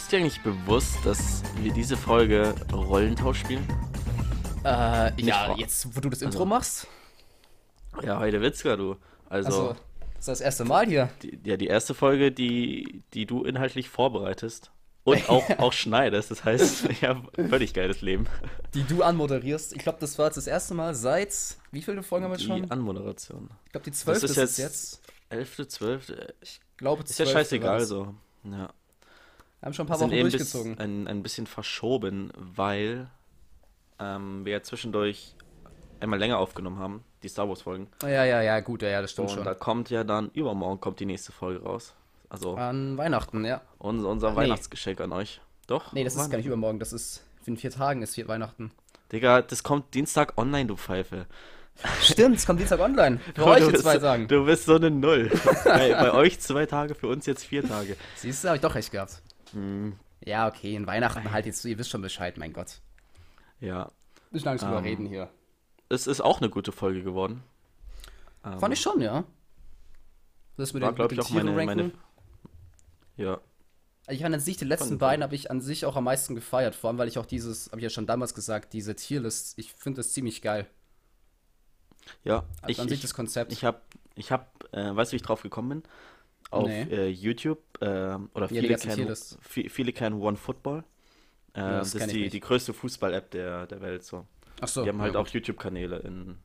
[0.00, 3.64] Ist dir eigentlich bewusst, dass wir diese Folge Rollentausch spielen?
[4.64, 5.58] Äh, Nicht ja, wahr.
[5.58, 6.86] jetzt, wo du das Intro Also- machst.
[8.02, 8.96] Ja, heute Witzka, du.
[9.28, 9.68] Also, Also,
[10.14, 11.10] das ist das erste Mal hier.
[11.22, 14.70] die, ja, die erste Folge, die, die du inhaltlich vorbereitest
[15.04, 16.30] und auch, auch schneidest.
[16.30, 18.26] Das heißt, ja, völlig geiles Leben.
[18.74, 19.74] Die du anmoderierst.
[19.74, 21.34] Ich glaube, das war jetzt das erste Mal seit.
[21.72, 22.62] Wie viele Folgen haben wir schon?
[22.62, 23.50] Die Anmoderation.
[23.66, 25.02] Ich glaube, die zwölfte ist ist jetzt-.
[25.28, 28.14] Elfte, zwölfte, Ich glaube, ist ja zwölfte scheißegal so.
[28.44, 28.70] Ja.
[29.60, 30.78] Wir haben schon ein paar Wochen durchgezogen.
[30.78, 33.10] ein, ein bisschen verschoben, weil
[33.98, 35.34] ähm, wir ja zwischendurch
[36.00, 37.88] einmal länger aufgenommen haben, die Star Wars Folgen.
[38.02, 39.44] Ja, ja, ja, gut, ja, ja, das stimmt Und schon.
[39.44, 41.94] da kommt ja dann, übermorgen kommt die nächste Folge raus.
[42.30, 43.60] Also An Weihnachten, ja.
[43.78, 44.36] unser, unser nee.
[44.36, 45.40] Weihnachtsgeschenk an euch.
[45.66, 45.92] Doch?
[45.92, 47.22] Nee, das ist gar nicht übermorgen, das ist.
[47.46, 48.70] In vier Tagen ist hier Weihnachten.
[49.12, 51.26] Digga, das kommt Dienstag online, du Pfeife.
[52.02, 53.18] Stimmt, es kommt Dienstag online.
[53.34, 54.28] Für Du euch in zwei Tagen.
[54.28, 55.30] Du bist so eine Null.
[55.64, 57.96] bei, bei euch zwei Tage, für uns jetzt vier Tage.
[58.16, 59.22] Siehst du, habe ich doch recht gehabt.
[59.52, 62.80] Hm, Ja, okay, in Weihnachten halt jetzt, ihr wisst schon Bescheid, mein Gott.
[63.60, 63.90] ja,
[64.32, 65.30] Müssen lange drüber Ähm, reden hier.
[65.90, 67.42] es ist auch eine gute Folge geworden.
[68.44, 69.24] Ähm, Fand ich schon, ja.
[70.56, 71.90] Das mit war, den, glaube ich, auch meine, meine.
[71.90, 71.98] ranken.
[73.16, 73.40] Ja,
[74.08, 76.74] Ich fand an sich die letzten beiden habe ich an sich auch am meisten gefeiert,
[76.74, 79.72] vor allem weil ich auch dieses, habe ich ja schon damals gesagt, diese Tierlist, ich
[79.72, 80.66] finde das ziemlich geil.
[82.24, 82.44] ja.
[82.62, 83.52] Also Ich, an sich ich, das Konzept.
[83.52, 83.80] ich habe,
[84.14, 85.82] ich hab, äh, weißt du, wie ich drauf gekommen bin?
[86.50, 86.82] Auf Nee.
[86.90, 89.14] äh, YouTube äh, oder viele, ganzen kennen,
[89.70, 90.80] viele kennen OneFootball.
[90.80, 94.02] Äh, das das kenn ist die, die größte Fußball-App der, der Welt.
[94.04, 94.26] So.
[94.60, 94.82] Ach so.
[94.82, 96.38] die haben halt ja, auch YouTube-Kanäle in.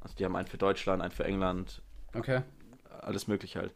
[0.00, 1.82] Also die haben einen für Deutschland, einen für England.
[2.14, 2.42] Okay.
[3.00, 3.72] alles mögliche halt.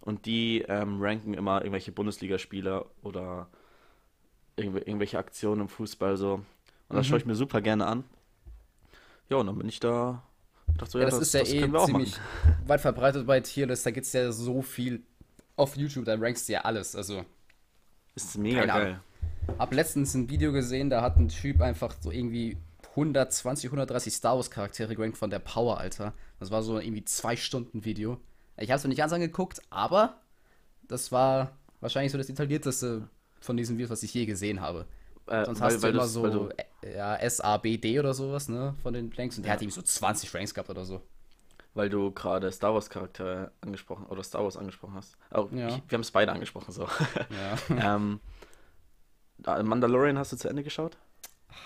[0.00, 3.48] Und die ähm, ranken immer irgendwelche Bundesligaspieler oder
[4.56, 6.34] irgendw irgendwelche Aktionen im Fußball so.
[6.88, 7.10] Und das Mhm.
[7.10, 8.04] schaue ich mir super gerne an.
[9.28, 10.22] Ja, und dann bin ich da.
[10.76, 12.56] Dachte so, Ja, das, ist ja eh wir auch ziemlich machen.
[12.66, 15.02] weit verbreitet bei Tierlist, da gibt es ja so viel
[15.56, 16.94] auf YouTube, da rankst du ja alles.
[16.94, 17.24] Also,
[18.14, 19.00] Ist mega geil.
[19.58, 22.56] hab letztens ein Video gesehen, da hat ein Typ einfach so irgendwie
[22.90, 26.14] 120, 130 Star Wars Charaktere gerankt von der Power, Alter.
[26.38, 28.18] Das war so irgendwie zwei Stunden Video.
[28.56, 30.20] Ich habe es mir nicht ganz angeguckt, aber
[30.88, 33.08] das war wahrscheinlich so das detaillierteste
[33.40, 34.86] von diesen Videos, was ich je gesehen habe.
[35.26, 36.48] Äh, Sonst weil, hast weil du immer so weil du,
[36.96, 39.36] ja, S-A-B-D oder sowas, ne, von den Ranks.
[39.36, 39.54] Und der Ja.
[39.54, 41.02] hat irgendwie so 20 Ranks gehabt oder so.
[41.74, 45.16] weil du gerade Star Wars Charakter angesprochen oder Star Wars angesprochen hast.
[45.34, 45.68] Oh, Ja.
[45.68, 46.86] ich, wir haben es beide angesprochen so.
[47.68, 47.96] Ja.
[47.96, 48.20] ähm,
[49.38, 50.96] da- Mandalorian hast du zu Ende geschaut?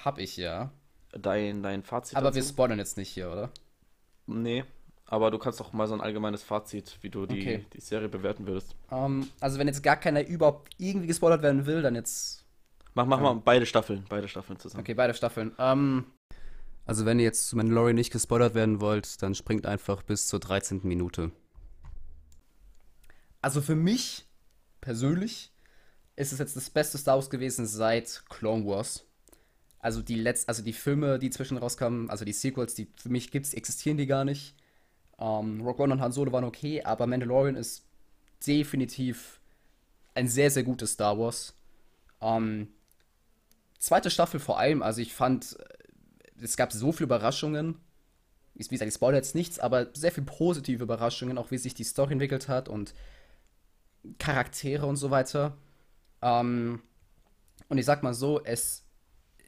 [0.05, 0.71] Hab ich ja.
[1.13, 2.53] Dein, dein Fazit Aber wir dazu?
[2.55, 3.51] spoilern jetzt nicht hier, oder?
[4.27, 4.65] Nee,
[5.07, 7.67] aber du kannst doch mal so ein allgemeines Fazit, wie du die, Okay.
[7.73, 8.75] die Serie bewerten würdest.
[8.93, 12.45] Ähm, also wenn jetzt gar keiner überhaupt irgendwie gespoilert werden will, dann jetzt.
[12.95, 13.23] Mach, mach Ja.
[13.35, 14.81] mal beide Staffeln, beide Staffeln zusammen.
[14.83, 15.53] Okay, beide Staffeln.
[15.59, 16.07] Ähm,
[16.87, 20.41] also wenn ihr jetzt zu Mandalorian nicht gespoilert werden wollt, dann springt einfach bis zur
[20.41, 20.81] 13.
[20.85, 21.31] Minute.
[23.43, 24.27] Also für mich
[24.81, 25.53] persönlich
[26.17, 29.07] ist es jetzt das beste Star Wars gewesen seit Clone Wars.
[29.79, 33.31] Also die letzt, also die Filme, die zwischen rauskamen, also die Sequels, die für mich
[33.31, 34.55] gibt's, existieren die gar nicht.
[35.19, 37.87] Ähm, Rogue One und Han Solo waren okay, aber Mandalorian ist
[38.47, 39.41] definitiv
[40.15, 41.55] ein sehr, sehr gutes Star Wars.
[42.21, 42.69] Ähm,
[43.81, 47.77] zweite Staffel vor allem, also ich fand, äh, es gab so viele Überraschungen.
[48.55, 51.85] Wie gesagt, ich spoilere jetzt nichts, aber sehr viele positive Überraschungen, auch wie sich die
[51.85, 52.95] Story entwickelt hat und
[54.19, 55.57] Charaktere und so weiter.
[56.21, 56.83] Ähm,
[57.69, 58.85] und ich sag mal so, es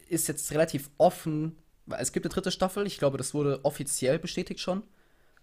[0.08, 4.18] ist jetzt relativ offen, weil es gibt eine dritte Staffel, ich glaube, das wurde offiziell
[4.18, 4.82] bestätigt schon.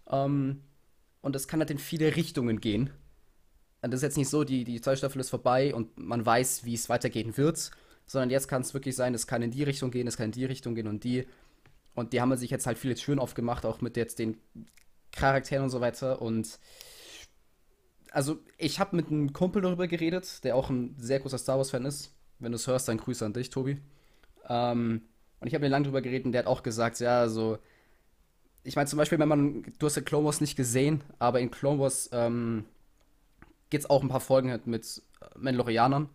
[0.08, 0.62] Ähm,
[1.20, 2.90] und es kann halt in viele Richtungen gehen.
[3.82, 6.64] Und Das ist jetzt nicht so, die, die zweite Staffel ist vorbei und man weiß,
[6.64, 7.70] wie es weitergehen wird,
[8.10, 10.32] sondern jetzt kann es wirklich sein, es kann in die Richtung gehen, es kann in
[10.32, 11.28] die Richtung gehen und die.
[11.94, 14.36] Und die haben sich jetzt halt viele Türen aufgemacht, auch mit jetzt den
[15.12, 16.20] Charakteren und so weiter.
[16.20, 16.58] Und
[18.10, 21.84] also ich habe mit einem Kumpel darüber geredet, der auch ein sehr großer Star Wars-Fan
[21.84, 22.12] ist.
[22.40, 23.78] Wenn du es hörst, dann Grüße an dich, Tobi.
[24.48, 25.02] Ähm,
[25.38, 27.58] und ich habe mit lange drüber geredet und der hat auch gesagt, ja, so.
[28.64, 31.52] Ich meine, zum Beispiel, wenn man, du hast ja Clone Wars nicht gesehen, aber in
[31.52, 32.64] Clone Wars ähm,
[33.70, 35.00] gibt es auch ein paar Folgen halt mit
[35.36, 36.08] Mandalorianern,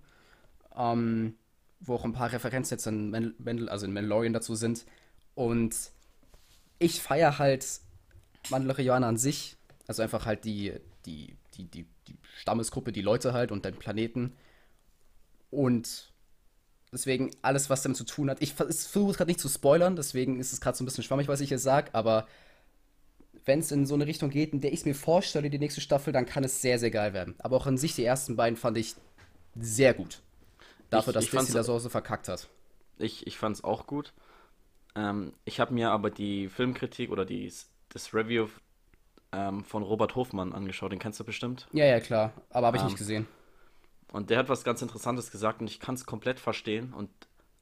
[0.76, 1.36] ähm,
[1.88, 4.86] wo auch ein paar Referenzen jetzt in, Man Mandal also in Mandalorian dazu sind.
[5.36, 5.76] Und
[6.80, 7.66] ich feiere halt
[8.50, 10.74] Mandalorianer an sich, also einfach halt die,
[11.06, 14.34] die, die, die, die Stammesgruppe, die Leute halt und den Planeten.
[15.52, 16.12] Und
[16.92, 18.42] deswegen alles, was damit zu tun hat.
[18.42, 21.42] Ich versuche gerade nicht zu spoilern, deswegen ist es gerade so ein bisschen schwammig, was
[21.42, 22.28] ich hier sage, aber
[23.46, 25.82] wenn es in so eine Richtung geht, in der ich es mir vorstelle, die nächste
[25.82, 27.36] Staffel, dann kann es sehr, sehr geil werden.
[27.38, 28.96] Aber auch an sich, die ersten beiden fand ich
[29.56, 30.22] sehr gut.
[30.90, 32.48] Dafür, Ich- dass ich Disney das auch so verkackt hat.
[32.98, 34.14] Ich, ich fand es auch gut.
[34.96, 37.52] Ähm, ich habe mir aber die Filmkritik oder die,
[37.90, 38.48] das Review
[39.32, 41.68] ähm, von Robert Hofmann angeschaut, den kennst du bestimmt.
[41.74, 42.32] Ja, ja, klar.
[42.52, 43.28] Aber habe ich Ähm, nicht gesehen.
[44.12, 46.94] Und der hat was ganz Interessantes gesagt und ich kann es komplett verstehen.
[46.94, 47.10] Und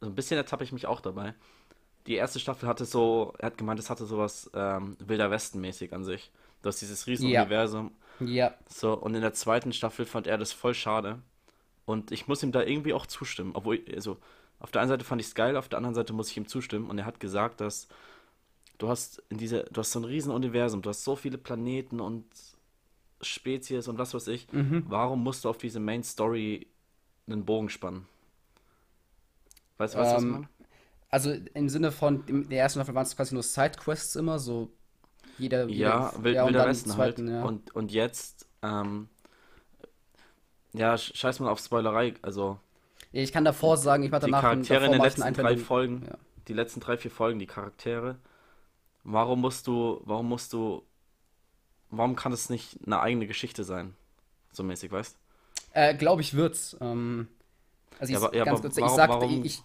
[0.01, 1.33] so ein bisschen ertappe ich mich auch dabei.
[2.05, 6.03] Die erste Staffel hatte so, er hat gemeint, es hatte sowas ähm, Wilder Westen-mäßig an
[6.03, 6.31] sich.
[6.61, 7.91] Du hast dieses Riesenuniversum.
[8.19, 8.53] Ja.
[8.69, 11.19] So, und in der zweiten Staffel fand er das voll schade.
[11.85, 13.51] Und ich muss ihm da irgendwie auch zustimmen.
[13.55, 14.17] Obwohl, also,
[14.59, 16.47] auf der einen Seite fand ich es geil, auf der anderen Seite muss ich ihm
[16.47, 16.89] zustimmen.
[16.89, 17.87] Und er hat gesagt, dass
[18.77, 22.25] du hast in dieser, du hast so ein Riesenuniversum, du hast so viele Planeten und
[23.21, 24.47] Spezies und was weiß ich.
[24.51, 24.85] Mhm.
[24.85, 26.67] Warum musst du auf diese Main Story
[27.27, 28.07] einen Bogen spannen?
[29.77, 30.49] Weißt du, was ich Ähm, meine?
[31.09, 34.71] Also im Sinne von, in der ersten Staffel waren es quasi nur Sidequests immer, so
[35.37, 37.17] jeder, Ja, jeder, Wild, ja, Wilder Westen im halt.
[37.17, 37.43] zweiten, ja.
[37.43, 39.09] Und, und jetzt, ähm,
[40.73, 42.13] ja, sch- scheiß mal auf Spoilerei.
[42.21, 42.59] Also,
[43.11, 45.57] ich kann davor sagen, ich mache die danach ein- Charaktere in den ich letzten drei.
[45.57, 46.17] Folgen, Ja.
[46.47, 48.17] die letzten drei, vier Folgen, die Charaktere,
[49.03, 50.83] warum musst du, warum musst du,
[51.89, 53.95] warum kann es nicht eine eigene Geschichte sein?
[54.51, 55.17] So mäßig, weißt
[55.73, 56.75] Äh, Glaube ich wird's.
[56.81, 57.27] Ähm,
[57.99, 59.61] also ich, Ja, aber- ja, ganz kurz, ich warum- sag, warum- ich,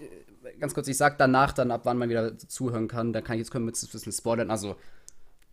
[0.58, 3.12] ganz kurz, ich sag danach dann, ab wann man wieder zuhören kann.
[3.12, 4.50] Dann kann ich jetzt können wir jetzt ein bisschen spoilern.
[4.50, 4.76] Also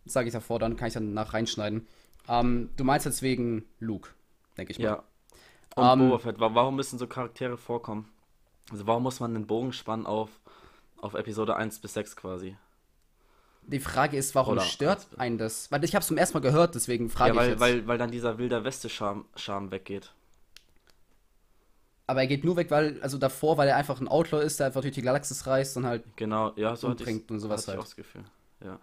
[0.06, 1.86] sage ich davor, dann kann ich dann nach reinschneiden.
[2.28, 4.10] Ähm, du meinst jetzt wegen Luke,
[4.56, 4.84] denke ich mal.
[4.84, 5.04] Ja.
[5.76, 8.08] Und Ähm, Boba Fett, wa- warum müssen so Charaktere vorkommen?
[8.70, 10.30] Also, warum muss man den Bogen spannen auf,
[11.00, 12.56] auf Episode 1 bis 6 quasi?
[13.68, 15.70] Die Frage ist, warum Oder- stört einen das?
[15.70, 17.60] Weil ich habe es zum ersten Mal gehört, deswegen frage Ja, ich weil, jetzt.
[17.60, 20.12] weil, weil dann dieser wilder Weste-Charme Charme weggeht.
[22.06, 24.66] Aber er geht nur weg, weil, also davor, weil er einfach ein Outlaw ist, der
[24.68, 26.04] einfach durch die Galaxis reist und halt.
[26.16, 27.78] Genau, ja, so hatte ich, und sowas hatte ich halt.
[27.80, 28.24] auch das Gefühl.
[28.64, 28.78] Ja.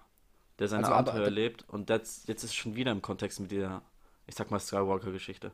[0.60, 3.50] Der seine Also, Abenteuer erlebt und das, jetzt ist es schon wieder im Kontext mit
[3.52, 3.82] dieser,
[4.28, 5.52] ich sag mal, Skywalker-Geschichte.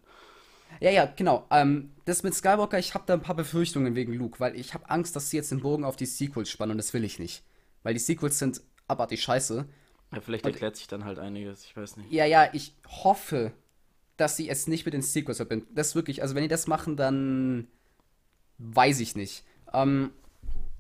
[0.80, 1.45] Ja, ja, genau.
[1.51, 4.89] Ähm, das mit Skywalker, ich habe da ein paar Befürchtungen wegen Luke, weil ich habe
[4.89, 7.44] Angst, dass sie jetzt den Bogen auf die Sequels spannen und das will ich nicht.
[7.83, 9.66] Weil die Sequels sind abartig scheiße.
[10.13, 12.12] Ja, vielleicht Und- erklärt sich dann halt einiges, ich weiß nicht.
[12.12, 13.51] Ja, ja, ich hoffe,
[14.18, 15.68] dass sie es nicht mit den Sequels verbinden.
[15.75, 17.68] Das wirklich, also wenn die das machen, dann
[18.57, 19.44] weiß ich nicht.
[19.74, 20.12] Ähm,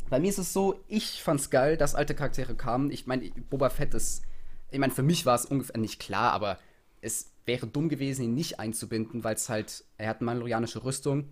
[0.09, 2.91] bei mir ist es so, ich fand's geil, dass alte Charaktere kamen.
[2.91, 4.23] Ich meine, Boba Fett ist,
[4.71, 6.57] ich meine, für mich war es ungefähr nicht klar, aber
[7.01, 11.29] es wäre dumm gewesen, ihn nicht einzubinden, weil es halt, er hat eine mandalorianische Rüstung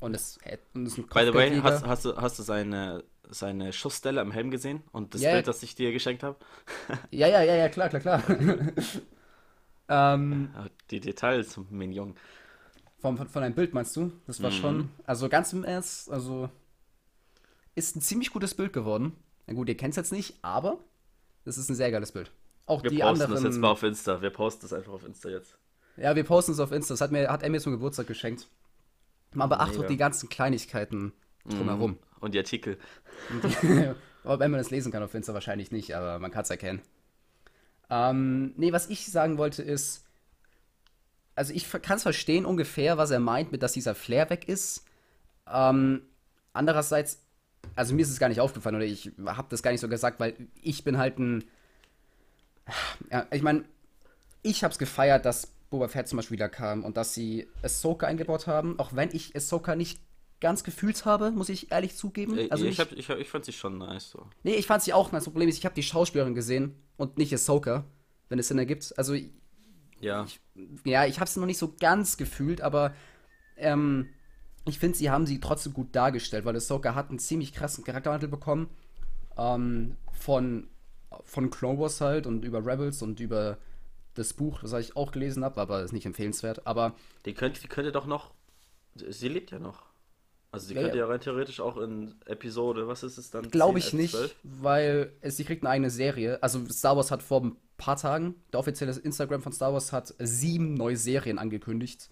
[0.00, 0.38] und es,
[0.74, 4.20] und es ist ein By the way, hast, hast, du, hast du seine, seine Schussstelle
[4.20, 4.82] am Helm gesehen?
[4.92, 6.38] Und das Ja, Bild, das ich dir geschenkt habe?
[7.10, 8.22] Ja, ja, ja, ja, klar, klar, klar.
[9.88, 10.48] ähm,
[10.90, 12.14] Die Details, Mignon.
[12.98, 14.12] Von, von, von einem Bild meinst du?
[14.26, 14.50] Das war Mhm.
[14.50, 16.48] schon, also ganz im Ernst, also
[17.74, 19.12] ist ein ziemlich gutes Bild geworden.
[19.46, 20.78] Na gut, ihr kennt es jetzt nicht, aber
[21.44, 22.32] das ist ein sehr geiles Bild.
[22.68, 23.34] Auch Wir die posten anderen.
[23.34, 24.20] das jetzt mal auf Insta.
[24.22, 25.58] Wir posten das einfach auf Insta jetzt.
[25.96, 26.94] Ja, wir posten es auf Insta.
[26.94, 28.46] Das hat, mir, hat er mir zum Geburtstag geschenkt.
[29.32, 29.88] Man beachtet Mega.
[29.88, 31.12] die ganzen Kleinigkeiten
[31.48, 31.92] drumherum.
[31.92, 31.98] Mhm.
[32.20, 32.78] Und die Artikel.
[33.30, 33.94] Wenn
[34.50, 36.82] man das lesen kann auf Insta, wahrscheinlich nicht, aber man kann es erkennen.
[37.90, 40.04] Ähm, nee, was ich sagen wollte ist,
[41.34, 44.84] also ich kann es verstehen ungefähr, was er meint, mit dass dieser Flair weg ist.
[45.50, 46.02] Ähm,
[46.52, 47.22] andererseits,
[47.76, 50.20] also mir ist es gar nicht aufgefallen oder ich habe das gar nicht so gesagt,
[50.20, 51.44] weil ich bin halt ein,
[53.10, 53.64] ja, ich meine,
[54.42, 58.06] ich habe es gefeiert, dass Boba Fett zum Beispiel wieder kam und dass sie Ahsoka
[58.06, 60.00] eingebaut haben, auch wenn ich Ahsoka nicht
[60.40, 62.38] ganz gefühlt habe, muss ich ehrlich zugeben.
[62.38, 64.10] Äh, Also ich, hab, ich, hab, ich fand sie schon nice.
[64.10, 64.26] So.
[64.44, 65.24] Nee, ich fand sie auch nice.
[65.24, 67.84] Das Problem ist, ich habe die Schauspielerin gesehen und nicht Ahsoka,
[68.28, 68.96] wenn es Sinn ergibt.
[68.96, 69.14] Also,
[70.00, 70.26] Ja.
[70.84, 72.94] ja, ich habe sie noch nicht so ganz gefühlt, aber
[73.56, 74.08] ähm,
[74.64, 78.28] ich finde, sie haben sie trotzdem gut dargestellt, weil Ahsoka hat einen ziemlich krassen Charakterwandel
[78.28, 78.68] bekommen.
[79.36, 80.68] Ähm, von,
[81.24, 83.58] von Clone Wars halt und über Rebels und über
[84.14, 86.66] das Buch, das ich auch gelesen habe, aber ist nicht empfehlenswert.
[86.66, 88.32] Aber Die könnte, die könnte doch noch.
[88.94, 89.82] Sie lebt ja noch.
[90.50, 91.06] Also sie Ja, könnte ja.
[91.06, 93.50] rein theoretisch auch in Episode, was ist es dann?
[93.50, 94.36] Glaube 10, ich 11, nicht, 12?
[94.42, 96.42] weil es, sie kriegt eine eigene Serie.
[96.42, 100.14] Also Star Wars hat vor ein paar Tagen, der offizielle Instagram von Star Wars hat
[100.18, 102.08] sieben neue Serien angekündigt,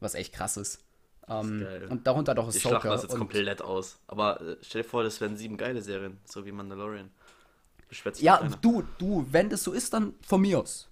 [0.00, 0.84] was echt krass ist.
[1.28, 1.86] Ähm, geil.
[1.90, 2.94] und darunter doch Die schlachten Ahsoka.
[2.94, 3.98] das jetzt komplett aus.
[4.06, 7.10] Aber äh, stell dir vor, das wären sieben geile Serien, so wie Mandalorian.
[7.90, 10.88] Sich ja, du, du, wenn das so ist, dann von mir aus.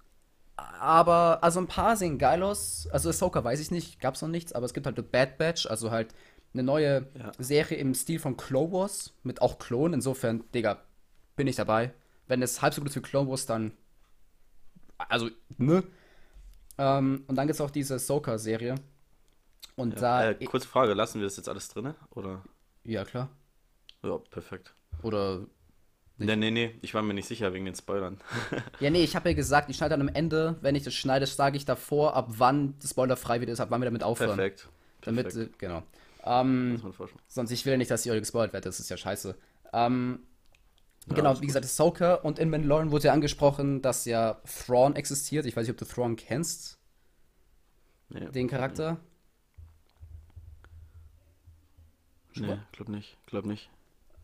[0.57, 2.88] Aber, also ein paar sehen geil aus.
[2.91, 5.67] Also Ahsoka weiß ich nicht, gab's noch nichts, aber es gibt halt The Bad Batch,
[5.67, 6.15] also halt
[6.55, 7.33] eine neue Ja.
[7.38, 9.95] Serie im Stil von Clone Wars, mit auch Klonen.
[9.95, 10.81] Insofern, Digga,
[11.37, 11.93] bin ich dabei.
[12.29, 13.73] Wenn es halb so gut ist wie Clone Wars, dann.
[14.97, 15.85] Also, ne?
[16.79, 18.76] Ähm, und dann gibt's auch diese Ahsoka-Serie.
[19.76, 20.31] Und da.
[20.31, 21.95] Äh, kurze Frage, lassen wir das jetzt alles drin?
[22.11, 22.43] Oder?
[22.85, 23.29] ja, klar.
[24.03, 24.75] Ja, perfekt.
[25.03, 25.47] Oder.
[26.18, 28.18] Nee, nee, nee, ich war mir nicht sicher wegen den Spoilern.
[28.80, 31.26] Ja, nee, ich habe ja gesagt, ich schneide dann am Ende, wenn ich das schneide,
[31.26, 34.37] sage ich davor, ab wann das Spoiler frei wieder ist, ab wann wir damit aufhören.
[34.37, 34.68] Perfekt.
[35.02, 35.54] Damit, Perfekt.
[35.54, 35.82] äh, genau.
[36.25, 36.82] Ähm,
[37.28, 39.37] sonst, ich will ja nicht, dass ihr euch gespoilt werdet, das ist ja scheiße.
[39.75, 40.20] Ähm,
[41.08, 45.44] Ja, genau, wie gesagt, Ahsoka und in Mandalorian wurde ja angesprochen, dass ja Thrawn existiert.
[45.46, 46.78] Ich weiß nicht, ob du Thrawn kennst,
[48.08, 48.26] Nee.
[48.30, 48.96] den Charakter.
[52.35, 53.70] Nee, glaub nicht, glaub nicht.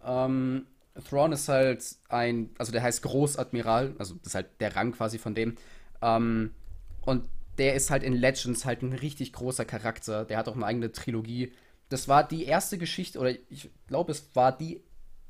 [0.04, 0.66] Ähm,
[1.08, 5.18] Thrawn ist halt ein, also der heißt Großadmiral, also das ist halt der Rang quasi
[5.18, 5.56] von dem.
[6.02, 6.54] Ähm,
[7.02, 7.24] und
[7.58, 10.24] der ist halt in Legends halt ein richtig großer Charakter.
[10.24, 11.52] Der hat auch eine eigene Trilogie.
[11.88, 14.82] Das war die erste Geschichte, oder ich glaube, es war die,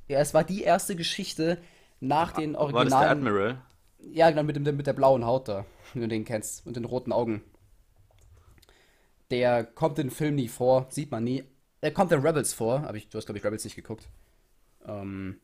[0.09, 1.59] ja, es war die erste Geschichte
[2.01, 3.19] nach den War das der originalen.
[3.19, 3.63] Admiral?
[3.99, 6.85] Ja, genau, mit, dem, mit der blauen Haut da, wenn du den kennst, und den
[6.85, 7.43] roten Augen.
[9.31, 11.45] Der kommt in Film nie vor, sieht man nie.
[11.81, 14.09] Er kommt in Rebels vor, aber ich, du hast, glaube ich, Rebels nicht geguckt.
[14.87, 15.41] Ähm,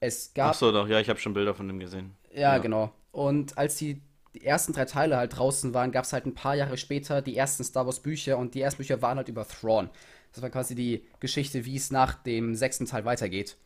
[0.00, 0.50] es gab.
[0.50, 2.14] Ach so, doch, ja, ich habe schon Bilder von dem gesehen.
[2.32, 2.58] Ja, Ja.
[2.58, 2.92] genau.
[3.12, 4.00] Und als die,
[4.34, 7.36] die ersten drei Teile halt draußen waren, gab es halt ein paar Jahre später die
[7.36, 9.90] ersten Star Wars Bücher und die ersten Bücher waren halt über Thrawn.
[10.32, 13.56] Das war quasi die Geschichte, wie es nach dem sechsten Teil weitergeht.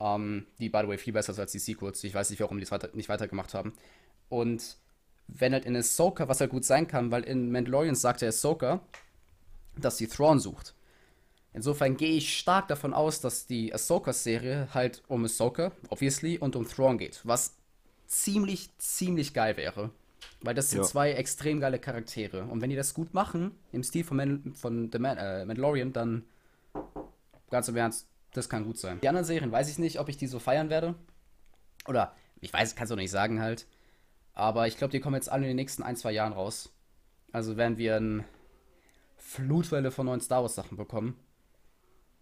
[0.00, 2.02] Ähm, die, by the way, viel besser ist als die Sequels.
[2.04, 3.72] Ich weiß nicht, warum die es weiter, nicht weitergemacht haben.
[4.28, 4.76] Und
[5.28, 8.80] wenn halt in Ahsoka, was halt gut sein kann, weil in Mandalorian sagte Ahsoka,
[9.76, 10.74] dass sie Thrawn sucht.
[11.54, 16.66] Insofern gehe ich stark davon aus, dass die Ahsoka-Serie halt um Ahsoka, obviously, und um
[16.66, 17.20] Thrawn geht.
[17.24, 17.56] Was
[18.06, 19.90] ziemlich, ziemlich geil wäre.
[20.40, 20.84] Weil das sind Ja.
[20.84, 22.44] zwei extrem geile Charaktere.
[22.44, 25.92] Und wenn die das gut machen, im Stil von, Man von The Man äh, Mandalorian,
[25.92, 26.24] dann
[27.50, 28.98] ganz im Ernst, das kann gut sein.
[29.02, 30.94] Die anderen Serien weiß ich nicht, ob ich die so feiern werde.
[31.86, 33.66] Oder, ich weiß, kannst du nicht sagen halt.
[34.34, 36.70] Aber ich glaube, die kommen jetzt alle in den nächsten ein, zwei Jahren raus.
[37.30, 38.24] Also werden wir eine
[39.18, 41.16] Flutwelle von neuen Star Wars Sachen bekommen.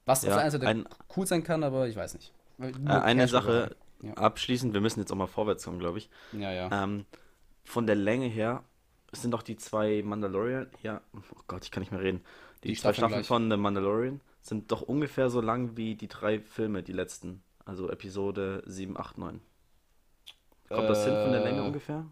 [0.07, 2.33] Was auf Ja, der einen Seite ein- cool sein kann, aber ich weiß nicht.
[2.59, 4.15] Äh, eine Sache Ja.
[4.15, 6.11] abschließend, wir müssen jetzt auch mal vorwärts kommen, glaube ich.
[6.33, 6.69] Ja, ja.
[6.85, 7.05] Ähm,
[7.65, 8.65] von der Länge her
[9.13, 12.23] sind doch die zwei Mandalorian, ja, oh Gott, ich kann nicht mehr reden.
[12.65, 16.09] Die, Die zwei Staffeln Staffeln von The Mandalorian sind doch ungefähr so lang wie die
[16.09, 17.43] drei Filme, die letzten.
[17.65, 19.41] Also Episode 7, 8, 9.
[20.69, 22.07] Kommt das hin von der Länge Äh, ungefähr?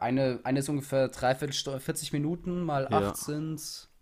[0.00, 3.08] Eine, eine ist ungefähr dreiviertel Stunde, 40 Minuten, mal Ja.
[3.10, 3.93] 8 sind äh,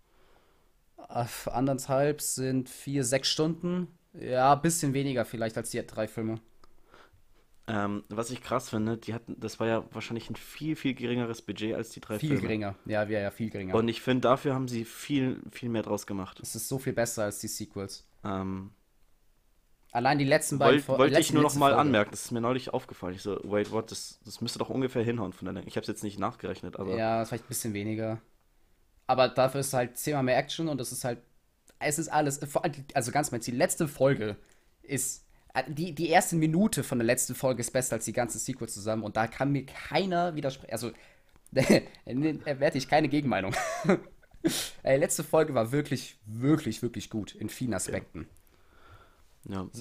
[1.09, 3.87] anderthalb sind vier, sechs Stunden.
[4.13, 6.39] Ja, ein bisschen weniger vielleicht als die drei Filme.
[7.65, 11.41] Ähm, was ich krass finde, die hatten, das war ja wahrscheinlich ein viel, viel geringeres
[11.41, 12.41] Budget als die drei Viel Filme.
[12.41, 12.75] geringer.
[12.85, 13.73] Ja, ja, ja, viel geringer.
[13.75, 16.39] Und ich finde, dafür haben sie viel, viel mehr draus gemacht.
[16.41, 18.05] es ist so viel besser als die Sequels.
[18.25, 18.71] Ähm,
[19.91, 21.79] Allein die letzten beiden Wollt, Fol- wollte ich nur noch mal Folge.
[21.81, 23.13] anmerken, das ist mir neulich aufgefallen.
[23.15, 25.67] Ich so, wait, what, das, das müsste doch ungefähr hinhauen von der Länge.
[25.67, 28.19] Ich habe es jetzt nicht nachgerechnet, aber Ja, vielleicht ein bisschen weniger.
[29.07, 31.19] Aber dafür ist halt zehnmal mehr Action und es ist halt.
[31.79, 32.39] Es ist alles.
[32.39, 34.37] die- Also ganz mal, die letzte Folge
[34.81, 35.25] ist.
[35.53, 38.69] äh, Die, die erste Minute von der letzten Folge ist besser als die ganze Sequel
[38.69, 40.71] zusammen und da kann mir keiner widersprechen.
[40.71, 40.91] Also,
[41.51, 43.53] werde ich keine Gegenmeinung.
[44.83, 48.21] Ey, letzte Folge war wirklich, wirklich, wirklich gut in vielen Aspekten.
[48.21, 48.42] ja.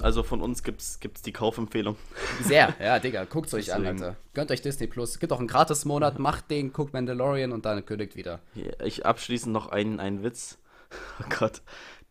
[0.00, 1.97] Also von uns gibt's, gibt's die Kaufempfehlung.
[2.42, 4.16] Sehr, ja, Digga, guckt's euch an, Deswegen- Alter.
[4.35, 5.19] Gönnt euch Disney Plus.
[5.21, 8.40] Gibt auch einen Gratis-Monat, macht den, guckt Mandalorian und dann kündigt wieder.
[8.85, 10.59] Ich abschließend noch einen, einen Witz.
[11.21, 11.62] Oh Gott,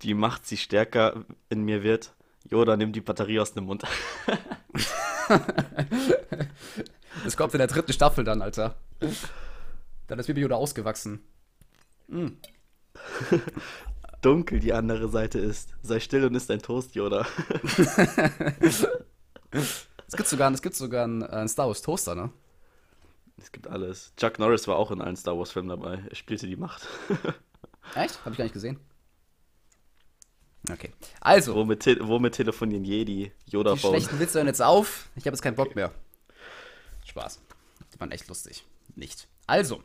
[0.01, 2.13] die Macht, sie stärker in mir wird.
[2.49, 3.83] Yoda, nimm die Batterie aus dem Mund.
[7.23, 8.75] Das kommt in der dritten Staffel dann, Alter.
[10.07, 11.21] Dann ist Baby Yoda ausgewachsen.
[14.21, 15.69] Dunkel die andere Seite ist.
[15.81, 17.25] Sei still und isst ein Toast, Yoda.
[20.11, 22.31] Es gibt sogar, es gibt sogar einen, einen Star Wars Toaster, ne?
[23.37, 24.11] Es gibt alles.
[24.17, 26.03] Chuck Norris war auch in allen Star Wars Filmen dabei.
[26.09, 26.85] Er spielte die Macht.
[27.95, 28.23] Echt?
[28.25, 28.77] Hab ich gar nicht gesehen.
[30.69, 30.91] Okay.
[31.21, 33.31] Also, Womit, te womit telefonieren Jedi?
[33.45, 35.09] Yoda die schlechten Witze hören jetzt auf.
[35.15, 35.91] Ich habe jetzt keinen Bock mehr.
[37.05, 37.39] Spaß.
[37.93, 38.65] Die waren echt lustig.
[38.95, 39.27] Nicht.
[39.47, 39.81] Also,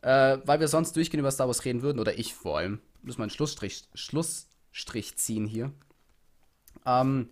[0.00, 3.18] äh, weil wir sonst durchgehend über Star Wars reden würden, oder ich vor allem, muss
[3.18, 5.72] man einen Schlussstrich, Schlussstrich ziehen hier.
[6.86, 7.28] Ähm,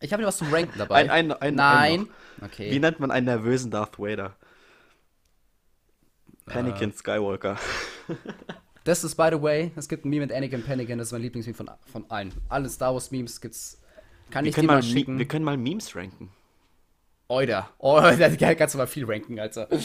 [0.00, 1.10] ich habe dir was zum Ranken dabei.
[1.10, 2.00] Ein, ein, ein, Nein.
[2.40, 2.70] Ein okay.
[2.70, 4.36] Wie nennt man einen nervösen Darth Vader?
[6.46, 6.52] Äh.
[6.52, 7.58] Panikin Skywalker.
[8.84, 11.20] Das ist, by the way, es gibt ein Meme mit Anakin Panigan, das ist mein
[11.20, 12.32] Lieblingsmeme von, von allen.
[12.48, 13.78] Alle Star Wars Memes gibt's.
[14.30, 15.18] Kann Wir ich dir mal, schicken?
[15.18, 16.30] wir können mal Memes ranken.
[17.28, 17.68] Oida.
[17.78, 19.70] Oh, da kannst du mal viel ranken, Alter.
[19.70, 19.80] Ey,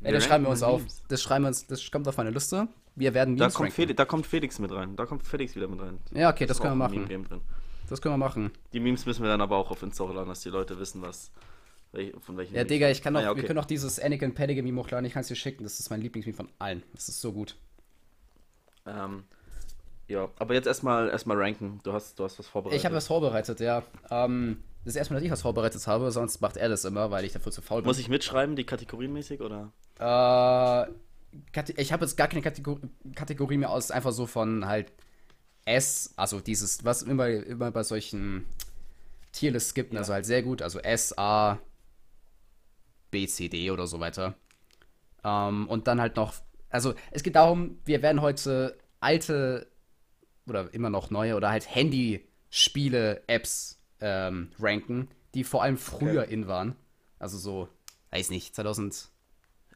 [0.00, 0.82] Wir das schreiben wir uns auf.
[1.08, 2.68] Das schreiben wir uns, das kommt auf meine Liste.
[2.96, 3.74] Wir werden Da Memes kommt, ranken.
[3.76, 4.96] Felix, da kommt Felix mit rein.
[4.96, 5.98] Da kommt Felix wieder mit rein.
[6.12, 7.26] Ja, okay, das ist können wir machen.
[7.88, 8.50] Das können wir machen.
[8.72, 11.30] Die Memes müssen wir dann aber auch auf Insta hochladen, dass die Leute wissen, was
[12.22, 13.46] von welchen Ja, Memes- Digga, ich kann auch, Ah, ja, wir okay.
[13.46, 15.04] können auch dieses Anakin Panigan Meme hochladen.
[15.06, 15.62] Ich kann es dir schicken.
[15.62, 16.82] Das ist mein Lieblingsmeme von allen.
[16.94, 17.56] Das ist so gut.
[18.86, 19.24] Ähm,
[20.08, 21.80] ja, aber jetzt erstmal erstmal ranken.
[21.84, 22.78] Du hast, du hast was vorbereitet.
[22.80, 23.82] Ich habe was vorbereitet, ja.
[24.10, 27.24] Ähm, das ist erstmal, dass ich was vorbereitet habe, sonst macht er das immer, weil
[27.24, 27.88] ich dafür zu faul bin.
[27.88, 29.72] Muss ich mitschreiben, die kategorienmäßig oder?
[29.98, 30.90] Äh,
[31.76, 32.80] ich habe jetzt gar keine Kategor
[33.14, 34.92] Kategorie mehr aus, einfach so von halt
[35.64, 38.46] S, also dieses, was immer, immer bei solchen
[39.32, 39.98] Tierlists gibt, Ja.
[40.00, 41.58] also halt sehr gut, also S, A,
[43.10, 44.34] B, C, D oder so weiter.
[45.24, 46.34] Ähm, und dann halt noch,
[46.70, 49.66] also es geht darum, wir werden heute alte
[50.46, 56.32] oder immer noch neue oder halt Handyspiele-Apps ähm, ranken, die vor allem früher Okay.
[56.34, 56.76] in waren.
[57.18, 57.68] Also so,
[58.10, 59.10] weiß nicht, 2012,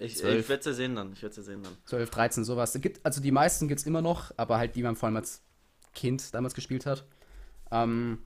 [0.00, 1.12] Ich, ich werde sie sehen dann.
[1.12, 2.06] Ich werde sie sehen dann.
[2.06, 2.74] 13, sowas.
[2.74, 5.16] Es Gibt, also die meisten gibt es immer noch, aber halt die man vor allem
[5.16, 5.42] als
[5.94, 7.04] Kind damals gespielt hat.
[7.70, 8.18] Ähm,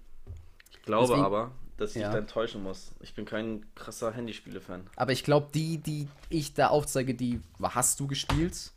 [0.73, 2.09] Ich glaube Deswegen- aber, dass ich Ja.
[2.09, 2.93] dich da enttäuschen muss.
[3.01, 4.87] Ich bin kein krasser Handyspiele-Fan.
[4.97, 8.71] aber ich glaube, die, die ich da aufzeige, die hast du gespielt.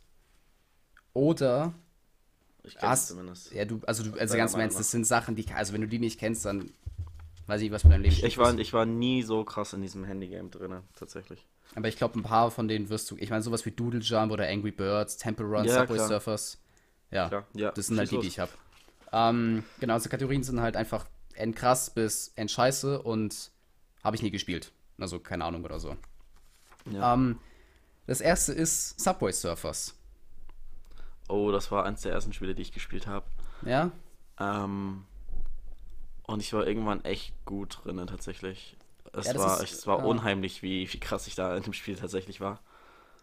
[1.14, 1.72] Oder
[2.64, 3.52] Ich kenne zumindest.
[3.52, 5.88] Ja, du, also du, also ganz im Ernst, das sind Sachen, die, also wenn du
[5.88, 6.70] die nicht kennst, dann
[7.46, 8.58] weiß ich was für dein Leben Ich, ich, war, ist.
[8.58, 11.46] ich war nie so krass in diesem Handygame drin, tatsächlich.
[11.74, 14.32] Aber ich glaube, ein paar von denen wirst du, ich meine, sowas wie Doodle Jump
[14.32, 16.08] oder Angry Birds, Temple Run, Ja, Subway klar.
[16.08, 16.58] Surfers.
[17.10, 17.72] Ja, Klar, ja.
[17.72, 18.50] das sind halt die, die ich habe.
[19.12, 23.50] Ähm, genau, also Kategorien sind halt einfach end krass bis end scheiße und
[24.02, 24.72] habe ich nie gespielt.
[24.98, 25.96] Also keine Ahnung oder so.
[26.90, 27.14] Ja.
[27.14, 27.38] Ähm,
[28.06, 29.94] das erste ist Subway Surfers.
[31.28, 33.26] Oh, das war eins der ersten Spiele, die ich gespielt habe.
[33.64, 33.90] Ja?
[34.40, 35.04] Ähm,
[36.22, 38.77] und ich war irgendwann echt gut drin, tatsächlich.
[39.12, 40.04] Es Ja, war, ist- es war ja.
[40.04, 42.60] unheimlich, wie, wie krass ich da in dem Spiel tatsächlich war.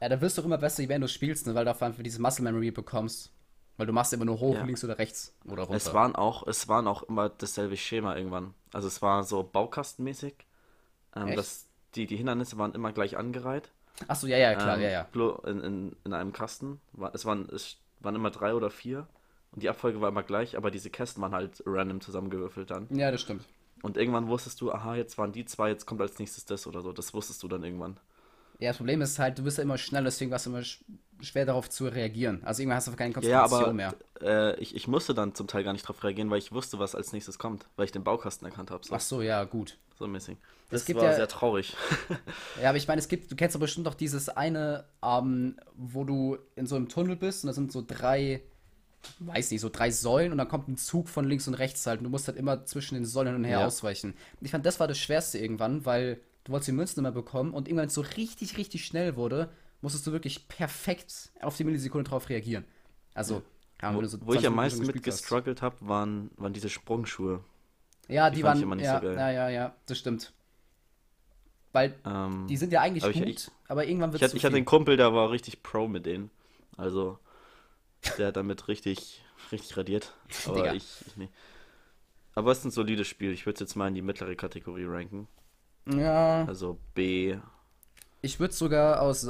[0.02, 1.82] Ja, da wirst du auch immer besser, je mehr du spielst, ne, weil du auf
[1.82, 3.32] einfach diese Muscle Memory bekommst.
[3.78, 4.64] Weil du machst immer nur hoch, Ja.
[4.64, 5.76] links oder rechts oder runter.
[5.76, 8.54] Es waren auch, es waren auch immer dasselbe Schema irgendwann.
[8.72, 10.34] Also es war so baukastenmäßig.
[11.16, 13.72] Ähm, das, die, die Hindernisse waren immer gleich angereiht.
[14.08, 15.08] Achso, ja, ja, klar, ähm, ja, ja.
[15.50, 16.80] In, in, in einem Kasten.
[17.14, 19.08] Es waren, es waren immer drei oder vier.
[19.52, 22.88] Und die Abfolge war immer gleich, aber diese Kästen waren halt random zusammengewürfelt dann.
[22.92, 23.44] Ja, das stimmt.
[23.82, 26.82] Und irgendwann wusstest du, aha, jetzt waren die zwei, jetzt kommt als nächstes das oder
[26.82, 26.92] so.
[26.94, 27.98] Das wusstest du dann irgendwann.
[28.60, 30.84] Ja, das Problem ist halt, du bist ja immer schnell, deswegen war es immer sch
[31.22, 32.42] schwer darauf zu reagieren.
[32.44, 33.14] Also irgendwann hast du keine Ja,
[33.48, 33.94] Konzentration aber mehr.
[34.22, 36.94] äh, ich, ich musste dann zum Teil gar nicht drauf reagieren, weil ich wusste, was
[36.96, 37.68] als nächstes kommt.
[37.78, 38.86] Weil ich den Baukasten erkannt habe.
[38.86, 39.78] So, Ach so, ja, gut.
[39.98, 40.38] so mäßig.
[40.70, 41.76] Das gibt war ja- sehr traurig.
[42.62, 46.04] Ja, aber ich meine, es gibt, du kennst doch bestimmt doch dieses eine, ähm, wo
[46.06, 48.42] du in so einem Tunnel bist und da sind so drei,
[49.20, 52.00] weiß nicht, so drei Säulen und dann kommt ein Zug von links und rechts halt
[52.00, 53.66] und du musst halt immer zwischen den Säulen hin und her Ja.
[53.66, 54.12] ausweichen.
[54.12, 57.54] Und ich fand, das war das Schwerste irgendwann, weil du wolltest die Münzen immer bekommen
[57.54, 59.50] und irgendwann, wenn es so richtig, richtig schnell wurde,
[59.82, 62.66] musstest du wirklich perfekt auf die Millisekunde drauf reagieren.
[63.14, 63.42] Also,
[63.82, 67.44] ja, Wo, so wo ich 20 am meisten mit gestruggelt habe, waren, waren diese Sprungschuhe.
[68.08, 69.16] Ja, Die die, ich waren, immer nicht ja, so geil.
[69.18, 70.32] ja, ja, ja, das stimmt.
[71.74, 74.32] Weil Ähm, die sind ja eigentlich aber ich- gut, ich- aber irgendwann ich wird es
[74.32, 76.30] zu ich hatte einen Kumpel, der war richtig pro mit denen.
[76.78, 77.20] Also,
[78.18, 80.14] der hat damit richtig, richtig radiert.
[80.48, 81.34] Aber ich, ich nicht.
[82.34, 83.32] Aber es ist ein solides Spiel.
[83.32, 85.28] Ich würde es jetzt mal in die mittlere Kategorie ranken.
[85.88, 87.38] Ja, Also B.
[88.22, 89.30] ich würde sogar aus.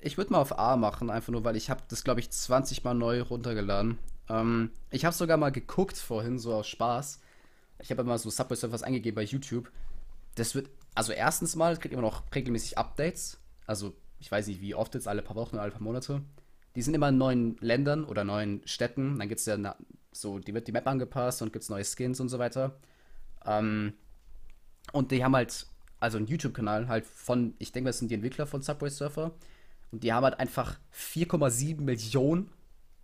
[0.00, 2.84] Ich würde mal auf A machen, einfach nur, weil ich habe das, glaube ich, 20
[2.84, 3.98] Mal neu runtergeladen.
[4.28, 7.20] Ähm, ich habe sogar mal geguckt vorhin, so aus Spaß.
[7.80, 9.70] Ich habe mal so Subway Surfers eingegeben bei YouTube.
[10.36, 13.40] Das wird, also erstens mal, es kriegt immer noch regelmäßig Updates.
[13.66, 16.22] Also, ich weiß nicht, wie oft jetzt, alle paar Wochen, alle paar Monate.
[16.78, 19.18] Die sind immer in neuen Ländern oder neuen Städten.
[19.18, 19.74] Dann gibt es ja na,
[20.12, 22.78] so, die wird die Map angepasst und gibt es neue Skins und so weiter.
[23.44, 23.94] Ähm,
[24.92, 25.66] und die haben halt,
[25.98, 29.32] also einen YouTube-Kanal halt von, ich denke, das sind die Entwickler von Subway Surfer.
[29.90, 32.48] Und die haben halt einfach 4,7 Millionen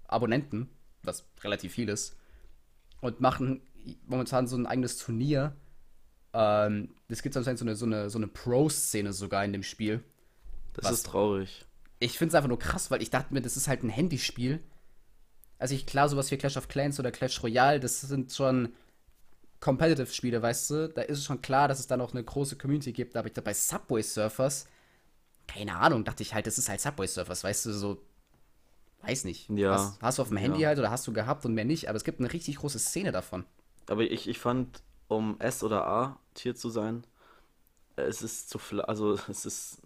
[0.06, 0.68] Abonnenten,
[1.02, 2.16] was relativ viel ist.
[3.00, 3.60] Und machen
[4.06, 5.56] momentan so ein eigenes Turnier.
[6.32, 10.04] Ähm, es gibt anscheinend so eine, so eine, so eine Pro-Szene sogar in dem Spiel.
[10.74, 11.66] Das ist traurig.
[12.00, 14.60] Ich finde es einfach nur krass, weil ich dachte mir, das ist halt ein Handyspiel.
[15.58, 18.74] Also ich, klar, sowas wie Clash of Clans oder Clash Royale, das sind schon
[19.60, 20.88] Competitive-Spiele, weißt du?
[20.88, 23.16] Da ist es schon klar, dass es da noch eine große Community gibt.
[23.16, 24.66] Aber ich dachte, bei Subway Surfers,
[25.46, 28.02] keine Ahnung, dachte ich halt, das ist halt Subway Surfers, weißt du, so,
[29.02, 29.48] weiß nicht.
[29.50, 29.72] Ja.
[29.72, 30.68] Hast, hast du auf dem Handy Ja.
[30.68, 33.12] halt oder hast du gehabt und mehr nicht, aber es gibt eine richtig große Szene
[33.12, 33.44] davon.
[33.88, 37.06] Aber ich, ich fand, um S oder A Tier zu sein,
[37.96, 39.78] es ist zu fla also es ist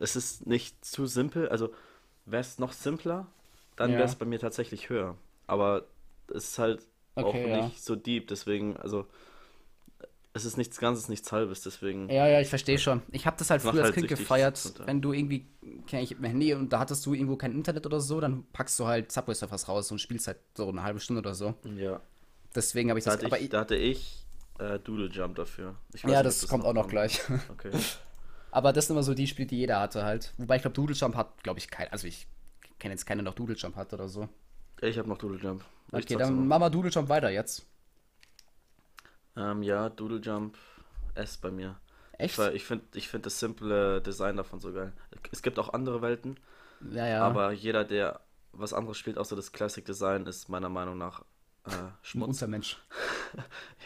[0.00, 1.48] es ist nicht zu simpel.
[1.48, 1.72] Also
[2.26, 3.26] wäre es noch simpler,
[3.76, 3.98] dann Ja.
[3.98, 5.16] wäre es bei mir tatsächlich höher.
[5.46, 5.84] Aber
[6.28, 7.64] es ist halt auch Okay, ja.
[7.66, 9.06] nicht so deep, deswegen, also
[10.32, 12.08] es ist nichts Ganzes, nichts Halbes, deswegen.
[12.08, 13.02] Ja, ja, ich verstehe schon.
[13.10, 14.86] Ich habe das halt früher als halt Kind süchtig gefeiert, Teil.
[14.86, 15.44] wenn du irgendwie,
[15.88, 18.78] kenn ich, mein Handy und da hattest du irgendwo kein Internet oder so, dann packst
[18.78, 21.54] du halt Subway Surfers raus und spielst halt so eine halbe Stunde oder so.
[21.76, 22.00] Ja.
[22.54, 23.18] Deswegen habe ich Da das.
[23.18, 24.24] hatte Aber ich, ich, da hatte ich
[24.60, 25.74] äh, Doodle Jump dafür.
[25.94, 26.92] Ich weiß ja, das ob kommt auch noch kommt.
[26.92, 27.20] gleich.
[27.50, 27.70] Okay.
[28.52, 30.32] Aber das sind immer so die Spiele, die jeder hatte halt.
[30.38, 31.88] Wobei ich glaube, Doodle Jump hat, glaube ich, kein.
[31.92, 32.26] Also ich
[32.78, 34.28] kenne jetzt keinen, der noch Doodle Jump hat oder so.
[34.80, 35.64] Ich habe noch Doodle Jump.
[35.92, 37.66] Ich Okay, dann machen wir Doodle Jump weiter jetzt.
[39.36, 40.56] Ähm, ja, Doodle Jump
[41.14, 41.80] S bei mir.
[42.12, 42.38] Echt?
[42.38, 44.92] Weil ich finde ich find das simple Design davon so geil.
[45.32, 46.38] Es gibt auch andere Welten,
[46.80, 47.22] Ja, ja.
[47.26, 48.20] aber jeder, der
[48.52, 51.24] was anderes spielt, außer das Classic Design, ist meiner Meinung nach
[51.66, 52.28] äh, ein Schmutz.
[52.28, 52.78] Untermensch.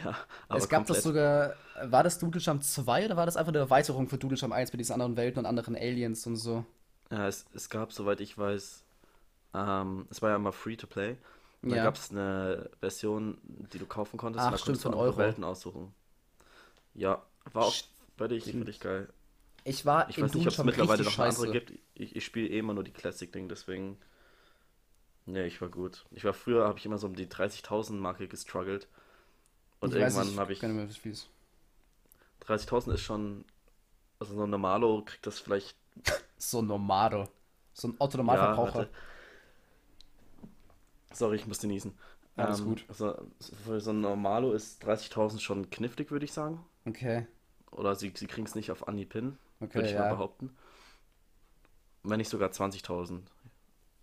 [0.04, 0.16] Ja,
[0.48, 0.96] aber es gab komplett.
[0.96, 1.54] das sogar.
[1.84, 4.72] War das Doodle Jump 2 oder war das einfach eine Erweiterung für Doodle Jump 1
[4.72, 6.64] mit diesen anderen Welten und anderen Aliens und so?
[7.10, 8.82] Ja, es, es gab, soweit ich weiß,
[9.54, 11.16] ähm, es war ja immer free to play.
[11.62, 11.84] Und Da Ja.
[11.84, 13.38] gab es eine Version,
[13.72, 14.42] die du kaufen konntest.
[14.42, 15.16] Ach, und da stimmt, konntest du Euro.
[15.18, 15.94] Welten aussuchen.
[16.94, 17.74] Ja, war auch
[18.16, 19.08] völlig, völlig geil.
[19.64, 21.52] Ich war Ich weiß nicht, ob es mittlerweile noch eine andere scheiße.
[21.52, 21.72] gibt.
[21.94, 23.98] Ich, ich spiele eh immer nur die Classic-Ding, deswegen.
[25.26, 26.06] Nee, ich war gut.
[26.12, 28.88] Ich war früher, habe ich immer so um die 30.000 Marke gestruggelt.
[29.80, 30.60] Und ich irgendwann habe ich.
[30.60, 31.30] keine mehr, spielst.
[32.40, 33.44] 30.000 ist schon.
[34.20, 35.76] Also so ein Normalo kriegt das vielleicht.
[36.38, 37.28] So ein Nomado.
[37.72, 38.74] So ein Otto Ja, Normalverbraucher.
[38.74, 38.90] warte.
[41.12, 41.98] Sorry, ich musste niesen.
[42.36, 42.84] Alles Ähm, gut.
[42.88, 43.14] Also,
[43.64, 46.64] für so ein Normalo ist 30.000 schon knifflig, würde ich sagen.
[46.86, 47.26] Okay.
[47.72, 50.08] Oder sie, sie kriegen es nicht auf Anhieb hin, Okay, würde ich mal ja.
[50.08, 50.56] behaupten.
[52.04, 53.32] Wenn nicht sogar 20.000.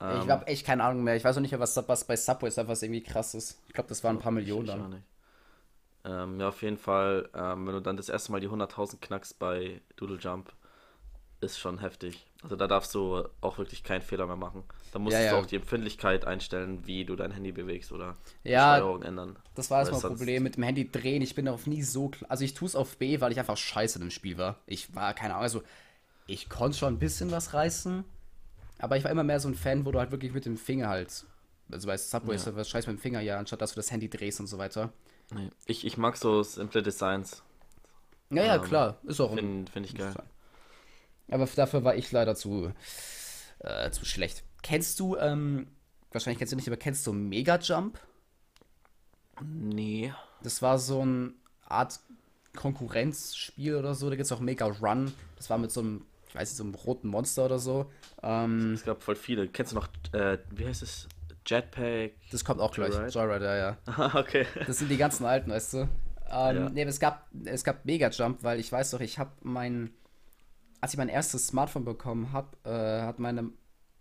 [0.01, 1.15] ich Ähm, habe echt keine Ahnung mehr.
[1.15, 3.59] Ich weiß auch nicht mehr, was, was bei Subway ist, was irgendwie krass ist.
[3.67, 4.89] Ich glaube, das waren ein paar Millionen Ich, ich dann.
[4.89, 5.03] nicht.
[6.03, 9.37] Ähm, ja, auf jeden Fall, ähm, wenn du dann das erste Mal die 100.000 knackst
[9.37, 10.51] bei Doodle Jump,
[11.41, 12.25] ist schon heftig.
[12.43, 14.63] Also da darfst du auch wirklich keinen Fehler mehr machen.
[14.91, 15.39] Da musst Ja, du ja.
[15.39, 19.37] auch die Empfindlichkeit einstellen, wie du dein Handy bewegst oder die Ja, Steuerung ändern.
[19.55, 21.21] Das war mein sonst- Problem mit dem Handy drehen.
[21.21, 22.29] Ich bin darauf nie so klar.
[22.31, 24.57] Also ich tue es auf B, weil ich einfach scheiße dem Spiel war.
[24.65, 25.63] Ich war, keine Ahnung, also
[26.27, 28.03] ich konnte schon ein bisschen was reißen,
[28.81, 30.89] aber ich war immer mehr so ein Fan, wo du halt wirklich mit dem Finger
[30.89, 31.25] halt,
[31.71, 32.55] also bei Subway Ja.
[32.55, 34.91] was scheiß mit dem Finger, ja, anstatt dass du das Handy drehst und so weiter.
[35.33, 35.49] Nee.
[35.65, 37.41] Ich, ich mag so simple Designs.
[38.29, 40.13] Ja, ja, Ähm, klar, ist auch ein, Finde find ich geil.
[41.29, 42.71] Aber dafür war ich leider zu,
[43.59, 44.43] äh, zu schlecht.
[44.63, 45.67] Kennst du, ähm,
[46.11, 47.99] wahrscheinlich kennst du nicht, aber kennst du Mega Jump?
[49.41, 50.13] Nee.
[50.43, 51.33] Das war so eine
[51.65, 51.99] Art
[52.55, 54.09] Konkurrenzspiel oder so.
[54.09, 55.13] Da gibt es auch Mega Run.
[55.37, 57.91] Das war mit so einem, ich weiß nicht, so einem roten Monster oder so.
[58.23, 59.49] Ähm, Es gab voll viele.
[59.49, 61.09] Kennst du noch, äh, wie heißt es?
[61.45, 62.11] Jetpack?
[62.31, 62.93] das kommt auch gleich.
[62.93, 63.11] Joyride?
[63.11, 63.77] Joyride, ja, ja.
[63.85, 64.45] Ah, okay.
[64.65, 65.77] Das sind die ganzen alten, weißt du.
[65.79, 65.87] Ähm,
[66.29, 66.69] Ja.
[66.69, 69.91] Nee, aber es gab, es gab Mega Jump, weil ich weiß doch, ich habe mein,
[70.79, 73.49] als ich mein erstes Smartphone bekommen habe, äh, hat meine,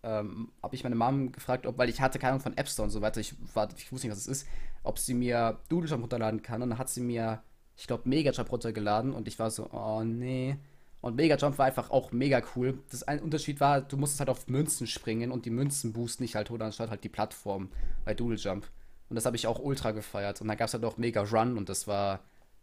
[0.04, 2.84] ähm, habe ich meine Mom gefragt, ob, weil ich hatte keine Ahnung von App Store
[2.84, 4.46] und so weiter, ich, war, ich wusste nicht, was es ist,
[4.84, 7.42] ob sie mir Doodle Jump runterladen kann und dann hat sie mir,
[7.76, 10.56] ich glaube, Mega Jump runtergeladen und ich war so, oh nee.
[11.00, 12.78] Und Mega Jump war einfach auch mega cool.
[12.90, 16.34] Das ein Unterschied war, du musstest halt auf Münzen springen und die Münzen boosten nicht
[16.34, 17.70] halt oder anstatt halt die Plattform
[18.04, 18.68] bei Doodle Jump.
[19.08, 20.40] Und das habe ich auch ultra gefeiert.
[20.42, 22.20] Und dann gab es halt auch Mega Run und das war,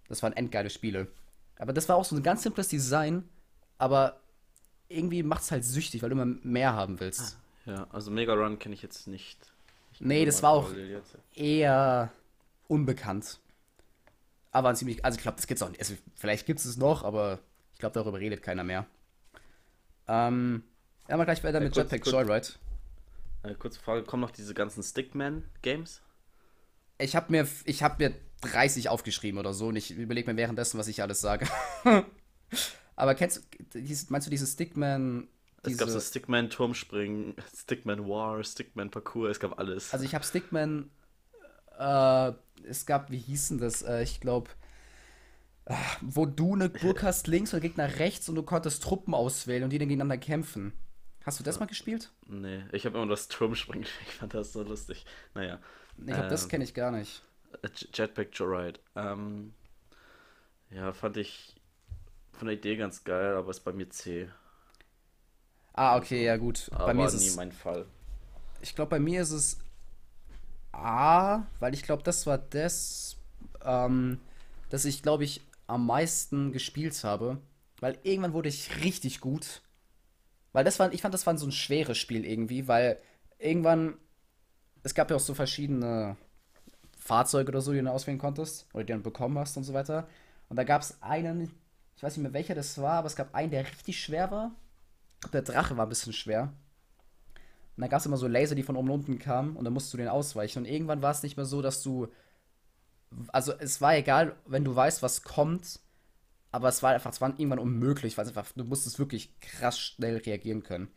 [0.08, 1.08] das waren endgeile Spiele.
[1.58, 3.28] Aber das war auch so ein ganz simples Design,
[3.80, 4.20] aber
[4.88, 7.38] irgendwie macht es halt süchtig, weil du immer mehr haben willst.
[7.66, 9.38] Ja, also Mega Run kenne ich jetzt nicht.
[9.94, 11.18] Ich Nee, das war auch- Jetzt.
[11.34, 12.12] Eher
[12.68, 13.40] unbekannt.
[14.52, 15.80] Aber ein ziemlich, also ich glaube, das gibt's auch nicht.
[15.80, 17.40] Also vielleicht gibt es es noch, aber
[17.78, 18.88] ich glaube, darüber redet keiner mehr.
[20.08, 20.64] Ähm,
[21.08, 22.48] ja, mal gleich weiter Ja, mit kurz- Jetpack kurz- Joyride.
[23.44, 26.02] Äh, kurze Frage, kommen noch diese ganzen Stickman-Games?
[26.98, 30.80] Ich habe mir, ich hab mir 30 aufgeschrieben oder so und ich überlege mir währenddessen,
[30.80, 31.46] was ich alles sage.
[32.96, 33.44] Aber kennst
[33.76, 35.28] du, meinst du diese Stickman,
[35.62, 39.94] Es gab so diese, Stickman Turmspringen, Stickman War, Stickman Parkour, es gab alles.
[39.94, 40.90] also ich habe Stickman,
[41.78, 42.32] äh,
[42.68, 44.50] es gab, wie hießen das, äh, ich glaube,
[46.02, 49.64] wo du eine Burg hast links und der Gegner rechts und du konntest Truppen auswählen
[49.64, 50.74] und die dann gegeneinander kämpfen.
[51.26, 52.12] Hast du das mal gespielt?
[52.28, 55.06] nee, ich habe immer das Turmspringen, ich fand das so lustig.
[55.34, 55.60] Naja,
[56.08, 57.22] Ich glaube, das Ähm, kenne ich gar nicht.
[57.62, 58.80] äh, Jetpack Joyride.
[58.96, 59.54] Ähm,
[60.70, 61.56] ja, fand ich
[62.34, 64.30] von der Idee ganz geil, aber ist bei mir C.
[65.74, 66.70] Ah, okay, ja gut.
[66.72, 67.86] Aber Bei mir ist nie es mein Fall.
[68.62, 69.58] Ich glaube, bei mir ist es
[70.72, 73.18] A, weil ich glaube, das war das,
[73.64, 74.20] ähm,
[74.70, 77.42] dass ich, glaube ich, am meisten gespielt habe.
[77.80, 79.62] Weil irgendwann wurde ich richtig gut.
[80.52, 82.98] Weil das war, ich fand, das war so ein schweres Spiel irgendwie, weil
[83.38, 83.96] irgendwann,
[84.82, 86.18] es gab ja auch so verschiedene
[86.98, 90.08] Fahrzeuge oder so, die du auswählen konntest, oder die du bekommen hast und so weiter.
[90.50, 91.52] Und da gab es einen,
[91.96, 94.56] ich weiß nicht mehr welcher das war, aber es gab einen, der richtig schwer war.
[95.34, 96.54] Der Drache war ein bisschen schwer.
[97.76, 99.74] Und dann gab es immer so Laser, die von oben und unten kamen und dann
[99.74, 100.60] musst du den ausweichen.
[100.60, 102.08] Und irgendwann war es nicht mehr so, dass du.
[103.30, 105.80] Also es war egal, wenn du weißt, was kommt,
[106.52, 109.80] aber es war einfach, es war irgendwann unmöglich, weil es einfach, du musstest wirklich krass
[109.80, 110.88] schnell reagieren können.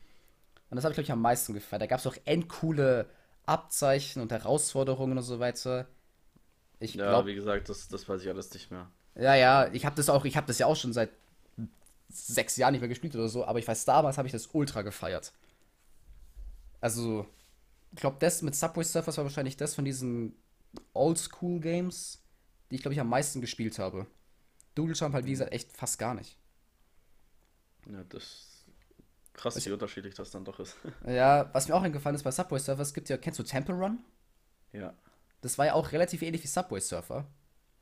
[0.71, 1.83] Und das habe ich, glaube ich, am meisten gefeiert.
[1.83, 3.07] Da gab es auch endcoole
[3.47, 5.89] Abzeichen und Herausforderungen und so weiter.
[6.81, 8.91] Ich Ja, wie gesagt, das, das weiß ich alles nicht mehr.
[9.17, 11.11] ja, ja, ich habe das auch, ich habe das ja auch schon seit
[12.11, 14.83] sechs Jahren nicht mehr gespielt oder so, aber ich weiß, damals habe ich das ultra
[14.83, 15.33] gefeiert.
[16.81, 17.27] Also,
[17.93, 20.35] ich glaube, das mit Subway Surfers war wahrscheinlich das von diesen
[20.93, 22.23] Oldschool-Games,
[22.71, 24.07] die ich, glaube ich, am meisten gespielt habe.
[24.75, 26.37] Doodle Jump halt, wie gesagt, echt fast gar nicht.
[27.91, 28.65] Ja, das
[29.33, 30.77] krass, wie unterschiedlich das dann doch ist.
[31.07, 33.99] Ja, was mir auch eingefallen ist bei Subway Surfers, gibt ja, kennst du Temple Run?
[34.73, 34.95] ja,
[35.41, 37.27] Das war ja auch relativ ähnlich wie Subway Surfer.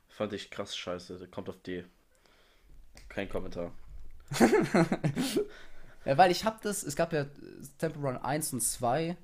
[0.07, 1.19] fand ich krass scheiße.
[1.19, 1.85] Der kommt auf D.
[3.09, 3.71] Kein Kommentar.
[6.05, 7.25] Ja, weil ich hab das, es gab ja
[7.77, 9.17] Temple Run 1 und 2.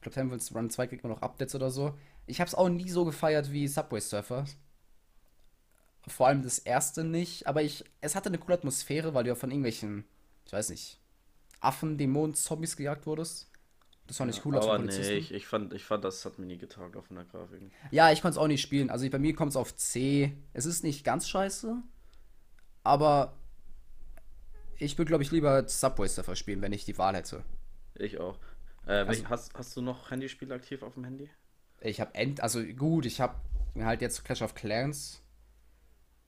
[0.00, 1.98] glaube, Temple Run 2 kriegt man noch Updates oder so.
[2.26, 4.44] Ich habe es auch nie so gefeiert wie Subway Surfer.
[6.06, 9.34] Vor allem das erste nicht, aber ich, es hatte eine coole Atmosphäre, weil du ja
[9.34, 10.04] von irgendwelchen,
[10.46, 11.00] ich weiß nicht,
[11.60, 13.50] Affen, Dämonen, Zombies gejagt wurdest.
[14.06, 15.06] Das fand ich cool als Aber Polizisten.
[15.14, 17.70] nee, ich, ich, fand, ich fand, das hat mir nie getaugt auf einer Grafik.
[17.90, 18.90] Ja, ich konnte es auch nicht spielen.
[18.90, 20.36] Also bei mir kommt es auf C.
[20.52, 21.76] Es ist nicht ganz scheiße,
[22.82, 23.38] aber
[24.76, 27.44] ich würde, glaube ich, lieber Subway Surfer spielen, wenn ich die Wahl hätte.
[27.94, 28.38] Ich auch.
[28.86, 31.30] Äh, Also- hast, hast du noch Handyspiele aktiv auf dem Handy?
[31.84, 33.34] Ich habe end, also gut, ich habe
[33.78, 35.22] halt jetzt Clash of Clans.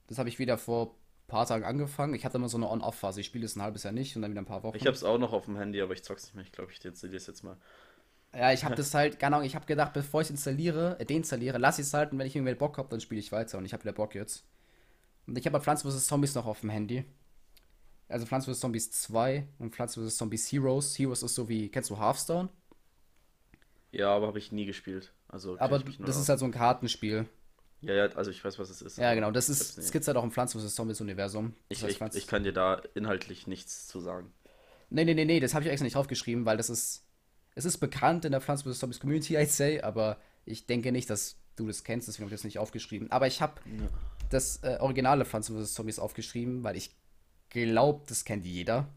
[0.07, 2.13] Das habe ich wieder vor ein paar Tagen angefangen.
[2.13, 3.19] Ich hatte immer so eine On-Off-Phase.
[3.21, 4.77] Ich spiele es ein halbes Jahr nicht und dann wieder ein paar Wochen.
[4.77, 6.43] Ich hab's auch noch auf dem Handy, aber ich zock's nicht mehr.
[6.43, 7.57] Ich glaube, ich installiere es jetzt mal.
[8.33, 11.57] ja, ich habe das halt, keine Ahnung, ich habe gedacht, bevor ich installiere, äh, deinstalliere,
[11.57, 13.65] lasse ich es halt und wenn ich irgendwie Bock habe, dann spiele ich weiter und
[13.65, 14.45] ich habe wieder Bock jetzt.
[15.27, 16.07] Und ich habe Pflanz vs.
[16.07, 17.05] Zombies noch auf dem Handy.
[18.09, 18.59] Also Pflanz vs.
[18.59, 20.17] Zombies 2 und Pflanz vs.
[20.17, 20.97] Zombies Heroes.
[20.97, 22.49] Heroes ist so wie, kennst du Hearthstone?
[23.91, 25.11] Ja, aber habe ich nie gespielt.
[25.29, 27.25] Also Aber das ist halt so ein Kartenspiel.
[27.81, 28.97] Ja, ja, also ich weiß, was es ist.
[28.97, 29.83] Ja, genau, das ist, nie.
[29.83, 30.73] das gibt's halt auch im Pflanz vs.
[30.73, 31.53] Zombies Universum.
[31.69, 34.33] Das Ich, ich, ich kann dir da inhaltlich nichts zu sagen.
[34.89, 37.03] Nee, nee, nee, nee, das habe ich extra nicht draufgeschrieben, weil das ist.
[37.55, 38.79] Es ist bekannt in der Pflanz vs.
[38.79, 42.39] Zombies Community, I'd say, aber ich denke nicht, dass du das kennst, deswegen habe ich
[42.39, 43.11] das nicht aufgeschrieben.
[43.11, 43.87] Aber ich habe Ja.
[44.29, 45.73] das äh, originale Pflanz vs.
[45.73, 46.95] Zombies aufgeschrieben, weil ich
[47.49, 48.87] glaube, das kennt jeder.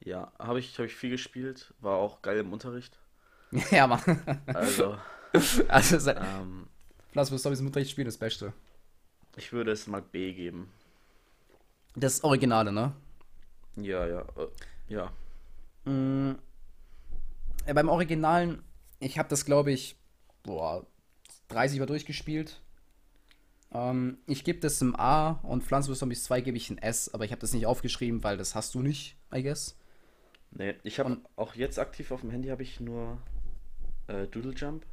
[0.00, 2.98] Ja, habe ich, hab ich viel gespielt, war auch geil im Unterricht.
[3.70, 4.00] ja, Mann.
[4.46, 4.98] Also,
[5.68, 6.66] also, se- ähm,
[7.14, 7.42] vs.
[7.42, 8.52] Zombies im Unterricht spielen das Beste.
[9.36, 10.70] ich würde es mal B geben.
[11.94, 12.92] Das Originale, ne?
[13.76, 14.48] Ja, ja, äh,
[14.88, 15.12] ja.
[15.84, 16.32] Mm,
[17.66, 18.62] äh, beim Originalen,
[19.00, 19.96] ich habe das, glaube ich,
[20.42, 20.86] boah,
[21.48, 22.60] 30 Mal durchgespielt.
[23.72, 26.00] Ähm, ich gebe das im A und Pflanzen vs.
[26.00, 28.74] Zombies 2 gebe ich ein S, aber ich habe das nicht aufgeschrieben, weil das hast
[28.74, 29.76] du nicht, I guess.
[30.52, 33.18] Nee, ich habe auch jetzt aktiv auf dem Handy habe ich nur
[34.06, 34.86] äh, Doodle Jump,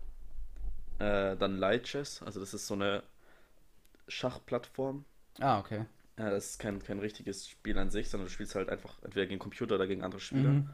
[1.03, 3.03] äh, dann Light Chess, also das ist so eine
[4.07, 5.05] Schachplattform.
[5.39, 5.85] Ah, okay.
[6.17, 9.25] Ja, das ist kein, kein richtiges Spiel an sich, sondern du spielst halt einfach entweder
[9.25, 10.49] gegen Computer oder gegen andere Spieler.
[10.49, 10.69] Mhm.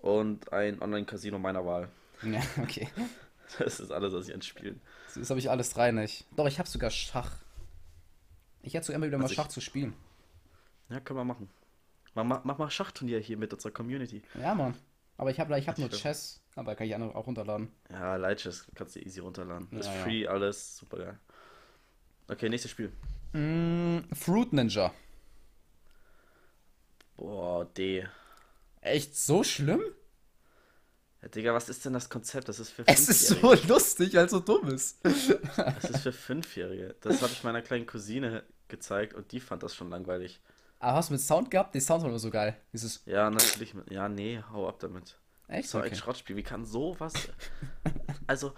[0.00, 1.88] Und ein Online-Casino meiner Wahl.
[2.22, 2.88] Ja, okay.
[3.58, 4.80] Das ist alles, was ich an Spielen.
[5.14, 6.24] Das habe ich alles drei nicht.
[6.34, 7.30] Doch, ich habe sogar Schach.
[8.62, 9.92] Ich hätte so immer wieder mal Also ich- Schach zu spielen.
[10.88, 11.50] Ja, können wir machen.
[12.14, 14.22] Mach, mach, mach mal Schachturnier hier mit unserer Community.
[14.40, 14.74] Ja, Mann.
[15.18, 17.70] Aber ich habe ich hab Ich nur Chess, aber kann ich andere auch runterladen.
[17.90, 19.68] Ja, Light Chess kannst du easy runterladen.
[19.78, 20.02] ist Ja, ja.
[20.02, 21.18] free, alles, super geil.
[22.28, 22.92] Okay, nächstes Spiel.
[23.32, 24.92] Mm, Fruit Ninja.
[27.16, 28.06] Boah, D.
[28.80, 29.82] Echt so schlimm?
[31.22, 32.48] Ja, Digga, was ist denn das Konzept?
[32.48, 34.98] Das ist für Es ist so lustig, weil es so dumm ist.
[35.56, 36.96] Das ist für Fünfjährige.
[37.00, 40.40] Das habe ich meiner kleinen Cousine gezeigt und die fand das schon langweilig.
[40.80, 41.74] Aber hast du mit Sound gehabt?
[41.74, 42.56] Die Sound war immer so geil.
[42.72, 43.02] Dieses.
[43.06, 43.74] Ja, natürlich.
[43.88, 45.16] Ja, nee, hau ab damit.
[45.48, 45.68] Echt?
[45.68, 45.96] So ein Okay.
[45.96, 46.36] Schrottspiel.
[46.36, 47.14] Wie kann sowas.
[48.26, 48.54] Also,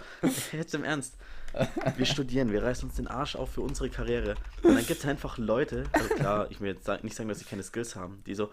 [0.53, 1.17] jetzt im Ernst.
[1.97, 4.37] Wir studieren, wir reißen uns den Arsch auf für unsere Karriere.
[4.63, 7.47] Und dann gibt es einfach Leute, also klar, ich will jetzt nicht sagen, dass sie
[7.47, 8.53] keine Skills haben, die so,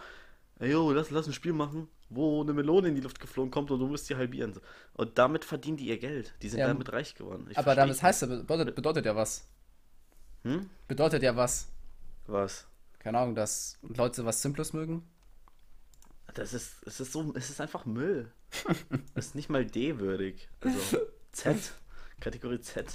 [0.57, 3.69] ey, yo, lass, lass ein Spiel machen, wo eine Melone in die Luft geflogen kommt
[3.69, 4.59] und du musst die halbieren.
[4.93, 6.33] Und damit verdienen die ihr Geld.
[6.41, 7.45] Die sind Ja, damit reich geworden.
[7.51, 9.47] Ich Aber damit heißt bedeutet, bedeutet ja was.
[10.43, 10.67] Hm?
[10.87, 11.67] Bedeutet ja was.
[12.25, 12.65] Was?
[12.97, 15.03] Keine Ahnung, dass Leute was Simples mögen.
[16.33, 18.31] Das ist, es ist so, es ist einfach Müll.
[19.15, 20.47] Es ist nicht mal D-würdig.
[20.61, 20.97] Also
[21.31, 21.57] Z.
[22.19, 22.85] Kategorie Z.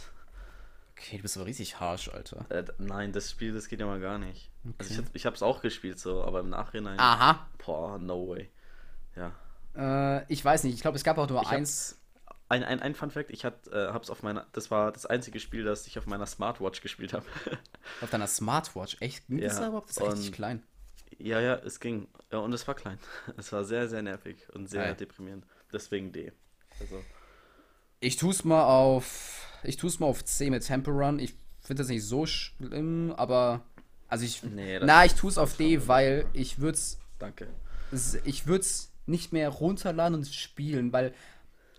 [0.96, 2.44] Okay, du bist aber richtig harsh, Alter.
[2.50, 4.50] Äh, nein, das Spiel, das geht ja mal gar nicht.
[4.78, 6.98] Also ich, hab- ich hab's auch gespielt so, aber im Nachhinein.
[6.98, 7.46] Aha.
[7.64, 8.50] Boah, no way.
[9.14, 9.32] Ja.
[9.76, 11.94] Äh, ich weiß nicht, ich glaube, es gab auch nur Ich hab- eins.
[12.50, 15.38] Ein, ein, ein Fun Fact, ich hat, äh, hab's auf meiner, das war das einzige
[15.38, 17.26] Spiel, das ich auf meiner Smartwatch gespielt habe.
[18.00, 18.96] Auf deiner Smartwatch.
[19.00, 19.26] Echt?
[19.28, 19.90] Ging das Ja, da überhaupt?
[19.90, 20.62] Das ist richtig klein.
[21.18, 22.08] Ja, ja, es ging.
[22.30, 22.98] Ja, und es war klein.
[23.36, 24.94] Es war sehr, sehr nervig und sehr Geil.
[24.94, 25.44] deprimierend.
[25.72, 26.32] Deswegen D.
[26.80, 27.02] Also,
[28.00, 29.44] Ich tu's mal auf.
[29.64, 31.18] Ich tu's mal auf C mit Temple Run.
[31.18, 33.64] Ich finde das nicht so schlimm, aber.
[34.08, 34.42] Also ich.
[34.42, 36.98] Nee, na, ich tu's auf das D, weil ich würd's.
[37.18, 37.48] danke.
[38.24, 41.12] Ich würd's nicht mehr runterladen und spielen, weil.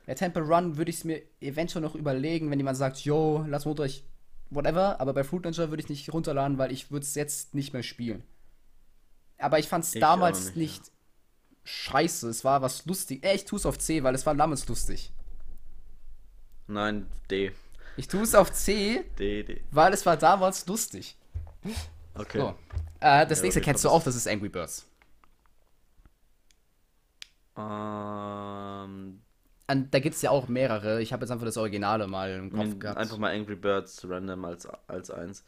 [0.07, 3.65] Der Temple Run würde ich es mir eventuell noch überlegen, wenn jemand sagt, yo, lass
[3.67, 4.03] runter, ich.
[4.49, 7.71] Whatever, aber bei Fruit Ninja würde ich nicht runterladen, weil ich würde es jetzt nicht
[7.73, 8.23] mehr spielen.
[9.39, 10.91] Aber ich fand es damals nicht, nicht,
[11.63, 12.29] scheiße.
[12.29, 13.23] Es war was lustig.
[13.25, 15.13] Äh, ich tue es auf C, weil es war damals lustig.
[16.67, 17.51] Nein, D.
[17.97, 19.61] Ich tue es auf C, D, D.
[19.71, 21.17] weil es war damals lustig.
[22.15, 22.37] Okay.
[22.39, 22.55] So.
[23.01, 24.87] Äh, das Ja, nächste kennst du auch, das ist Angry Birds.
[27.57, 29.21] Ähm,
[29.69, 31.01] Und da gibt es ja auch mehrere.
[31.01, 32.97] Ich habe jetzt einfach das Originale mal im Kopf gehabt.
[32.97, 35.43] Einfach mal Angry Birds random als, als eins.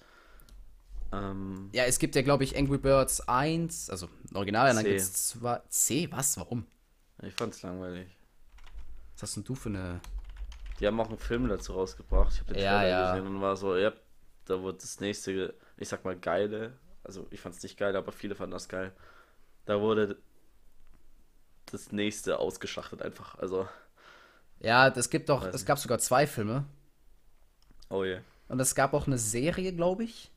[1.12, 5.00] Ähm, Ja, es gibt ja, glaube ich, Angry Birds 1, also Original, und dann gibt
[5.00, 5.62] es zwei.
[5.70, 6.38] C, was?
[6.38, 6.66] Warum?
[7.24, 8.18] ich fand's langweilig.
[9.16, 10.02] Was hast denn du für eine.
[10.80, 12.34] Die haben auch einen Film dazu rausgebracht.
[12.34, 13.12] Ich habe den Ja, Trailer ja.
[13.12, 13.94] gesehen und war so, ja,
[14.46, 16.78] da wurde das nächste, ich sag mal, geile.
[17.04, 18.94] Also ich fand es nicht geil, aber viele fanden das geil.
[19.66, 20.18] Da wurde
[21.66, 23.36] das nächste ausgeschlachtet einfach.
[23.40, 23.68] Also,
[24.60, 26.66] Ja, es gibt doch, es gab sogar zwei Filme.
[27.90, 28.22] oh je.
[28.48, 30.32] Und es gab auch eine Serie, glaube ich.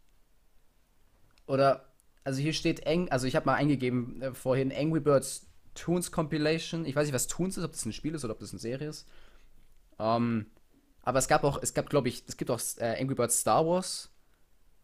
[1.47, 1.85] Oder,
[2.25, 6.85] also hier steht eng, also ich habe mal eingegeben äh, vorhin Angry Birds Toons Compilation.
[6.87, 8.61] Ich weiß nicht, was Toons ist, ob das ein Spiel ist oder ob das eine
[8.61, 9.07] Serie ist.
[9.99, 10.47] Ähm,
[11.03, 13.67] aber es gab auch, es gab, glaube ich, es gibt auch äh, Angry Birds Star
[13.67, 14.11] Wars.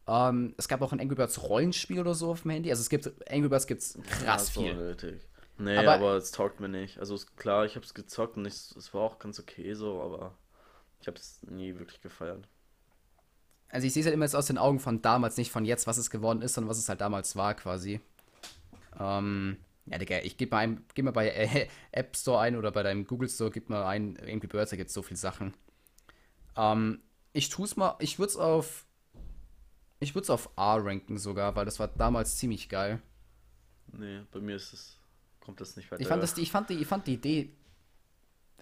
[0.06, 2.70] Ähm, es gab auch ein Angry Birds Rollenspiel oder so auf dem Handy.
[2.70, 4.74] Also es gibt, Angry Birds gibt es krass Ja, viel.
[4.74, 5.26] nötig.
[5.58, 6.98] Nee, Aber- aber, es taugt mir nicht.
[6.98, 10.34] Also klar, ich habe es gezockt und ich, es war auch ganz okay so, aber
[11.00, 12.48] ich habe es nie wirklich gefeiert.
[13.70, 15.86] Also ich sehe es halt immer jetzt aus den Augen von damals, nicht von jetzt,
[15.86, 18.00] was es geworden ist, sondern was es halt damals war quasi.
[18.98, 22.72] Ähm, ja, Digga, ich gebe mal, ein, geb mal bei äh, App Store ein oder
[22.72, 25.54] bei deinem Google Store, gib mal ein, Birds, da gibt es so viele Sachen.
[26.56, 27.00] Ähm,
[27.32, 28.86] ich tue es mal, ich würde es auf,
[30.00, 33.00] ich würde es auf A ranken sogar, weil das war damals ziemlich geil.
[33.92, 34.96] Nee, bei mir ist es,
[35.40, 36.00] kommt das nicht weiter.
[36.02, 37.50] Ich fand, das, die- ich, fand die, ich fand die Idee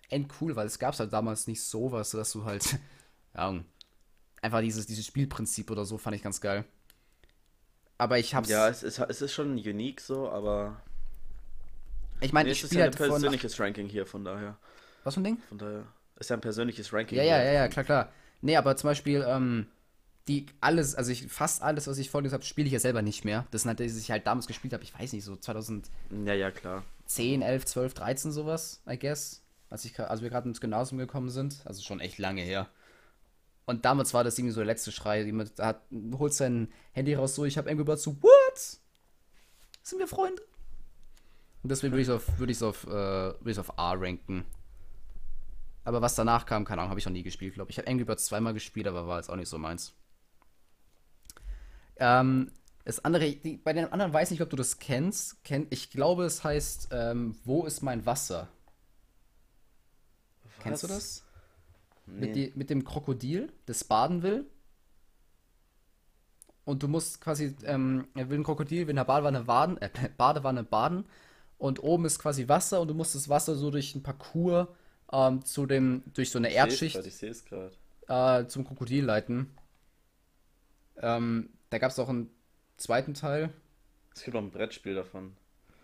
[0.09, 2.79] end cool, weil es gab halt damals nicht sowas, dass du halt,
[3.35, 3.55] ja,
[4.43, 6.65] einfach dieses, dieses Spielprinzip oder so fand ich ganz geil.
[7.99, 8.49] Aber ich hab's.
[8.49, 10.81] Ja, es ist, es ist schon unique so, aber
[12.21, 13.09] Ich meine, nee, ich es ist spiele ja halt ein von.
[13.09, 14.57] persönliches Ranking hier, von daher.
[15.05, 15.39] Was für ein Ding?
[15.49, 15.85] Von daher
[16.19, 17.17] ist ja ein persönliches Ranking.
[17.19, 18.13] Ja, ja, ja, ja, klar, klar.
[18.41, 19.67] Nee, aber zum Beispiel, ähm,
[20.29, 23.25] die alles, also ich, fast alles, was ich vorgelesen habe, spiele ich ja selber nicht
[23.25, 23.47] mehr.
[23.51, 26.35] Das sind halt, das ich halt damals gespielt habe, ich weiß nicht, so 2010, Ja,
[26.35, 26.85] ja, klar.
[27.17, 29.43] 11, 12, 13 sowas, I guess.
[29.71, 31.63] Als, ich, als wir gerade ins Gymnasium gekommen sind.
[31.65, 32.69] Also schon echt lange her.
[33.69, 35.21] Und damals war das irgendwie so der letzte Schrei.
[35.25, 35.83] Jemand hat,
[36.15, 38.79] holt sein Handy raus, so, ich habe Angry Birds so, what?
[39.83, 40.41] Sind wir Freunde?
[41.63, 44.47] Und deswegen würde ich es auf, ich's auf, äh, ich's auf A ranken.
[45.85, 47.77] Aber was danach kam, keine Ahnung, habe ich noch nie gespielt, glaube ich.
[47.77, 49.93] Ich habe Angry Birds zweimal gespielt, aber war jetzt auch nicht so meins.
[51.97, 52.51] Ähm,
[52.87, 55.45] das andere, die, bei den anderen weiß ich nicht, ob du das kennst.
[55.45, 58.49] Kenn, ich glaube, es heißt, ähm, wo ist mein Wasser?
[60.61, 60.95] Kennst du Was?
[60.97, 61.28] das?
[62.11, 62.27] Nee.
[62.27, 64.47] Mit, die, mit dem Krokodil, das baden will.
[66.65, 69.91] Und du musst quasi, ähm, er will ein Krokodil, will in der Badewanne baden, äh,
[70.17, 71.05] Badewanne baden.
[71.59, 74.69] Und oben ist quasi Wasser und du musst das Wasser so durch ein Parcours
[75.13, 77.73] ähm, zu dem, durch so eine Ich seh's Erdschicht grad, Ich sehe es gerade.
[78.09, 79.51] äh, zum Krokodil leiten.
[80.97, 82.31] Ähm, da gab es auch einen
[82.77, 83.53] zweiten Teil.
[84.15, 85.37] Es gibt auch ein Brettspiel davon.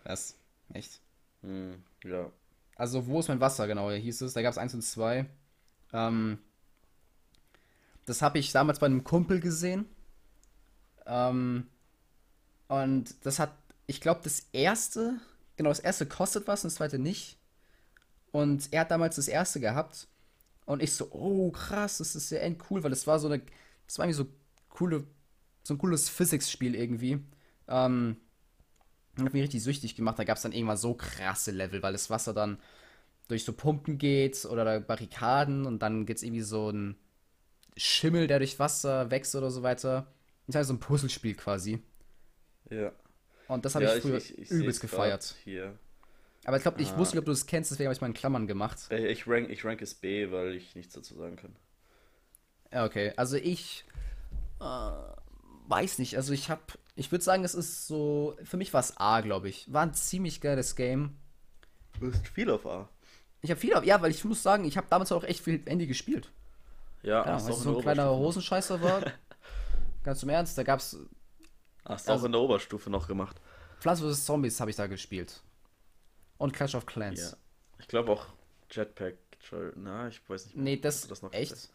[0.03, 0.35] Was?
[0.73, 0.99] Echt?
[1.41, 2.29] Hm, ja.
[2.75, 4.33] Also, wo ist mein Wasser, genau, hieß es.
[4.33, 5.25] Da gab es eins und zwei.
[5.93, 6.39] Ähm,
[8.05, 9.85] das habe ich damals bei einem Kumpel gesehen.
[11.05, 11.67] Ähm,
[12.67, 13.51] und das hat,
[13.87, 15.19] ich glaube, das erste,
[15.57, 17.37] genau, das erste kostet was und das zweite nicht.
[18.31, 20.07] Und er hat damals das erste gehabt.
[20.65, 23.41] Und ich so, oh krass, das ist ja end cool, weil das war so eine,
[23.87, 24.29] das war irgendwie so
[24.69, 25.05] coole,
[25.63, 27.23] so ein cooles Physics-Spiel irgendwie.
[27.67, 28.17] Ähm,
[29.17, 30.19] hat mich richtig süchtig gemacht.
[30.19, 32.57] Da gab es dann irgendwann so krasse Level, weil das Wasser dann
[33.27, 36.95] durch so Pumpen geht oder Barrikaden und dann gibt es irgendwie so ein
[37.77, 40.07] Schimmel, der durch Wasser wächst oder so weiter.
[40.45, 41.81] Das ist halt so ein Puzzlespiel quasi.
[42.69, 42.91] Ja.
[43.47, 45.35] Und das habe ja, ich früher seh's übelst grad gefeiert.
[45.43, 45.77] Hier.
[46.45, 46.97] Aber ich glaube, ich Ah.
[46.97, 48.79] wusste nicht, ob du das kennst, deswegen habe ich mal in Klammern gemacht.
[48.91, 51.55] Ich rank, ich rank es B, weil ich nichts dazu sagen kann.
[52.71, 53.13] Ja, okay.
[53.17, 53.85] Also ich
[54.59, 54.91] äh,
[55.67, 56.17] weiß nicht.
[56.17, 56.61] Also ich habe,
[56.95, 59.71] ich würde sagen, es ist so, für mich war es A, glaube ich.
[59.73, 61.17] War ein ziemlich geiles Game.
[61.99, 62.89] Du hast viel auf A.
[63.45, 65.63] Ich habe viel, auf- ja, weil ich muss sagen, ich habe damals auch echt viel
[65.65, 66.31] Handy gespielt.
[67.03, 69.01] Ja, Ja, weil es in so ein kleiner Hosenscheißer war.
[70.03, 70.97] Ganz im Ernst, da gab's
[71.85, 73.39] Hast du auch in der Oberstufe noch gemacht.
[73.79, 74.25] Plants vs.
[74.25, 75.41] Zombies habe ich da gespielt.
[76.37, 77.31] Und Clash of Clans.
[77.31, 77.37] Ja.
[77.79, 78.25] Ich glaube auch
[78.71, 79.15] Jetpack.
[79.75, 80.55] Na, ich weiß nicht.
[80.55, 81.69] mehr, Nee, das, du noch echt?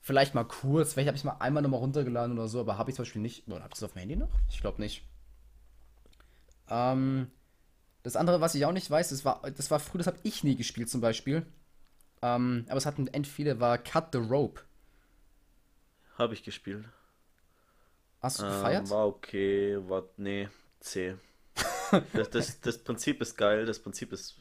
[0.00, 2.96] Vielleicht mal kurz, vielleicht habe ich mal einmal nochmal runtergeladen oder so, aber habe ich
[2.96, 3.48] zum Beispiel nicht.
[3.48, 4.28] Oder habe ich das auf dem Handy noch?
[4.48, 5.02] Ich glaube nicht.
[6.68, 7.30] Ähm,
[8.06, 10.44] das andere, was ich auch nicht weiß, das war, das war früher, das habe ich
[10.44, 11.44] nie gespielt zum Beispiel.
[12.22, 14.62] Ähm, aber es hatten end viele, war Cut the Rope.
[16.18, 16.84] Habe ich gespielt.
[18.20, 18.90] Hast du Ähm, gefeiert?
[18.90, 20.04] war okay, war.
[20.16, 20.48] Nee,
[20.80, 21.16] C.
[22.12, 24.36] das, das, das Prinzip ist geil, das Prinzip ist.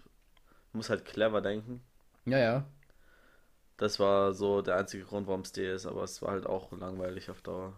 [0.72, 1.82] Du musst halt clever denken.
[2.26, 2.66] Ja, ja.
[3.78, 6.74] Das war so der einzige Grund, warum es D ist, aber es war halt auch
[6.74, 7.74] langweilig auf Dauer.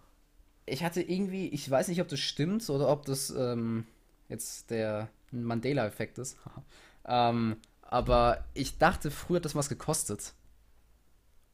[0.65, 3.85] Ich hatte irgendwie, ich weiß nicht, ob das stimmt oder ob das ähm,
[4.30, 6.38] jetzt der Mandela-Effekt ist.
[7.05, 10.34] ähm, aber ich dachte, früher hat das was gekostet.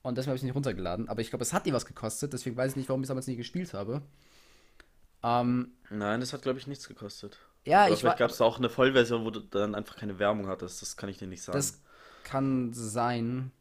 [0.02, 1.08] Und deswegen habe ich es nicht runtergeladen.
[1.08, 3.10] Aber ich glaube, es hat nie was gekostet, deswegen weiß ich nicht, warum ich es
[3.10, 4.02] damals nie gespielt habe.
[5.24, 7.38] Ähm, Nein, das hat, glaube ich, nichts gekostet.
[7.64, 10.48] ja, Aber ich vielleicht gab es auch eine Vollversion, wo du dann einfach keine Werbung
[10.48, 10.82] hattest.
[10.82, 11.58] Das kann ich dir nicht sagen.
[11.58, 11.82] Das
[12.24, 13.52] kann sein.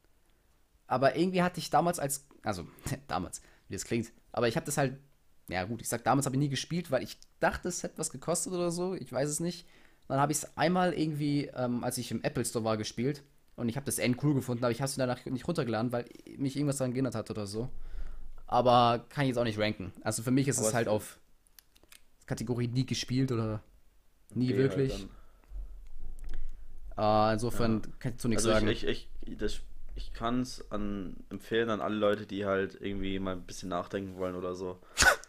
[0.88, 2.66] Aber irgendwie hatte ich damals als, also
[3.06, 4.98] damals, wie das klingt, aber ich habe das halt,
[5.53, 8.11] ja gut, ich sag damals habe ich nie gespielt, weil ich dachte, es hätte was
[8.11, 9.66] gekostet oder so, ich weiß es nicht.
[10.09, 13.22] Dann habe ich es einmal irgendwie, ähm, als ich im Apple Store war, gespielt
[13.57, 16.07] und ich habe das end cool gefunden, aber ich habe es danach nicht runtergeladen, weil
[16.36, 17.68] mich irgendwas daran geändert hat oder so.
[18.46, 19.92] Aber kann ich jetzt auch nicht ranken.
[20.03, 21.18] Also für mich ist Aber es halt auf
[22.26, 23.62] Kategorie nie gespielt oder
[24.34, 24.92] nie Okay, wirklich.
[26.96, 28.68] halt Äh, insofern kann ich zu nichts Also sagen.
[28.68, 29.61] ich, ich, ich, das,
[29.94, 34.16] ich kann es an, empfehlen an alle Leute, die halt irgendwie mal ein bisschen nachdenken
[34.16, 34.78] wollen oder so.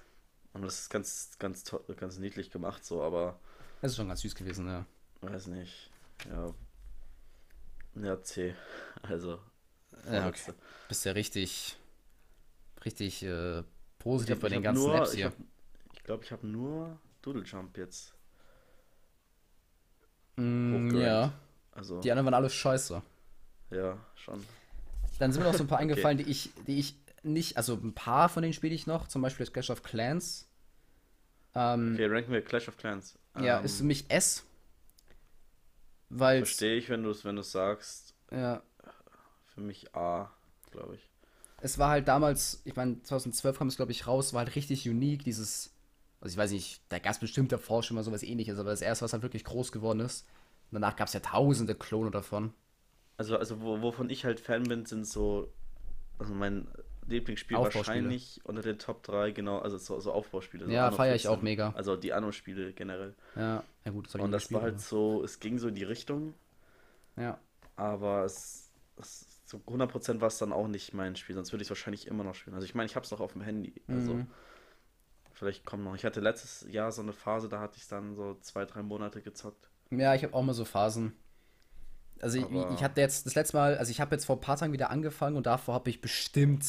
[0.53, 1.63] Und das ist ganz, ganz,
[1.97, 3.39] ganz niedlich gemacht so, aber
[3.81, 4.85] Das ist schon ganz süß gewesen, ja.
[5.21, 5.89] weiß nicht.
[6.29, 6.53] Ja.
[7.95, 8.55] Ja, C.
[9.01, 9.39] Also.
[10.11, 10.53] Ja, okay.
[10.87, 11.77] Bist ja richtig,
[12.85, 13.63] richtig äh,
[13.99, 15.25] positiv bei hab- den hab ganzen nur, Apps hier.
[15.27, 15.35] hab-
[15.93, 18.13] Ich glaube, ich habe nur Doodle Jump jetzt.
[20.35, 21.31] Mm, ja,
[21.73, 23.01] Also, die anderen waren alle scheiße.
[23.71, 24.43] ja, schon.
[25.19, 25.83] Dann sind mir noch so ein paar Okay.
[25.91, 29.21] eingefallen, die ich, die ich nicht, also ein paar von denen spiele ich noch, zum
[29.21, 30.47] Beispiel das Clash of Clans.
[31.55, 33.17] Ähm, Okay, ranken wir Clash of Clans.
[33.35, 34.43] Ja, Ähm, ist für mich S.
[36.09, 38.13] Weil Verstehe ich, wenn du es wenn du's sagst.
[38.31, 38.61] ja,
[39.53, 40.31] Für mich A,
[40.71, 41.09] glaube ich.
[41.61, 44.87] es war halt damals, ich meine, 2012 kam es, glaube ich, raus, war halt richtig
[44.89, 45.71] unique, dieses,
[46.21, 48.81] also ich weiß nicht, da gab es bestimmt davor schon mal sowas ähnliches, aber das
[48.81, 50.25] erste, was halt wirklich groß geworden ist.
[50.71, 52.53] Und danach gab es ja tausende Klone davon.
[53.17, 55.51] Also, also wo, wovon ich halt Fan bin, sind so.
[56.19, 56.67] Also mein
[57.07, 60.65] Lieblingsspiel wahrscheinlich unter den Top 3, genau, also so, so Aufbauspiele.
[60.65, 61.73] So Ja, Anno feier ich 14, auch mega.
[61.75, 63.13] Also die Anno-Spiele generell.
[63.35, 65.83] Ja, ja gut, das Und das gespielt, war halt so, es ging so in die
[65.83, 66.33] Richtung,
[67.17, 67.37] Ja,
[67.75, 71.67] aber es, es so 100% war es dann auch nicht mein Spiel, sonst würde ich
[71.67, 72.55] es wahrscheinlich immer noch spielen.
[72.55, 74.27] Also ich meine, ich habe es noch auf dem Handy, also Mhm.
[75.33, 75.95] vielleicht kommt noch.
[75.95, 79.21] Ich hatte letztes Jahr so eine Phase, da hatte ich dann so zwei, drei Monate
[79.21, 79.69] gezockt.
[79.91, 81.13] ja ich habe auch mal so Phasen.
[82.21, 84.55] Also ich, ich hatte jetzt das letzte Mal, also ich habe jetzt vor ein paar
[84.55, 86.63] Tagen wieder angefangen und davor habe ich bestimmt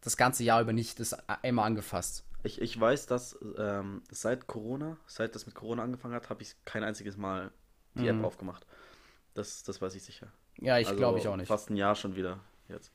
[0.00, 2.24] das ganze Jahr über nicht das einmal angefasst.
[2.42, 6.54] Ich, ich weiß, dass ähm, seit Corona, seit das mit Corona angefangen hat, habe ich
[6.64, 7.50] kein einziges Mal
[7.94, 8.66] die App aufgemacht.
[9.34, 10.28] Das, das weiß ich sicher.
[10.58, 11.48] Ja, ich Also glaube ich auch nicht.
[11.48, 12.92] Fast ein Jahr schon wieder jetzt.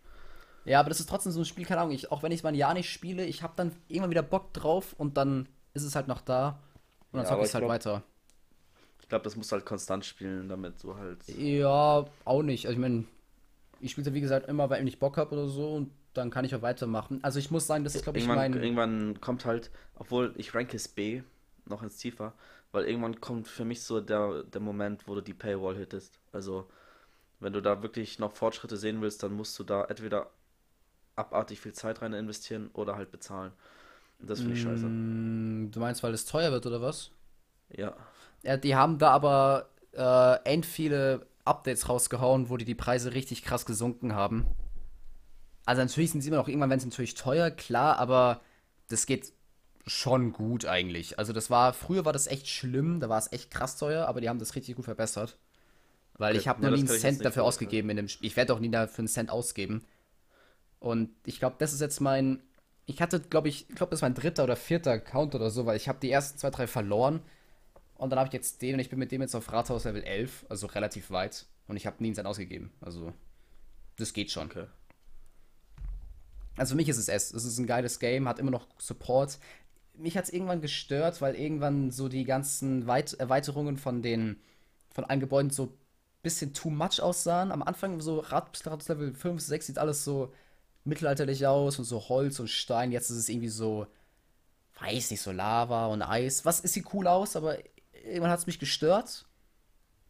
[0.64, 2.44] Ja, aber das ist trotzdem so ein Spiel, keine Ahnung, ich, auch wenn ich es
[2.44, 5.84] mal ein Jahr nicht spiele, ich habe dann irgendwann wieder Bock drauf und dann ist
[5.84, 6.60] es halt noch da
[7.12, 8.04] und dann Ja, zocke ich es halt glaub- weiter.
[9.02, 11.20] Ich glaube, das musst du halt konstant spielen, damit du halt.
[11.28, 12.66] Ja, auch nicht.
[12.66, 13.06] Also ich meine,
[13.80, 16.56] ich spiele wie gesagt immer, weil ich Bock habe oder so und dann kann ich
[16.56, 17.20] auch weitermachen.
[17.24, 18.54] Also ich muss sagen, das ist glaube ich mein...
[18.54, 21.22] irgendwann kommt halt, obwohl ich ranke es B
[21.66, 22.34] noch ins Tiefer,
[22.72, 26.20] weil irgendwann kommt für mich so der, der Moment, wo du die Paywall hittest.
[26.32, 26.70] Also,
[27.40, 30.30] wenn du da wirklich noch Fortschritte sehen willst, dann musst du da entweder
[31.16, 33.54] abartig viel Zeit rein investieren oder halt bezahlen.
[34.20, 34.88] Und das finde ich scheiße.
[34.88, 37.12] Mm, Du meinst, weil es teuer wird oder was?
[37.70, 37.96] Ja.
[38.44, 43.44] Ja, die haben da aber äh, end viele Updates rausgehauen, wo die die Preise richtig
[43.44, 44.48] krass gesunken haben.
[45.66, 48.42] Also natürlich sind sie immer noch irgendwann, wenn es natürlich teuer, klar, aber
[48.88, 49.34] das geht
[49.88, 51.20] schon gut eigentlich.
[51.20, 54.22] Also das war, früher war das echt schlimm, da war es echt krass teuer, aber
[54.22, 55.38] die haben das richtig gut verbessert.
[56.18, 58.28] Weil Okay, ich habe noch nie einen Cent dafür ausgegeben in dem Spiel.
[58.28, 59.84] Ich werde auch nie dafür einen Cent ausgeben.
[60.80, 62.42] Und ich glaube, das ist jetzt mein.
[62.86, 65.66] Ich hatte, glaube ich, ich glaube, das ist mein dritter oder vierter Account oder so,
[65.66, 67.22] weil ich habe die ersten zwei, drei verloren.
[67.96, 70.04] Und dann habe ich jetzt den und ich bin mit dem jetzt auf Rathaus Level
[70.04, 71.48] 11, also relativ weit.
[71.68, 72.72] Und ich habe nie einen Cent ausgegeben.
[72.82, 73.14] Also,
[73.98, 74.48] das geht schon.
[74.48, 74.68] Okay.
[76.58, 77.34] Also für mich ist es S.
[77.34, 79.40] Es ist ein geiles Game, hat immer noch Support.
[79.96, 84.42] Mich hat es irgendwann gestört, weil irgendwann so die ganzen Weit Erweiterungen von den
[84.94, 85.74] von allen Gebäuden so ein
[86.24, 87.52] bisschen too much aussahen.
[87.52, 90.34] Am Anfang so Rathaus Level 5, 6 sieht alles so
[90.86, 92.92] mittelalterlich aus und so Holz und Stein.
[92.92, 93.88] Jetzt ist es irgendwie so,
[94.80, 96.46] weiß nicht, so Lava und Eis.
[96.46, 97.58] Was, es sieht cool aus, aber
[98.06, 99.26] irgendwann hat es mich gestört.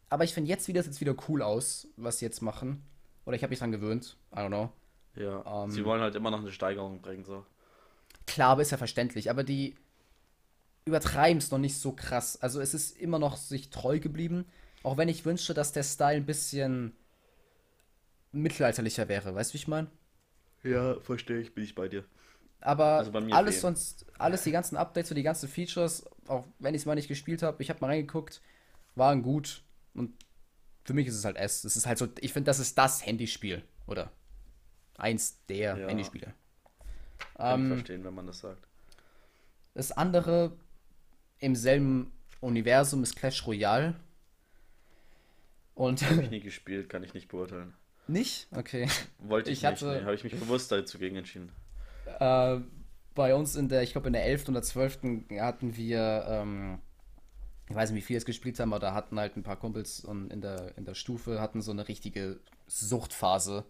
[0.08, 2.84] Aber ich finde, jetzt wieder es wieder cool aus, was sie jetzt machen.
[3.24, 4.16] Oder ich habe mich dran gewöhnt.
[4.32, 4.70] I don't know.
[5.16, 5.64] Ja.
[5.64, 7.44] Ähm, Sie wollen halt immer noch eine Steigerung bringen, so.
[8.26, 9.76] Klar, aber ist ja verständlich, aber die
[10.84, 12.40] übertreiben es noch nicht so krass.
[12.40, 14.46] Also es ist immer noch sich treu geblieben,
[14.82, 16.92] auch wenn ich wünschte, dass der Style ein bisschen
[18.32, 19.88] mittelalterlicher wäre, weißt du, wie ich meine?
[20.62, 22.04] Ja, verstehe ich, bin ich bei dir.
[22.60, 23.60] Aber Also bei alles B.
[23.60, 27.08] sonst, alles, die ganzen Updates und die ganzen Features, auch wenn ich es mal nicht
[27.08, 28.40] gespielt habe, ich habe mal reingeguckt,
[28.94, 29.62] waren gut.
[29.94, 30.12] Und
[30.84, 31.64] für mich ist es halt S.
[31.64, 34.10] Es ist halt so, ich finde, das ist das Handyspiel, oder?
[34.98, 35.88] Eins der Ja.
[35.88, 36.32] Handyspiele.
[37.34, 38.66] Kann ich Ähm, verstehen, wenn man das sagt.
[39.74, 40.52] Das andere
[41.38, 43.94] im selben Universum ist Clash Royale.
[45.74, 47.74] Und Habe ich nie gespielt, kann ich nicht beurteilen.
[48.06, 48.46] nicht?
[48.52, 48.88] Okay.
[49.18, 51.52] Wollte ich, Ich nicht, hatte- nee, habe ich mich bewusst dazu gegen entschieden.
[52.18, 52.60] Äh,
[53.14, 54.48] bei uns in der, ich glaube in der 11.
[54.48, 55.26] oder 12.
[55.38, 56.78] hatten wir, ähm,
[57.68, 60.00] ich weiß nicht, wie viel es gespielt haben, aber da hatten halt ein paar Kumpels
[60.00, 63.64] und in der, in der Stufe hatten so eine richtige Suchtphase.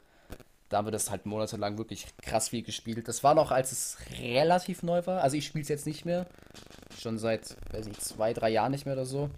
[0.69, 3.07] Da haben wir das halt monatelang wirklich krass viel gespielt.
[3.09, 5.23] Das war noch, als es relativ neu war.
[5.23, 6.27] Also ich spiele es jetzt nicht mehr.
[6.99, 9.31] Schon seit, weiß nicht, zwei, drei Jahren nicht mehr oder so.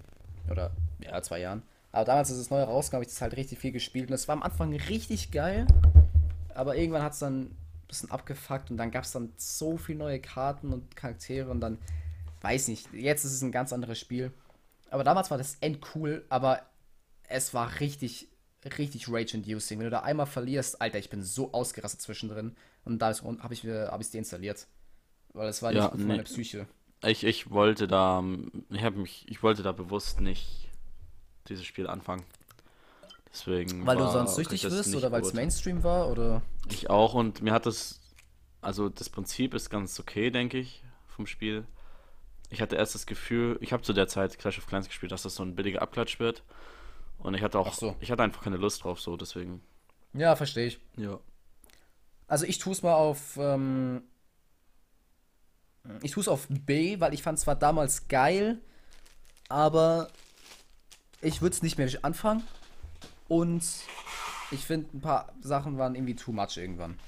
[0.50, 0.70] Oder,
[1.00, 1.62] ja, zwei Jahren.
[1.92, 4.08] Aber damals, als es neu rauskam, habe ich das halt richtig viel gespielt.
[4.08, 5.66] Und das war am Anfang richtig geil.
[6.54, 7.56] Aber irgendwann hat es dann ein
[7.86, 11.78] bisschen abgefuckt und dann gab es dann so viele neue Karten und Charaktere und dann,
[12.40, 14.32] weiß nicht, jetzt ist es ein ganz anderes Spiel.
[14.90, 16.62] Aber damals war das endcool, aber
[17.28, 18.28] es war richtig,
[18.78, 19.78] richtig rage-inducing.
[19.78, 22.56] Wenn du da einmal verlierst, Alter, ich bin so ausgerastet zwischendrin.
[22.84, 24.66] Und da habe ich es hab deinstalliert.
[25.32, 26.08] Weil es war nicht Ja, gut für nee.
[26.12, 26.66] meine Psyche.
[27.04, 28.24] Ich, ich wollte da,
[28.70, 30.68] ich habe mich, ich wollte da bewusst nicht
[31.48, 32.24] dieses Spiel anfangen.
[33.32, 35.32] Deswegen Weil du war- sonst kann ich süchtig wirst nicht oder weil es.
[35.34, 36.42] Mainstream war oder.
[36.70, 38.00] Ich auch und mir hat das,
[38.60, 41.64] also das Prinzip ist ganz okay, denke ich, vom Spiel.
[42.50, 45.22] Ich hatte erst das Gefühl, ich habe zu der Zeit Clash of Clans gespielt, dass
[45.22, 46.42] das so ein billiger Abklatsch wird.
[47.18, 47.96] Und ich hatte auch, so.
[48.00, 49.62] ich hatte einfach keine Lust drauf, so deswegen.
[50.12, 50.80] Ja, verstehe ich.
[50.96, 51.18] Ja.
[52.26, 53.36] Also ich tue es mal auf.
[53.38, 54.02] Ähm,
[56.02, 58.58] ich tue es auf B, weil ich fand es zwar damals geil,
[59.48, 60.08] aber
[61.22, 62.42] ich würde es nicht mehr anfangen.
[63.26, 63.64] Und
[64.50, 66.98] ich finde, ein paar Sachen waren irgendwie too much irgendwann.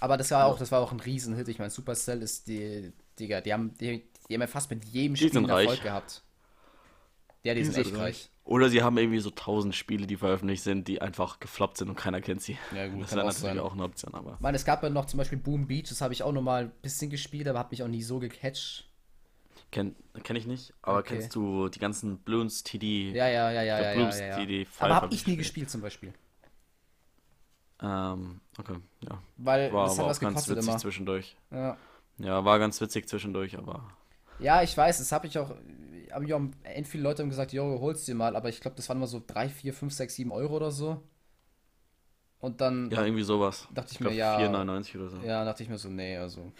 [0.00, 1.46] Aber das war auch, das war auch ein Riesenhit.
[1.48, 5.14] Ich meine, Supercell ist die, Digga, die haben, die, die haben ja fast mit jedem
[5.14, 5.82] Spiel sind einen Erfolg reich.
[5.82, 6.22] gehabt.
[7.44, 8.30] Ja, die sind echt reich.
[8.44, 11.96] Oder sie haben irgendwie so tausend Spiele, die veröffentlicht sind, die einfach gefloppt sind und
[11.96, 12.58] keiner kennt sie.
[12.74, 13.58] Ja, gut, das wäre auch natürlich sein.
[13.60, 14.34] auch eine Option, aber.
[14.34, 16.42] Ich meine, es gab ja noch zum Beispiel Boom Beach, das habe ich auch noch
[16.42, 18.88] mal ein bisschen gespielt, aber hat mich auch nie so gecatcht.
[19.70, 21.14] Kenn, kenn ich nicht, aber Okay.
[21.14, 23.12] kennst du die ganzen Bloons TD?
[23.12, 24.36] Ja, ja, ja, ja, ja, glaub, ja, Blooms ja, ja.
[24.36, 26.12] TD 5 Aber hab habe ich nie gespielt zum Beispiel.
[27.80, 29.18] Ähm, okay, ja.
[29.38, 30.78] Weil War, das hat war auch was ganz witzig immer.
[30.78, 31.36] zwischendurch.
[31.50, 31.76] Ja.
[32.18, 33.88] Ja, war ganz witzig zwischendurch, aber.
[34.38, 35.50] ja, ich weiß, das habe ich auch,
[36.12, 38.76] habe ich auch, end viele Leute haben gesagt, jo, holst dir mal, aber ich glaube,
[38.76, 41.02] das waren immer so 3, 4, 5, 6, 7 Euro oder so.
[42.40, 43.68] Und dann Ja, irgendwie sowas.
[43.74, 45.16] dachte ich, glaub, mir, ja, 4,99 oder so.
[45.24, 46.52] ja, dachte ich mir so, nee, also,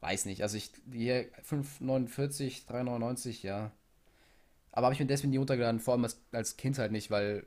[0.00, 0.42] weiß nicht.
[0.42, 3.72] Also ich, hier 5,49, 3,99, ja.
[4.72, 7.46] Aber habe ich mir deswegen nie runtergeladen, vor allem als, als Kind halt nicht, weil,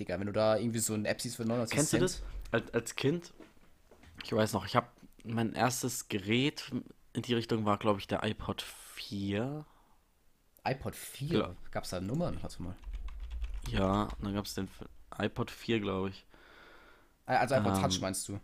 [0.00, 2.04] Digga, wenn du da irgendwie so ein App siehst für 99 Kennst du Cent.
[2.04, 2.22] das?
[2.52, 3.32] Als, als Kind,
[4.24, 4.88] ich weiß noch, ich habe
[5.24, 6.70] mein erstes Gerät
[7.12, 9.64] in die Richtung war, glaube ich, der iPod 4.
[10.64, 11.38] iPod 4?
[11.38, 11.54] Ja.
[11.70, 12.38] Gab es da Nummern?
[12.42, 12.74] Warte mal.
[13.68, 14.68] Ja, dann gab es den
[15.18, 16.24] iPod 4, glaube ich.
[17.26, 18.40] Ah, Also iPod Ähm, Touch meinst du?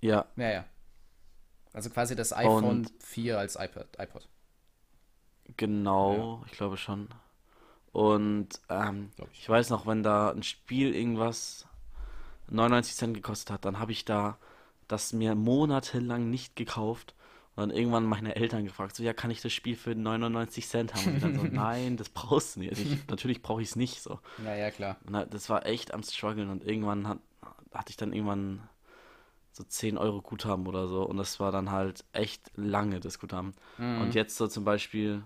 [0.00, 0.64] Ja, Ja, ja.
[1.72, 3.86] Also quasi das iPhone Und- 4 als iPod.
[3.98, 4.28] iPod.
[5.56, 7.08] genau, ich glaube schon.
[7.92, 9.40] Und ähm, Glaub ich.
[9.40, 11.66] ich weiß noch, wenn da ein Spiel irgendwas
[12.48, 14.38] 99 Cent gekostet hat, dann habe ich da
[14.88, 17.14] das mir monatelang nicht gekauft.
[17.54, 20.94] Und dann irgendwann meine Eltern gefragt, so, ja, kann ich das Spiel für 99 Cent
[20.94, 21.04] haben?
[21.06, 22.70] Und ich dann so, nein, das brauchst du nicht.
[22.70, 24.20] Also ich, natürlich brauche ich es nicht so.
[24.42, 24.96] Ja, ja, klar.
[25.06, 27.18] Und das war echt am struggeln und irgendwann hat,
[27.72, 28.68] hatte ich dann irgendwann
[29.52, 33.52] so 10 Euro Guthaben oder so und das war dann halt echt lange das Guthaben.
[33.76, 34.00] Mhm.
[34.00, 35.22] Und jetzt so zum Beispiel,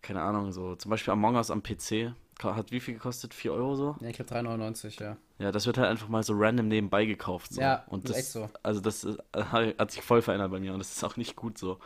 [0.00, 3.32] keine Ahnung, so zum Beispiel Among Us am PC hat wie viel gekostet?
[3.32, 3.96] 4 Euro so?
[4.00, 5.16] Ja, ich glaube 3,99, ja.
[5.38, 7.52] Ja, das wird halt einfach mal so random nebenbei gekauft.
[7.52, 7.60] So.
[7.60, 8.50] Ja, und das echt so.
[8.62, 11.58] Also das ist, hat sich voll verändert bei mir und das ist auch nicht gut
[11.58, 11.78] so.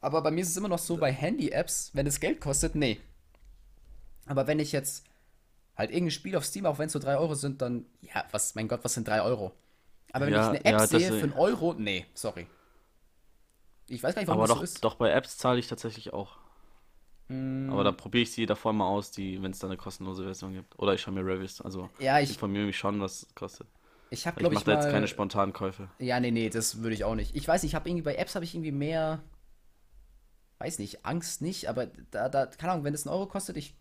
[0.00, 2.98] Aber bei mir ist es immer noch so bei Handy-Apps, wenn es Geld kostet, nee.
[4.26, 5.04] Aber wenn ich jetzt
[5.76, 8.54] halt irgendein Spiel auf Steam, auch wenn es so 3 Euro sind, dann, ja, was,
[8.56, 9.52] mein Gott, was sind 3 Euro?
[10.12, 12.48] Aber wenn Ja, ich eine App ja, sehe für einen Euro, nee, sorry.
[13.88, 14.84] Ich weiß gar nicht, warum Aber das doch, so ist.
[14.84, 16.38] doch bei Apps zahle ich tatsächlich auch.
[17.28, 20.24] Mm, Aber da probiere ich sie davor mal aus, die, wenn es da eine kostenlose
[20.24, 20.78] Version gibt.
[20.78, 23.66] Oder ich schaue mir Reviews, also ja, ich ich, informiere mich schon, was es kostet.
[24.10, 25.88] ich habe, Ich glaube mache ich, da jetzt keine spontanen Käufe.
[25.98, 27.34] Ja, nee, nee, das würde ich auch nicht.
[27.34, 29.22] Ich weiß nicht, ich habe irgendwie bei Apps habe ich irgendwie mehr,
[30.58, 33.74] weiß nicht, Angst nicht, aber da, da, keine Ahnung, wenn es einen Euro kostet, ich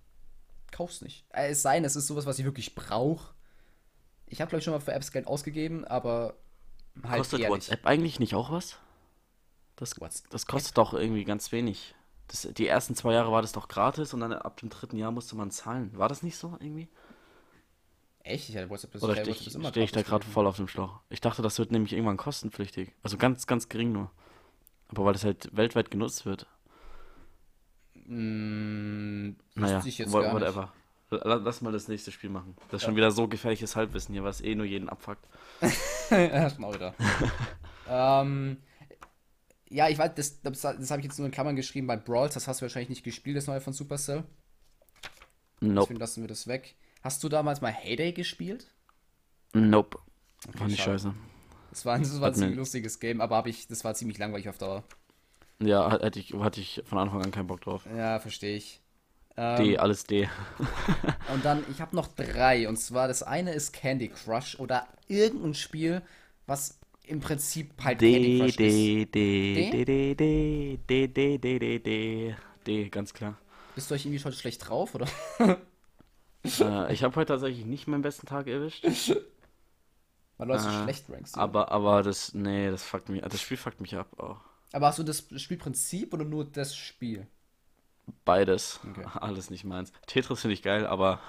[0.72, 1.26] kauf's nicht.
[1.32, 3.34] Äh, Es sei denn, es ist sowas, was ich wirklich brauche.
[4.28, 6.36] Ich habe, glaube ich, schon mal für Apps Geld ausgegeben, aber
[7.04, 7.50] halt Kostet nicht.
[7.50, 8.78] WhatsApp eigentlich nicht auch was?
[9.76, 9.94] Das,
[10.30, 11.94] das kostet doch irgendwie ganz wenig.
[12.28, 15.12] Das, die ersten zwei Jahre war das doch gratis und dann ab dem dritten Jahr
[15.12, 15.92] musste man zahlen.
[15.96, 16.88] War das nicht so irgendwie?
[18.24, 18.50] Echt?
[18.50, 21.00] Ich hatte WhatsApp das, Oder stehe ich, steh ich da gerade voll auf dem Schlauch?
[21.10, 22.92] Ich dachte, das wird nämlich irgendwann kostenpflichtig.
[23.04, 24.10] Also ganz, ganz gering nur.
[24.90, 26.48] Aber weil das halt weltweit genutzt wird.
[28.08, 30.74] Mm, Naja, ich jetzt whatever.
[31.12, 32.56] La- Lass mal das nächste Spiel machen.
[32.72, 35.24] Das ist schon wieder so gefährliches Halbwissen hier, was eh nur jeden abfuckt.
[36.10, 36.94] ja, schon auch wieder.
[37.90, 38.58] ähm,
[39.70, 42.34] ja, ich weiß, das, das, das habe ich jetzt nur in Klammern geschrieben bei Brawls,
[42.34, 44.24] das hast du wahrscheinlich nicht gespielt, das neue von Supercell.
[45.62, 45.86] Nope.
[45.86, 46.76] Deswegen lassen wir das weg.
[47.02, 48.68] Hast du damals mal Heyday gespielt?
[49.54, 50.00] Nope.
[50.48, 51.00] Okay, Fand ich schade.
[51.00, 51.14] scheiße.
[51.72, 54.48] Das war, das war ein ziemlich lustiges Game, aber hab ich, das war ziemlich langweilig
[54.50, 54.84] auf Dauer.
[55.60, 57.86] Ja, hätte ich, hatte ich von Anfang an keinen Bock drauf.
[57.96, 58.82] Ja, verstehe ich.
[59.38, 60.30] Ähm, D, alles D.
[61.34, 62.70] Und dann, ich habe noch drei.
[62.70, 66.02] Und zwar, das eine ist Candy Crush oder irgendein Spiel,
[66.46, 68.60] was im Prinzip halt Candy D, ist.
[68.60, 72.36] D, D, D, D, D, D, D, D, D, D,
[72.66, 73.38] D, ganz klar.
[73.76, 75.08] Bist du euch irgendwie heute schlecht drauf, oder?
[76.60, 78.86] Äh, ich habe heute tatsächlich nicht meinen besten Tag erwischt.
[80.38, 81.38] Weil du hast Äh, schlecht rankst.
[81.38, 84.08] Aber, aber das, nee, das fuckt mich, das Spiel fuckt mich ab.
[84.18, 84.36] Oh.
[84.74, 87.28] Aber hast du das Spielprinzip oder nur das Spiel?
[88.24, 88.80] Beides.
[88.90, 89.06] Okay.
[89.20, 89.92] Alles nicht meins.
[90.08, 91.20] Tetris finde ich geil, aber,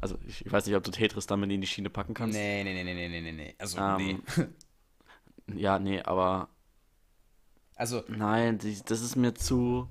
[0.00, 2.34] also ich, ich weiß nicht, ob du Tetris damit in die Schiene packen kannst.
[2.34, 3.54] Nee, nee, nee, nee, nee, nee, nee, nee.
[3.58, 4.18] Also, Ähm, nee.
[5.58, 6.48] Ja, nee, aber
[7.76, 9.88] Also, nein, die, das ist mir zu.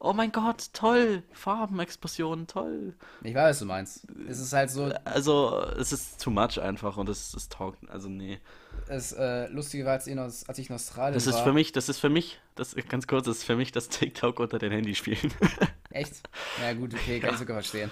[0.00, 1.22] Oh mein Gott, toll!
[1.32, 2.94] Farbenexplosionen, toll!
[3.22, 4.06] ich weiß, was du meinst.
[4.28, 7.78] Es ist halt so, Also, es ist too much einfach und es ist taugt.
[7.88, 8.38] Also, nee.
[8.86, 11.44] das äh, Lustige war, als ich, als ich in Australien Das ist war.
[11.44, 14.40] für mich, das ist für mich, das ganz kurz, das ist für mich das TikTok
[14.40, 15.32] unter den Handyspielen.
[15.90, 16.28] Echt?
[16.60, 17.90] Ja, gut, okay, kann ich sogar verstehen.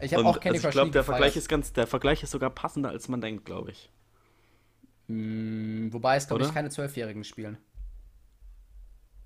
[0.00, 1.04] Ich habe auch Candy also ich glaube, der.
[1.04, 3.90] Vergleich ist ganz, der Vergleich ist sogar passender, als man denkt, glaube ich.
[5.10, 7.58] Hm, Wobei es, glaube ich, keine Zwölfjährigen spielen.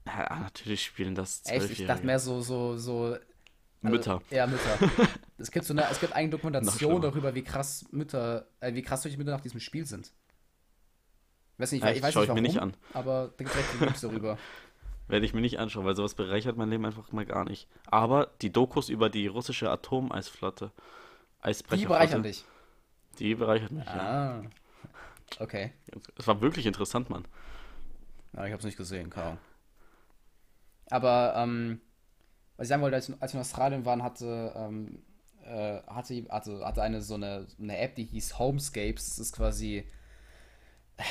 [0.07, 1.47] Ja, natürlich spielen das Echt?
[1.47, 2.07] Ich dachte Zwölfjährige.
[2.07, 3.05] mehr so, so, so.
[3.05, 3.19] also-
[3.83, 4.23] Mütter.
[4.31, 4.79] Ja, Mütter.
[5.39, 9.03] es gibt so eine, es gibt eine Dokumentation darüber, wie krass Mütter, äh, wie krass
[9.03, 10.13] solche Mütter nach diesem Spiel sind.
[11.55, 11.97] Ich weiß nicht, Echt?
[11.99, 12.75] ich weiß nicht ich mir warum, nicht an.
[12.95, 14.39] aber da gibt es echt Videos darüber.
[15.07, 17.69] Werde ich mir nicht anschauen, weil sowas bereichert mein Leben einfach mal gar nicht.
[17.87, 22.45] Aber die Dokus über die russische Atomeisflotte, Die Eisbrecherflotte, bereichern dich.
[23.19, 24.43] die bereichert mich, ja.
[25.39, 25.73] Okay.
[26.17, 27.27] Es war wirklich interessant, Mann.
[28.35, 29.39] Ja, ich habe es nicht gesehen, Ahnung.
[30.91, 31.81] Aber, ähm,
[32.57, 35.03] was ich sagen wollte, als, als wir in Australien waren, hatte, ähm,
[35.45, 39.11] äh, hatte, also, hatte eine so eine, eine App, die hieß Homescapes.
[39.11, 39.87] Das ist quasi,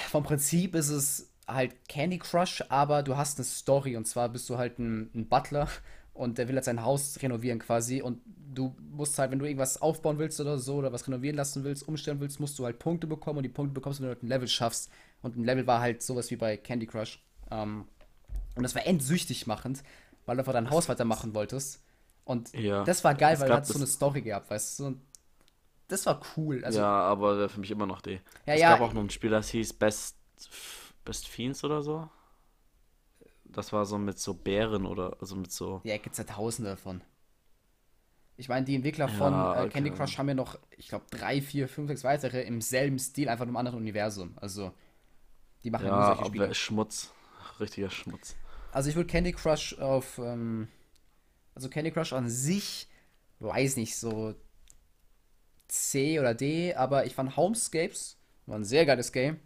[0.09, 4.49] vom Prinzip ist es halt Candy Crush, aber du hast eine Story und zwar bist
[4.49, 5.67] du halt ein, ein Butler
[6.14, 8.22] und der will jetzt sein Haus renovieren quasi und
[8.53, 11.88] du musst halt, wenn du irgendwas aufbauen willst oder so oder was renovieren lassen willst,
[11.88, 14.24] umstellen willst, musst du halt Punkte bekommen und die Punkte bekommst du, wenn du halt
[14.24, 14.91] ein Level schaffst
[15.22, 17.20] und ein Level war halt sowas wie bei Candy Crush.
[17.49, 17.86] Ähm,
[18.55, 19.84] und das war endsüchtig machend,
[20.26, 21.82] weil du einfach dein Haus weitermachen wolltest.
[22.26, 22.84] Und Ja.
[22.84, 24.86] das war geil, Es weil du hast so eine Story gehabt, weißt du.
[24.86, 25.01] Und
[25.88, 26.64] das war cool.
[26.64, 28.22] Also, ja, aber für mich immer noch D.
[28.45, 28.70] Ja, es ja.
[28.70, 30.16] gab auch noch ein Spiel, das hieß Best,
[31.03, 32.07] Best Fiends oder so.
[33.54, 37.01] Das war so mit so Bären oder, also mit so, Ja, gibt's ja tausende davon.
[38.36, 39.99] Ich meine, die Entwickler von Ja, äh, Candy okay.
[39.99, 43.43] Crush haben ja noch, ich glaube, drei, vier, fünf, sechs weitere im selben Stil, einfach
[43.43, 44.34] in einem anderen Universum.
[44.38, 44.74] Also,
[45.64, 46.54] die machen ja nur ja, solche Spiele.
[46.56, 47.14] Schmutz.
[47.60, 48.36] Richtiger Schmutz.
[48.72, 50.68] Also, ich würde Candy Crush auf, ähm,
[51.54, 52.88] also Candy Crush an sich,
[53.39, 54.34] weiß nicht, so
[55.68, 59.39] C oder D, aber ich fand Homescapes war ein sehr geiles Game.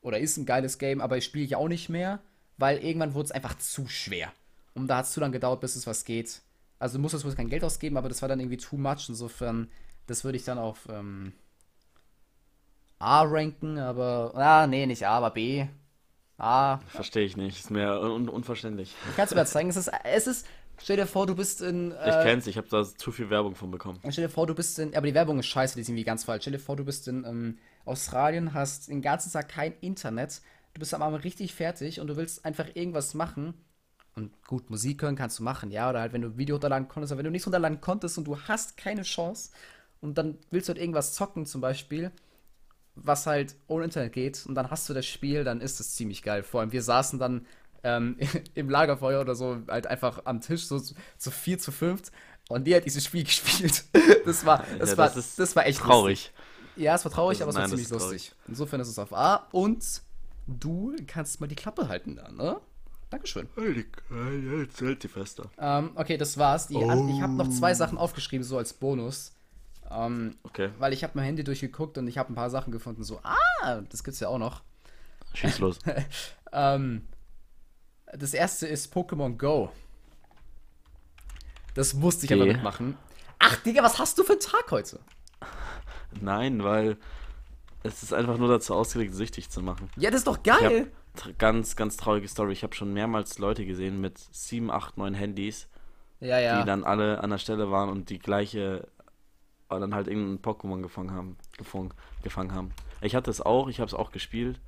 [0.00, 2.20] Oder ist ein geiles Game, aber ich spiele ich auch nicht mehr,
[2.58, 4.32] weil irgendwann wurde es einfach zu schwer.
[4.74, 6.40] Und da hat es zu lange gedauert, bis es was geht.
[6.78, 9.08] Also du musstest wohl kein Geld ausgeben, aber das war dann irgendwie too much.
[9.08, 9.70] Insofern,
[10.06, 11.32] das würde ich dann auf ähm,
[12.98, 14.32] A ranken, aber.
[14.34, 15.66] Ah, nee, nicht A, aber B.
[16.38, 16.78] A.
[16.88, 17.58] Verstehe ich nicht.
[17.58, 18.94] Ist mir un unverständlich.
[19.10, 19.70] Ich kann es dir mal zeigen.
[19.70, 20.46] Es ist, es ist.
[20.78, 21.92] Stell dir vor, du bist in.
[21.92, 24.00] Ich Äh, kenn's, ich habe da zu viel Werbung von bekommen.
[24.08, 24.96] Stell dir vor, du bist in.
[24.96, 26.42] Aber die Werbung ist scheiße, die ist irgendwie ganz falsch.
[26.42, 30.40] Stell dir vor, du bist in ähm, Australien, hast den ganzen Tag kein Internet.
[30.74, 33.54] Du bist am Abend richtig fertig und du willst einfach irgendwas machen.
[34.14, 35.88] Und gut, Musik hören kannst du machen, ja.
[35.90, 38.38] Oder halt, wenn du Video runterladen konntest, aber wenn du nichts runterladen konntest und du
[38.40, 39.50] hast keine Chance
[40.00, 42.10] und dann willst du halt irgendwas zocken, zum Beispiel,
[42.94, 46.22] was halt ohne Internet geht und dann hast du das Spiel, dann ist es ziemlich
[46.22, 46.42] geil.
[46.42, 47.46] Vor allem, wir saßen dann
[47.84, 48.16] ähm,
[48.54, 52.12] im Lagerfeuer oder so, halt einfach am Tisch, so zu, zu vier, zu fünft.
[52.48, 53.84] Und die hat dieses Spiel gespielt.
[54.26, 55.90] Das war, das Ja, war, das das war echt lustig.
[55.90, 56.32] Traurig.
[56.76, 58.32] Ja, es war traurig, Das- aber es war nein, das ziemlich lustig.
[58.46, 59.46] Insofern ist es auf A.
[59.52, 60.02] Und
[60.46, 62.60] du kannst mal die Klappe halten dann, ne?
[63.10, 63.48] Dankeschön.
[64.60, 65.50] Jetzt hält die fester.
[65.58, 66.68] Ähm, okay, das war's.
[66.68, 67.50] Die an, ich habe noch Oh.
[67.50, 69.32] zwei Sachen aufgeschrieben, so als Bonus.
[69.90, 73.04] Ähm, Okay, weil ich habe mein Handy durchgeguckt und ich habe ein paar Sachen gefunden,
[73.04, 74.62] so, ah, das gibt's ja auch noch.
[75.34, 75.78] schieß los.
[76.54, 77.08] Ähm,
[78.12, 79.72] das erste ist Pokémon Go.
[81.74, 82.52] Das musste ich aber Okay.
[82.52, 82.96] mitmachen.
[83.38, 85.00] Ach, Digga, was hast du für einen Tag heute?
[86.20, 86.98] Nein, weil
[87.82, 89.90] es ist einfach nur dazu ausgelegt, süchtig zu machen.
[89.96, 90.90] Ja, das ist doch geil.
[91.38, 92.52] ganz, ganz traurige Story.
[92.52, 95.68] Ich habe schon mehrmals Leute gesehen mit 7, 8, 9 Handys,
[96.20, 96.60] Ja, ja.
[96.60, 98.88] die dann alle an der Stelle waren und die gleiche,
[99.68, 102.70] aber dann halt irgendein Pokémon gefangen haben, gefangen, gefangen haben.
[103.00, 104.60] Ich hatte es auch, ich habe es auch gespielt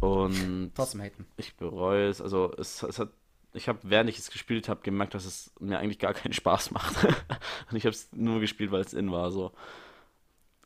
[0.00, 1.26] und Trotzdem haten.
[1.36, 2.20] ich bereue es.
[2.20, 3.10] Also es, es hat,
[3.52, 6.72] ich habe, während ich es gespielt habe, gemerkt, dass es mir eigentlich gar keinen Spaß
[6.72, 7.04] macht.
[7.70, 9.30] und ich habe es nur gespielt, weil es in war.
[9.30, 9.52] So.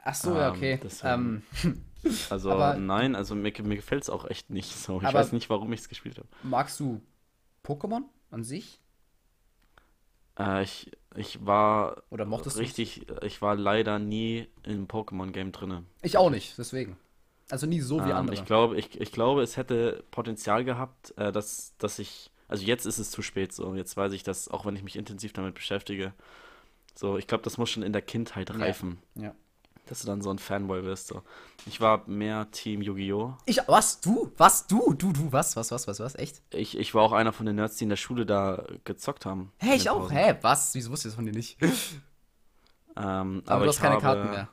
[0.09, 0.81] Ach so, ja, Ähm, okay.
[0.83, 1.83] deswegen- Ähm,
[2.31, 5.03] Also Aber- nein, also mir, mir gefällt es auch echt nicht so.
[5.03, 6.29] Ich weiß nicht, warum ich es gespielt habe.
[6.45, 7.03] magst du
[7.65, 8.81] Pokémon an sich?
[10.39, 12.63] Äh, ich, ich war Oder mochtest du's?
[12.63, 15.83] richtig, ich war leider nie im Pokémon-Game drinne.
[16.03, 16.97] Ich auch nicht, deswegen.
[17.51, 18.35] Also nie so wie Ähm, andere.
[18.35, 22.87] ich glaube, ich, ich glaube, es hätte Potenzial gehabt, äh, dass, dass ich, also jetzt
[22.87, 23.75] ist es zu spät so.
[23.75, 26.13] Jetzt weiß ich, dass, auch wenn ich mich intensiv damit beschäftige,
[26.95, 28.57] so, ich glaube, das muss schon in der Kindheit Ja.
[28.57, 29.35] reifen, Ja.
[29.87, 31.09] Dass du dann so ein Fanboy wirst.
[31.09, 31.23] So.
[31.65, 33.35] Ich war mehr Team Yu-Gi-Oh!
[33.47, 34.01] Ich, was?
[34.01, 34.31] Du?
[34.37, 34.67] Was?
[34.67, 34.95] Du?
[34.95, 35.57] Du, du, was?
[35.57, 36.15] Was, was, was, was?
[36.17, 36.43] Echt?
[36.51, 39.53] Ich, ich war auch einer von den Nerds, die in der Schule da gezockt haben.
[39.59, 40.11] Hä, in ich auch.
[40.11, 40.75] Hä, was?
[40.75, 41.57] Wieso wusste ich das von dir nicht?
[42.99, 44.49] Ähm, Aber, du hast keine habe, Karten mehr.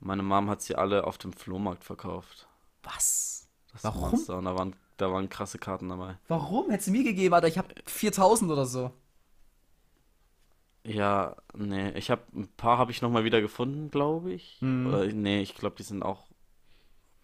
[0.00, 2.48] Meine Mom hat sie alle auf dem Flohmarkt verkauft.
[2.82, 3.48] Was?
[3.72, 4.10] Das Warum?
[4.10, 6.18] Monster und da waren, da waren krasse Karten dabei.
[6.28, 6.70] Warum?
[6.70, 7.48] Hättest du mir gegeben, Alter?
[7.48, 8.90] Ich hab 4000 oder so.
[10.86, 14.58] Ja, nee, ich habe ein paar habe ich noch mal wieder gefunden, glaube ich.
[14.60, 14.86] Mhm.
[14.86, 16.26] Oder nee, ich glaube, die sind auch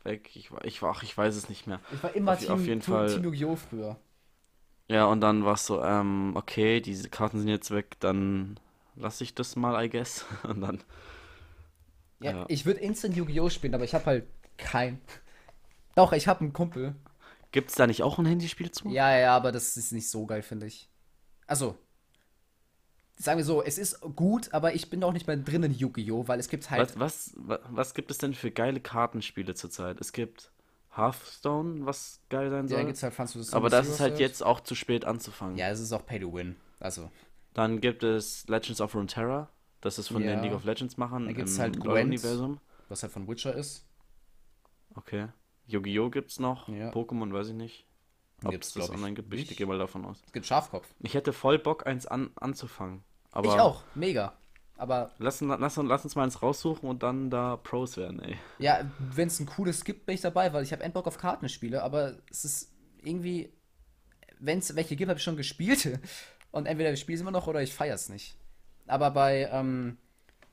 [0.04, 0.30] weg.
[0.34, 1.80] Ich war, ich war, ach, ich weiß es nicht mehr.
[1.90, 3.08] Ich war immer Auf- Team, auf jeden Team, Fall.
[3.08, 3.56] Team Yu-Gi-Oh!
[3.56, 3.96] früher.
[4.88, 8.58] Ja, und dann war es so, ähm, okay, diese Karten sind jetzt weg, dann
[8.96, 10.26] lasse ich das mal, I guess.
[10.42, 10.82] Und dann,
[12.20, 12.44] Ja, Ja.
[12.48, 13.48] ich würde Instant Yu-Gi-Oh!
[13.50, 14.26] spielen, aber ich habe halt
[14.58, 15.00] kein.
[15.96, 16.94] Doch, ich habe einen Kumpel.
[17.52, 18.88] gibt's da nicht auch ein Handyspiel zu?
[18.90, 20.88] Ja, ja, aber das ist nicht so geil, finde ich.
[21.46, 21.76] Also,
[23.20, 26.26] sagen wir so, es ist gut, aber ich bin auch nicht mehr drin in Yu-Gi-Oh!
[26.28, 26.98] weil es gibt halt.
[26.98, 30.00] Was, was, wa- was gibt es denn für geile Kartenspiele zurzeit?
[30.00, 30.50] Es gibt
[30.96, 32.86] Hearthstone, was geil sein Ja, soll.
[32.86, 35.56] gibt's halt the Aber das ist halt jetzt auch zu spät anzufangen.
[35.56, 36.56] Ja, es ist auch Pay to Win.
[36.80, 37.10] Also,
[37.54, 39.48] Dann gibt es Legends of Runeterra.
[39.80, 40.30] Das ist von Ja.
[40.34, 41.86] den League of Legends Machern Dann gibt's im halt Gwent.
[41.86, 42.58] LoL-Universum.
[42.88, 43.86] was halt von Witcher ist.
[44.94, 45.28] Okay.
[45.66, 46.10] Yu-Gi-Oh!
[46.10, 46.68] gibt's noch.
[46.68, 46.90] Ja.
[46.90, 47.86] Pokémon weiß ich nicht.
[48.44, 49.32] Ob Gibt's, es das ich, online gibt.
[49.34, 49.56] Ich nicht.
[49.58, 50.20] gehe mal davon aus.
[50.26, 50.88] Es gibt Schafkopf.
[51.00, 53.04] Ich hätte voll Bock, eins an, anzufangen.
[53.33, 54.35] Aber ich auch, mega.
[54.76, 58.39] Aber Lass, lass, lass uns mal eins raussuchen und dann da Pros werden, ey.
[58.59, 61.83] ja, wenn es ein cooles gibt, bin ich dabei, weil ich habe Endbock auf Kartenspiele,
[61.83, 62.72] aber es ist
[63.03, 63.53] irgendwie,
[64.39, 65.99] wenn es welche gibt, habe ich schon gespielt.
[66.51, 68.37] Und entweder ich spiele es immer noch oder ich feiere es nicht.
[68.87, 69.99] Aber bei, ähm,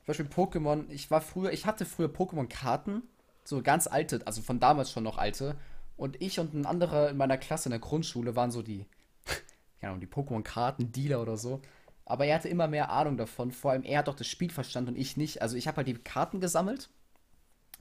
[0.00, 3.02] zum Beispiel Pokémon, ich war früher, ich hatte früher Pokémon-Karten,
[3.44, 5.56] so ganz alte, also von damals schon noch alte.
[5.96, 8.86] Und ich und ein anderer in meiner Klasse in der Grundschule waren so die,
[9.80, 11.60] keine Ahnung, die Pokémon-Karten-Dealer oder so.
[12.08, 13.52] Aber er hatte immer mehr Ahnung davon.
[13.52, 15.42] Vor allem er hat doch das Spiel verstanden und ich nicht.
[15.42, 16.88] Also ich habe halt die Karten gesammelt,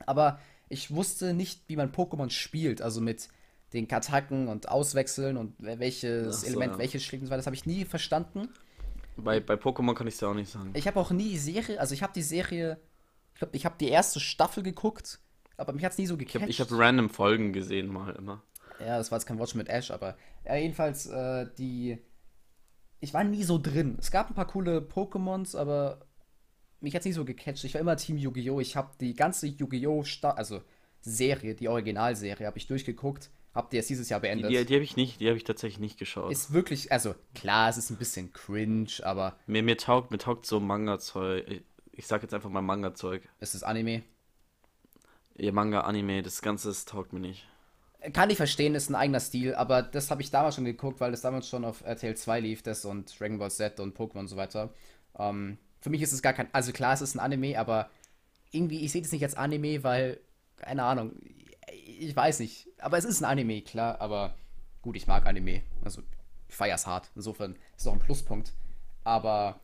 [0.05, 2.81] aber ich wusste nicht, wie man Pokémon spielt.
[2.81, 3.29] Also mit
[3.71, 6.79] den Attacken und Auswechseln und welches so, Element ja.
[6.79, 7.37] welches schlägt und so weiter.
[7.37, 8.49] Das habe ich nie verstanden.
[9.15, 10.71] Bei, bei Pokémon kann ich es ja auch nicht sagen.
[10.73, 12.77] Ich habe auch nie die Serie, also ich habe die Serie,
[13.33, 15.19] ich glaube, ich habe die erste Staffel geguckt,
[15.55, 16.41] aber mich hat es nie so Ich gecatcht.
[16.41, 18.43] habe ich hab random Folgen gesehen mal immer.
[18.79, 21.97] Ja, das war jetzt kein Watch mit Ash, aber ja, jedenfalls äh, die.
[22.99, 23.97] Ich war nie so drin.
[23.99, 26.05] Es gab ein paar coole Pokémons, aber
[26.79, 27.63] mich hat's nie so gecatcht.
[27.63, 28.59] Ich war immer Team Yu-Gi-Oh!
[28.59, 30.03] Ich habe die ganze Yu-Gi-Oh!
[30.23, 30.61] Also
[31.01, 33.29] Serie, die Originalserie, habe ich durchgeguckt.
[33.53, 34.51] Hab die erst dieses Jahr Die, beendet.
[34.51, 36.31] die, die habe ich nicht, die habe ich tatsächlich nicht geschaut.
[36.31, 40.45] Ist wirklich, also klar, es ist ein bisschen cringe, aber mir, mir taugt, mir taugt
[40.45, 41.45] so Manga-Zeug.
[41.47, 43.27] Ich, ich sag jetzt einfach mal Manga-Zeug.
[43.39, 44.03] es ist Anime.
[45.35, 47.47] Ihr Manga, Anime, das Ganze das taugt mir nicht.
[48.13, 51.11] Kann ich verstehen, ist ein eigener Stil, aber das habe ich damals schon geguckt, weil
[51.11, 54.27] das damals schon auf RTL 2 lief, das und Dragon Ball Z und Pokémon und
[54.27, 54.69] so weiter.
[55.17, 57.89] Ähm, für mich ist es gar kein, also klar, es ist ein Anime, aber
[58.51, 60.19] irgendwie, ich sehe das nicht als Anime, weil,
[60.57, 61.13] keine Ahnung,
[61.71, 62.67] ich weiß nicht.
[62.79, 64.35] Aber es ist ein Anime, klar, aber
[64.81, 65.61] gut, ich mag Anime.
[65.83, 66.01] Also,
[66.47, 67.09] ich feier's hart.
[67.15, 68.53] Insofern ist es auch ein Pluspunkt.
[69.03, 69.59] Aber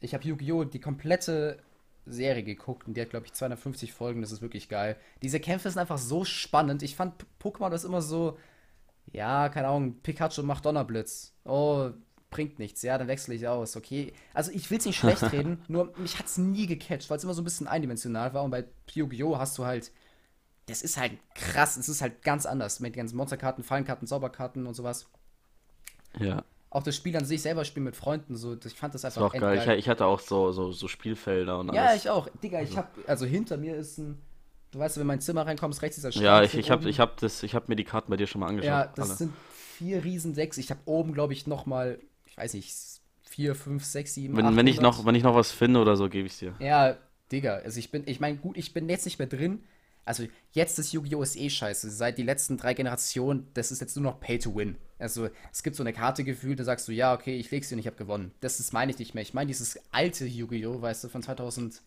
[0.00, 0.64] ich habe Yu-Gi-Oh!
[0.64, 1.62] die komplette
[2.06, 4.20] Serie geguckt und die hat, glaube ich, 250 Folgen.
[4.20, 4.96] Das ist wirklich geil.
[5.22, 6.82] Diese Kämpfe sind einfach so spannend.
[6.82, 8.38] Ich fand Pokémon das immer so,
[9.12, 11.32] ja, keine Ahnung, Pikachu macht Donnerblitz.
[11.44, 11.90] Oh,
[12.30, 12.82] bringt nichts.
[12.82, 13.76] Ja, dann wechsle ich aus.
[13.76, 14.12] Okay.
[14.34, 17.24] Also ich will es nicht schlecht reden, nur mich hat es nie gecatcht, weil es
[17.24, 18.44] immer so ein bisschen eindimensional war.
[18.44, 19.38] Und bei Yu-Gi-Oh!
[19.38, 19.92] hast du halt,
[20.66, 21.76] das ist halt krass.
[21.76, 25.06] Es ist halt ganz anders mit den ganzen Monsterkarten, Fallenkarten, Zauberkarten und sowas.
[26.18, 26.44] Ja,
[26.74, 29.32] Auch das Spiel an sich selber spielen mit Freunden, so, ich fand das das einfach
[29.32, 29.62] war auch geil.
[29.78, 32.02] Ich, ich hatte auch so, so, so Spielfelder und Ja, alles.
[32.02, 32.28] ich auch.
[32.42, 34.20] Digga, ich hab, also hinter mir ist ein,
[34.72, 36.24] du weißt, wenn mein Zimmer reinkommst, rechts dieser Schrank.
[36.24, 36.90] Ja, ich, ich habe oben.
[36.90, 38.66] ich hab das, ich hab mir die Karten bei dir schon mal angeschaut.
[38.66, 39.18] Ja, das alle.
[39.18, 39.32] sind
[39.78, 40.58] vier Riesendecks.
[40.58, 42.74] Ich habe oben, glaube ich, noch mal, ich weiß nicht,
[43.22, 44.82] vier, fünf, sechs, sieben, wenn, wenn ich 800.
[44.82, 46.54] noch, wenn ich noch was finde oder so, gebe ich dir.
[46.58, 46.96] Ja,
[47.30, 49.62] Digga, also ich bin, ich meine, gut, ich bin jetzt nicht mehr drin.
[50.04, 51.22] Also jetzt ist Yu-Gi-Oh!
[51.22, 51.90] ist eh scheiße.
[51.90, 54.76] Seit die letzten drei Generationen, das ist jetzt nur noch Pay to Win.
[54.98, 57.76] Also es gibt so eine Karte gefühlt, da sagst du, ja, okay, ich leg's dir
[57.76, 58.32] und ich habe gewonnen.
[58.40, 59.22] Das ist, meine ich nicht mehr.
[59.22, 60.82] Ich meine dieses alte Yu-Gi-Oh!
[60.82, 61.82] weißt du, von 2005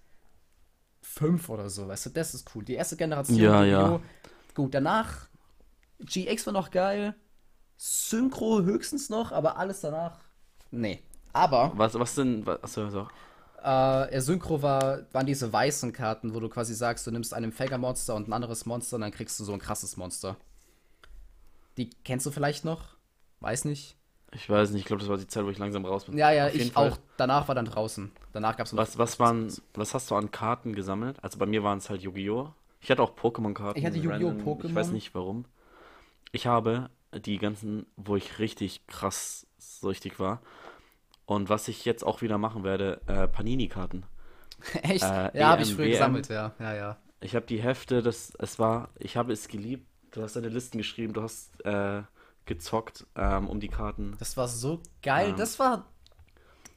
[1.49, 2.63] oder so, weißt du, das ist cool.
[2.65, 3.82] Die erste Generation Ja, ja.
[3.88, 4.01] Yu-Gi-Oh!
[4.55, 5.28] Gut, danach
[5.99, 7.15] GX war noch geil.
[7.78, 10.20] Synchro höchstens noch, aber alles danach.
[10.72, 11.03] Nee.
[11.34, 13.07] Aber Was, was denn, was, achso, so.
[13.64, 17.43] Äh, er Synchro war, waren diese weißen Karten, wo du quasi sagst, du nimmst ein
[17.43, 20.38] Empfängermonster und ein anderes Monster und dann kriegst du so ein krasses Monster.
[21.78, 22.95] Die kennst du vielleicht noch?
[23.39, 23.95] Weiß nicht.
[24.34, 26.18] Ich weiß nicht, ich glaube, das war die Zeit, wo ich langsam raus bin.
[26.18, 26.97] Ja, ja, Auf ich auch.
[27.16, 28.12] Danach war dann draußen.
[28.34, 31.24] Danach gab es Was, was waren, was hast du an Karten gesammelt?
[31.24, 32.51] Also bei mir waren es halt Yu-Gi-Oh!
[32.82, 33.80] Ich hatte auch Pokémon-Karten.
[33.80, 34.30] Ich hatte Yu-Gi-Oh!
[34.30, 34.60] random.
[34.64, 34.91] Ich weiß Pokémon.
[34.91, 35.45] nicht warum.
[36.32, 40.41] Ich habe die ganzen, wo ich richtig krass süchtig war.
[41.28, 44.03] Und was ich jetzt auch wieder machen werde, äh, Panini-Karten.
[44.82, 45.03] Echt?
[45.03, 46.53] Äh, ja, habe ich früher gesammelt, ja.
[46.57, 46.97] Ja, ja.
[47.19, 49.86] Ich habe die Hefte, das, es war, ich habe es geliebt.
[50.11, 52.01] Du hast deine Listen geschrieben, du hast äh,
[52.45, 54.15] gezockt ähm, um die Karten.
[54.19, 55.30] Das war so geil.
[55.32, 55.86] Ähm, das war.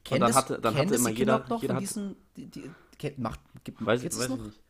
[0.04, 2.16] Kennt dann es- hatte- dann hatte immer die jeder- noch jeder hat- diesen.
[2.36, 4.38] Die, die, kennt, macht, gibt, Weiß, weiß ich noch?
[4.38, 4.60] nicht.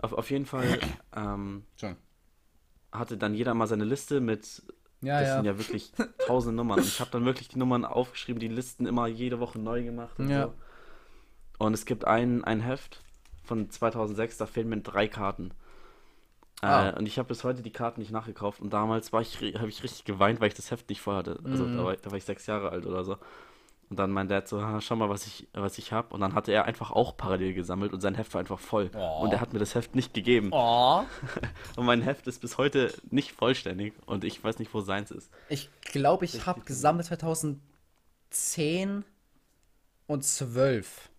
[0.00, 0.78] Auf, auf jeden Fall
[1.16, 1.64] ähm,
[2.90, 4.62] hatte dann jeder mal seine Liste mit
[5.02, 5.36] Ja, das ja.
[5.36, 5.92] sind ja wirklich
[6.26, 6.80] tausend Nummern.
[6.80, 10.18] Und ich habe dann wirklich die Nummern aufgeschrieben, die Listen immer jede Woche neu gemacht
[10.18, 10.44] und Ja.
[10.46, 10.54] so.
[11.58, 13.02] Und es gibt ein, ein Heft
[13.44, 15.52] von 2006, da fehlen mir drei Karten.
[16.62, 16.88] Ah.
[16.90, 18.60] Äh, und ich habe bis heute die Karten nicht nachgekauft.
[18.60, 21.38] Und damals war ich, habe ich richtig geweint, weil ich das Heft nicht vorhatte.
[21.44, 21.76] Also Mhm.
[21.76, 23.16] da, war, da war ich sechs Jahre alt oder so.
[23.88, 26.12] Und dann mein Dad so, "Ha, schau mal, was ich, was ich habe.
[26.12, 28.90] Und dann hatte er einfach auch parallel gesammelt und sein Heft war einfach voll.
[28.96, 29.20] Oh.
[29.22, 30.48] Und er hat mir das Heft nicht gegeben.
[30.52, 31.04] Oh.
[31.76, 33.94] Und mein Heft ist bis heute nicht vollständig.
[34.06, 35.30] Und ich weiß nicht, wo seins ist.
[35.48, 39.04] Ich glaube, ich habe gesammelt 2010
[40.08, 41.10] und 12.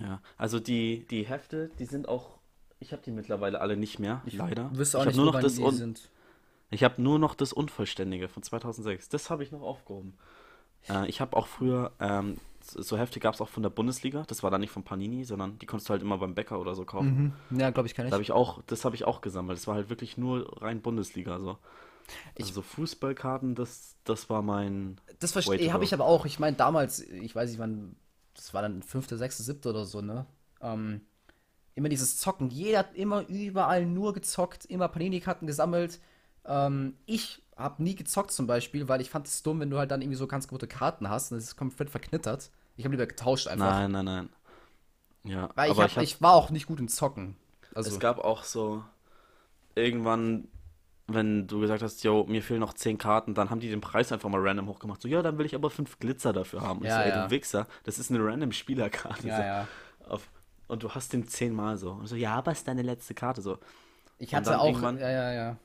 [0.00, 2.38] Ja, also die, die Hefte, die sind auch,
[2.80, 4.70] ich habe die mittlerweile alle nicht mehr, leider.
[4.76, 6.10] Wüsste auch ich nicht, nur noch das die sind.
[6.70, 9.08] ich habe nur noch das Unvollständige von 2006.
[9.10, 10.14] Das habe ich noch aufgehoben.
[10.88, 14.24] Äh, ich habe auch früher, ähm, so Hefte gab es auch von der Bundesliga.
[14.26, 16.74] Das war dann nicht von Panini, sondern die konntest du halt immer beim Bäcker oder
[16.74, 17.34] so kaufen.
[17.50, 18.12] Ja, glaube ich, kann Da ich.
[18.14, 19.58] habe ich auch, das habe ich auch gesammelt.
[19.58, 21.58] Das war halt wirklich nur rein Bundesliga so.
[22.34, 24.98] Ich- Also so Fußballkarten, das, das war mein.
[25.20, 26.26] Das verstehe habe ich aber auch.
[26.26, 27.96] Ich meine, damals, ich weiß nicht, wann,
[28.34, 30.26] das war dann fünfte, sechste, siebte oder so, ne?
[30.60, 31.02] Ähm,
[31.74, 32.50] immer dieses Zocken.
[32.50, 36.00] Jeder hat immer überall nur gezockt, immer Panini-Karten gesammelt.
[36.46, 39.90] Ähm, ich habe nie gezockt zum Beispiel, weil ich fand es dumm, wenn du halt
[39.90, 42.50] dann irgendwie so ganz gute Karten hast und es ist komplett verknittert.
[42.76, 43.70] Ich habe lieber getauscht einfach.
[43.70, 44.28] Nein, nein, nein.
[45.24, 47.36] Ja, Weil ich, hab, ich, hab, ich war auch nicht gut im Zocken.
[47.74, 48.84] Also, Es gab auch so
[49.74, 50.48] irgendwann,
[51.06, 54.12] wenn du gesagt hast, yo, mir fehlen noch 10 Karten, dann haben die den Preis
[54.12, 55.00] einfach mal random hochgemacht.
[55.02, 56.80] So, ja, dann will ich aber 5 Glitzer dafür haben.
[56.80, 57.24] Und ich Ja, so, ey, ja.
[57.24, 59.26] du Wichser, das ist eine random Spielerkarte.
[59.28, 59.42] ja, so.
[59.42, 59.68] ja.
[60.08, 60.28] Auf,
[60.66, 61.92] und du hast den 10 Mal so.
[61.92, 63.58] Und so, ja, aber ist deine letzte Karte so.
[64.18, 65.56] Ich hatte auch, ja, ja, ja.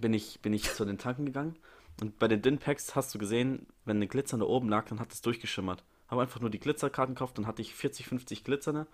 [0.00, 1.56] Bin ich, bin ich zu den Tanken gegangen
[2.00, 5.22] und bei den Din-Packs hast du gesehen, wenn eine Glitzernde oben lag, dann hat es
[5.22, 5.84] durchgeschimmert.
[6.08, 8.86] Habe einfach nur die Glitzerkarten gekauft, dann hatte ich 40, 50 Glitzernde.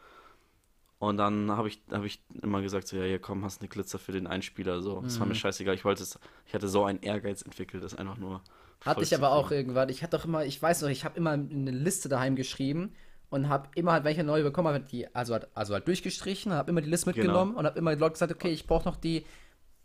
[0.99, 3.99] Und dann habe ich, hab ich immer gesagt, so, ja, hier komm, hast eine Glitzer
[3.99, 4.81] für den Einspieler.
[4.83, 5.21] So, das Mhm.
[5.21, 5.75] war mir scheißegal.
[5.75, 8.41] Ich wollte es, ich hatte so einen Ehrgeiz entwickelt, das einfach nur.
[8.85, 9.89] Hatte ich aber auch irgendwann.
[9.89, 12.95] Ich hatte doch immer, ich weiß noch, ich habe immer eine Liste daheim geschrieben
[13.31, 15.87] und habe immer halt, wenn ich eine neue bekommen habe, die, also halt, also halt
[15.89, 17.47] durchgestrichen, habe immer die Liste Genau.
[17.47, 19.25] mitgenommen und habe immer den Leuten gesagt, okay, ich brauche noch die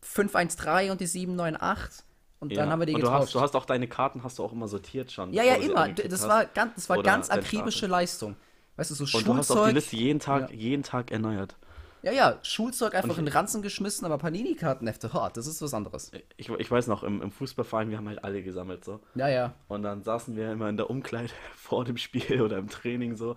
[0.02, 2.04] 513 und die 798
[2.40, 2.72] und dann Ja.
[2.72, 3.24] haben wir die und du getauscht.
[3.28, 5.34] hast, du hast auch deine Karten hast du auch immer sortiert schon.
[5.34, 5.90] ja, ja, du immer.
[5.90, 7.92] Das war ganz, das war ganz akribische Stapel.
[7.92, 8.36] Leistung.
[8.76, 9.74] Weißt du, so Und du hast auch die Schulzeug.
[9.76, 10.56] Liste jeden Tag, Ja.
[10.56, 11.56] jeden Tag erneuert.
[12.04, 16.12] Ja, ja, Schulzeug einfach Und- in Ranzen geschmissen, aber Panini-Kartenhefte, hart, das ist was anderes.
[16.38, 19.00] Ich, ich weiß noch, im, im Fußballverein, wir haben halt alle gesammelt so.
[19.16, 19.56] Ja, ja.
[19.68, 23.36] Und dann saßen wir immer in der Umkleide vor dem Spiel oder im Training so.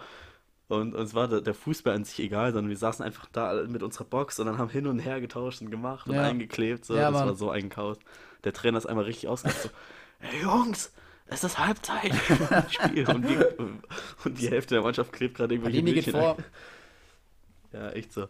[0.70, 3.82] Und uns war der, der Fußball an sich egal, sondern wir saßen einfach da mit
[3.82, 6.22] unserer Box und dann haben hin und her getauscht und gemacht und Ja.
[6.22, 6.84] eingeklebt.
[6.84, 6.94] So.
[6.94, 7.28] Ja, das Mann.
[7.28, 7.98] war so ein Chaos.
[8.44, 9.72] Der Trainer ist einmal richtig ausgerastet.
[9.72, 9.76] So,
[10.20, 10.92] hey Jungs,
[11.26, 12.12] es ist Halbzeit.
[12.70, 13.10] Spiel.
[13.10, 13.36] Und die,
[14.24, 16.36] und die Hälfte der Mannschaft klebt gerade irgendwelche Panini geht vor.
[17.72, 18.28] Ja, echt so.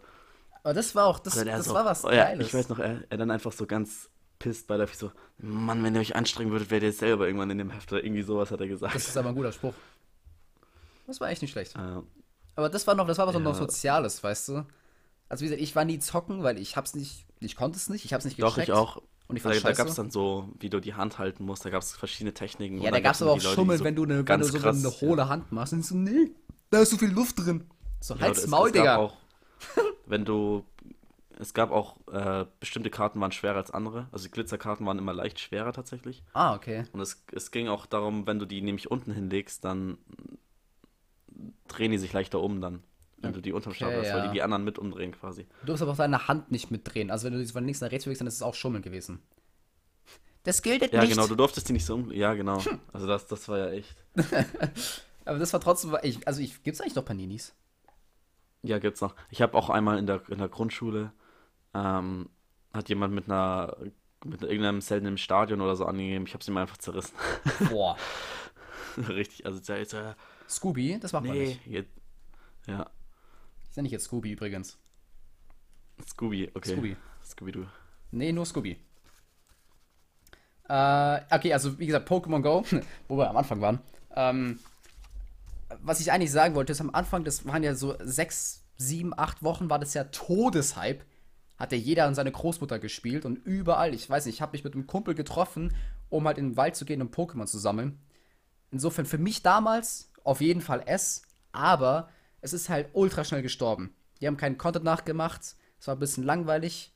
[0.63, 2.47] Aber das war auch, das, der das so, war was oh ja, Geiles.
[2.47, 6.01] Ich weiß noch, er, er dann einfach so ganz pisst beiläufig so, Mann, wenn ihr
[6.01, 8.67] euch anstrengen würdet, wärt ihr selber irgendwann in dem Heft oder irgendwie sowas hat er
[8.67, 8.95] gesagt.
[8.95, 9.75] Das ist aber ein guter Spruch.
[11.05, 11.75] Das war echt nicht schlecht.
[11.75, 12.01] Äh,
[12.55, 13.39] Aber das war noch, das war was Ja.
[13.39, 14.65] noch Soziales, weißt du?
[15.29, 18.03] Also wie gesagt, ich war nie zocken, weil ich hab's nicht, ich konnte es nicht,
[18.05, 18.69] ich hab's nicht Doch, gecheckt.
[18.69, 19.01] ich auch.
[19.27, 21.63] Und ich da fand da gab es dann so, wie du die Hand halten musst,
[21.63, 22.81] da gab es verschiedene Techniken.
[22.81, 24.59] Ja, da gab's gab's aber auch Schummeln, so wenn du eine, wenn ganz du so
[24.59, 25.01] krass, eine ja.
[25.01, 25.71] hohle Hand machst.
[25.71, 26.31] Und so, nee,
[26.69, 27.63] da ist so viel Luft drin.
[28.01, 28.95] So, Ja, halt's es- Maul, es gab Digga.
[28.97, 29.13] Auch,
[30.05, 30.65] wenn du,
[31.39, 34.07] es gab auch, äh, bestimmte Karten waren schwerer als andere.
[34.11, 36.23] Also die Glitzerkarten waren immer leicht schwerer tatsächlich.
[36.33, 36.83] Ah, okay.
[36.91, 39.97] Und es, es ging auch darum, wenn du die nämlich unten hinlegst, dann
[41.67, 42.83] drehen die sich leichter um dann.
[43.17, 44.27] Wenn du die unterm Stapel Okay, hast, weil ja.
[44.27, 45.45] die die anderen mit umdrehen quasi.
[45.61, 47.11] Du darfst aber auch deine Hand nicht mitdrehen.
[47.11, 49.21] Also wenn du die von links nach rechts bewegst, dann ist es auch Schummeln gewesen.
[50.43, 51.11] Das gilt Ja, nicht.
[51.11, 52.11] genau, du durftest die nicht so um.
[52.11, 52.59] Ja, genau.
[52.91, 53.95] Also das, das war ja echt.
[55.25, 57.53] Aber das war trotzdem, ich, also ich, gibt's eigentlich noch Paninis?
[58.63, 59.15] Ja, gibt's noch.
[59.29, 61.11] Ich habe auch einmal in der, in der Grundschule,
[61.75, 62.29] ähm,
[62.73, 63.77] hat jemand mit einer,
[64.25, 66.25] mit irgendeinem seltenen Stadion oder so angegeben.
[66.25, 67.13] Ich habe sie mal einfach zerrissen.
[67.69, 67.97] Boah.
[69.09, 70.15] Richtig, also äh,
[70.51, 71.67] Scooby, das macht man nee, nicht.
[71.67, 71.91] jetzt,
[72.67, 72.89] ja,
[73.69, 74.77] Ich nenne ich jetzt Scooby übrigens.
[76.07, 76.73] Scooby, okay.
[76.73, 76.97] Scooby.
[77.23, 77.65] Scooby-Doo.
[78.11, 78.77] Nee, nur Scooby.
[80.67, 82.63] Äh, okay, also wie gesagt, Pokémon Go,
[83.07, 83.79] wo wir am Anfang waren.
[84.15, 84.59] Ähm,
[85.81, 89.43] was ich eigentlich sagen wollte, ist am Anfang, das waren ja so sechs, sieben, acht
[89.43, 91.05] Wochen, war das ja Todeshype.
[91.57, 94.63] Hat ja jeder an seine Großmutter gespielt und überall, ich weiß nicht, ich habe mich
[94.63, 95.75] mit einem Kumpel getroffen,
[96.09, 97.99] um halt in den Wald zu gehen, um Pokémon zu sammeln.
[98.71, 102.09] Insofern für mich damals auf jeden Fall S, aber
[102.41, 103.93] es ist halt ultra schnell gestorben.
[104.19, 106.93] Die haben keinen Content nachgemacht, es war ein bisschen langweilig.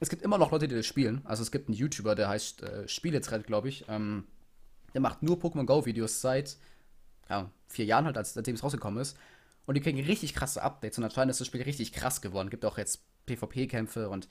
[0.00, 1.22] Es gibt immer noch Leute, die das spielen.
[1.24, 3.84] Also es gibt einen YouTuber, der heißt äh, Spieletred, glaube ich.
[3.88, 4.24] Ähm,
[4.94, 6.56] der macht nur Pokémon Go-Videos seit
[7.28, 9.16] ja, vier Jahren halt, als seitdem es rausgekommen ist.
[9.66, 10.98] Und die kriegen richtig krasse Updates.
[10.98, 12.50] Und anscheinend ist das Spiel richtig krass geworden.
[12.50, 14.28] Gibt auch jetzt PvP-Kämpfe und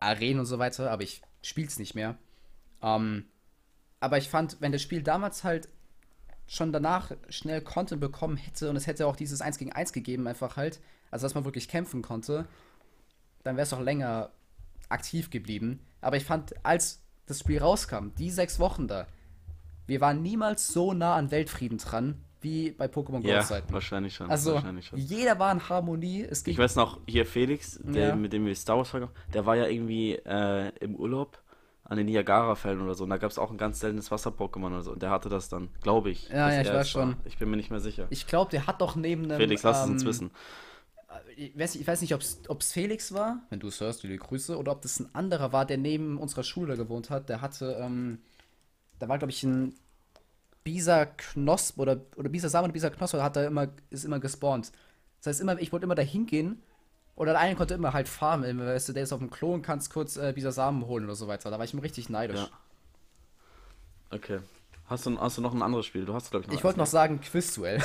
[0.00, 2.16] Arenen und so weiter, aber ich spiele es nicht mehr.
[2.82, 3.26] Ähm,
[4.00, 5.68] aber ich fand, wenn das Spiel damals halt
[6.52, 10.26] schon danach schnell Content bekommen hätte und es hätte auch dieses 1 gegen 1 gegeben,
[10.26, 10.80] einfach halt,
[11.12, 12.44] also dass man wirklich kämpfen konnte,
[13.44, 14.30] dann wäre es auch länger
[14.88, 15.78] aktiv geblieben.
[16.00, 19.06] Aber ich fand, als das Spiel rauskam, die sechs Wochen da,
[19.86, 23.72] wir waren niemals so nah an Weltfrieden dran, wie bei Pokémon Go Ja, Zeiten.
[23.72, 24.28] wahrscheinlich schon.
[24.28, 24.98] Also, wahrscheinlich schon.
[24.98, 26.26] jeder war in Harmonie.
[26.46, 28.16] Ich weiß noch, hier Felix, der, Ja.
[28.16, 31.40] mit dem wir Star Wars verkaufen, der war ja irgendwie äh, im Urlaub
[31.90, 33.02] an den Niagara-Fällen oder so.
[33.02, 34.92] Und da gab es auch ein ganz seltenes Wasser-Pokémon oder so.
[34.92, 36.28] Und der hatte das dann, glaube ich.
[36.28, 37.02] Ja, ja, ich weiß es war.
[37.02, 37.16] schon.
[37.24, 38.06] Ich bin mir nicht mehr sicher.
[38.10, 39.38] Ich glaube, der hat doch neben einem.
[39.38, 40.30] Felix, lass es uns ähm, wissen.
[41.36, 44.56] Ich weiß, ich weiß nicht, ob es Felix war, wenn du es hörst, liebe Grüße,
[44.56, 47.28] oder ob das ein anderer war, der neben unserer Schule gewohnt hat.
[47.28, 48.20] Der hatte, ähm,
[49.00, 49.74] da war, glaube ich, ein
[50.62, 54.70] Bisa Knosp oder, oder Bisa Samen Bisa Knosp, hat er immer, ist immer gespawnt.
[55.18, 56.62] Das heißt, immer, ich wollte immer da hingehen
[57.20, 58.58] oder der eine konnte immer halt farmen.
[58.58, 61.14] Weißt du, der ist auf dem Klo und kannst kurz äh, Bisa Samen holen oder
[61.14, 61.50] so weiter.
[61.50, 62.40] Da war ich immer richtig neidisch.
[62.40, 62.48] Ja.
[64.10, 64.38] Okay.
[64.86, 66.06] Hast du, hast du noch ein anderes Spiel?
[66.06, 67.82] Du hast, glaube ich, noch Ich wollte noch eins, sagen, Quizduell.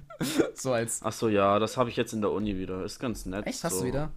[0.54, 1.02] so als.
[1.02, 1.06] ne?
[1.06, 2.82] Ach so, ja, das habe ich jetzt in der Uni wieder.
[2.82, 3.46] Ist ganz nett.
[3.46, 3.80] Echt, hast so.
[3.82, 4.10] du wieder?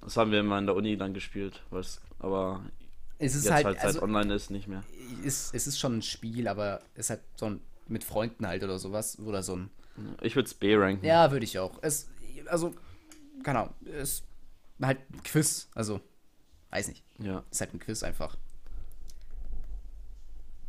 [0.00, 1.62] Das haben wir immer in der Uni dann gespielt.
[1.70, 2.62] Weil's, aber
[3.18, 4.82] Es ist jetzt halt, halt, seit also, online ist, nicht mehr.
[5.22, 8.64] ist, es ist schon ein Spiel, aber es ist halt so ein mit Freunden halt
[8.64, 9.20] oder sowas.
[9.20, 9.70] Oder so ein.
[10.20, 11.06] Ich würde es B ranken.
[11.06, 11.78] Ja, würde ich auch.
[11.80, 12.08] Es,
[12.46, 12.74] also,
[13.42, 14.24] keine Ahnung, es ist
[14.82, 15.68] halt ein Quiz.
[15.74, 16.00] Also,
[16.70, 17.04] weiß nicht.
[17.18, 17.42] Ja.
[17.50, 18.36] Ist halt ein Quiz einfach.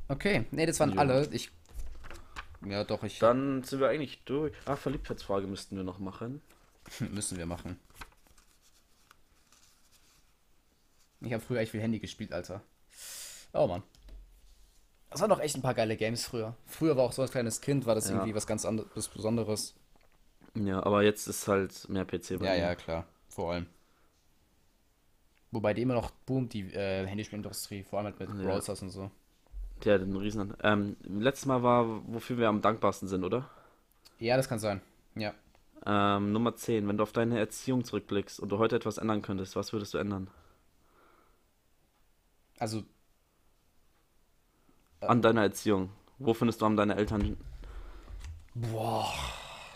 [0.07, 0.97] Okay, nee, das waren Ja.
[0.99, 1.27] alle.
[1.31, 1.51] Ich.
[2.65, 3.19] Ja, doch, ich.
[3.19, 4.53] Dann sind wir eigentlich durch.
[4.65, 6.41] Ah, Verliebtheitsfrage müssten wir noch machen.
[7.11, 7.79] Müssen wir machen.
[11.21, 12.61] Ich habe früher echt viel Handy gespielt, Alter.
[13.53, 13.83] Oh Mann.
[15.09, 16.55] Das waren doch echt ein paar geile Games früher.
[16.65, 18.15] Früher war auch so als kleines Kind, war das Ja.
[18.15, 19.73] irgendwie was ganz anderes, Besonderes.
[20.57, 22.69] Ja, aber jetzt ist halt mehr PC bei Ja, mir.
[22.69, 23.05] ja, klar.
[23.29, 23.67] Vor allem.
[25.51, 28.35] Wobei die immer noch boomt, die äh, Handyspielindustrie, vor allem halt mit Ja.
[28.41, 29.11] Brawl Stars und so.
[29.85, 30.53] Hat einen riesen.
[30.63, 33.49] Ähm, letztes Mal war, wofür wir am dankbarsten sind, oder?
[34.19, 34.81] Ja, das kann sein.
[35.15, 35.33] Ja.
[35.87, 36.87] Ähm, Nummer 10.
[36.87, 39.97] Wenn du auf deine Erziehung zurückblickst und du heute etwas ändern könntest, was würdest du
[39.97, 40.29] ändern?
[42.59, 42.83] Also,
[45.07, 45.89] An deiner Erziehung.
[46.19, 47.35] Wo findest du, haben deine Eltern
[48.55, 49.13] boah.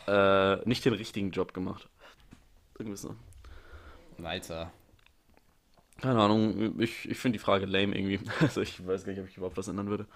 [0.08, 1.90] Äh, nicht den richtigen Job gemacht?
[2.78, 3.16] Irgendwie so.
[4.24, 4.72] Alter.
[6.02, 8.20] Keine Ahnung, ich, ich finde die Frage lame irgendwie.
[8.40, 10.08] Also ich weiß gar nicht, ob ich überhaupt was ändern würde.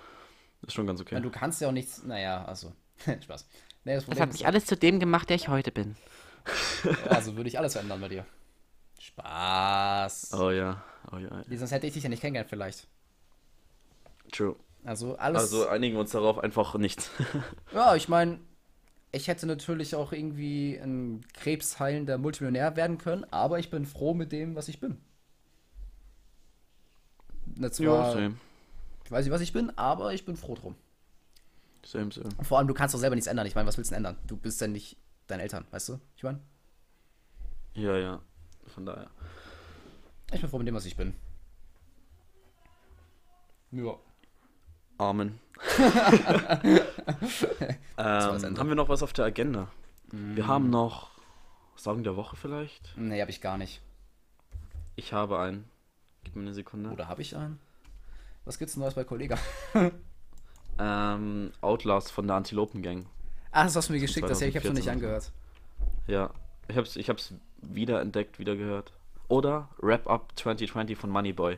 [0.66, 1.16] Ist schon ganz okay.
[1.16, 2.04] Ja, du kannst ja auch nichts.
[2.04, 2.74] Naja, also.
[3.24, 3.48] Spaß.
[3.84, 5.96] Nee, das Das hat mich alles zu dem gemacht, der ich heute bin.
[7.10, 8.26] also würde ich alles ändern bei dir.
[9.00, 10.34] Spaß.
[10.34, 11.44] Oh ja, oh ja.
[11.48, 12.88] Nee, Sonst hätte ich dich ja nicht kennengelernt, vielleicht.
[14.32, 14.56] True.
[14.84, 15.42] Also alles.
[15.42, 17.12] Also einigen wir uns darauf einfach nichts.
[17.74, 18.40] ja, ich meine,
[19.16, 24.32] ich hätte natürlich auch irgendwie ein krebsheilender Multimillionär werden können, aber ich bin froh mit
[24.32, 24.98] dem, was ich bin.
[27.58, 28.36] Na, zwar, same.
[29.06, 30.76] ich weiß nicht, was ich bin, aber ich bin froh drum.
[31.86, 32.30] Same, same.
[32.42, 33.46] Vor allem, du kannst doch selber nichts ändern.
[33.46, 34.18] Ich meine, was willst du denn ändern?
[34.28, 34.98] Du bist ja nicht
[35.28, 36.00] deine Eltern, weißt du?
[36.18, 36.40] Ich meine,
[37.76, 38.22] Ja, ja.
[38.68, 39.10] Von daher.
[40.34, 41.14] ich bin froh mit dem, was ich bin.
[43.72, 43.96] Ja.
[44.98, 45.40] Amen.
[47.98, 49.68] ähm, haben wir noch was auf der Agenda?
[50.12, 51.12] Wir haben noch
[51.76, 52.94] Song der Woche vielleicht.
[52.98, 53.82] Nee, hab ich gar nicht.
[54.96, 55.66] Ich habe einen.
[56.24, 56.90] Gib mir eine Sekunde.
[56.92, 57.60] Oder habe ich einen?
[58.46, 59.38] Was gibt's Neues bei Kollega?
[60.78, 63.06] Ähm, Outlast von der Antilopen Gang.
[63.52, 65.32] Ah, das hast du mir geschickt, das ich habe schon nicht 2014 angehört.
[66.08, 66.32] Ja.
[66.68, 68.92] Ich hab's, ich hab's wieder entdeckt, wieder gehört.
[69.28, 71.58] Oder Wrap Up 2020 von Moneyboy.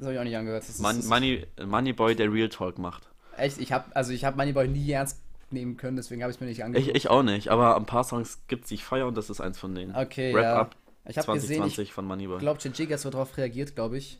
[0.00, 0.62] Das habe ich auch nicht angehört.
[0.62, 3.10] Das ist, Mon das ist Money, Moneyboy, der Real Talk macht.
[3.36, 5.20] echt, ich habe also ich habe Moneyboy nie ernst
[5.50, 6.88] nehmen können, deswegen habe ich mir nicht angehört.
[6.88, 9.40] Ich, ich auch nicht, aber ein paar Songs gibt's, die ich feier und das ist
[9.40, 9.94] eins von denen.
[9.94, 10.60] Okay, Wrap ja.
[10.62, 12.38] Up Ich habe gesehen, 2020 ich von Moneyboy.
[12.38, 14.18] glaube, Jig hat so drauf reagiert, glaube ich.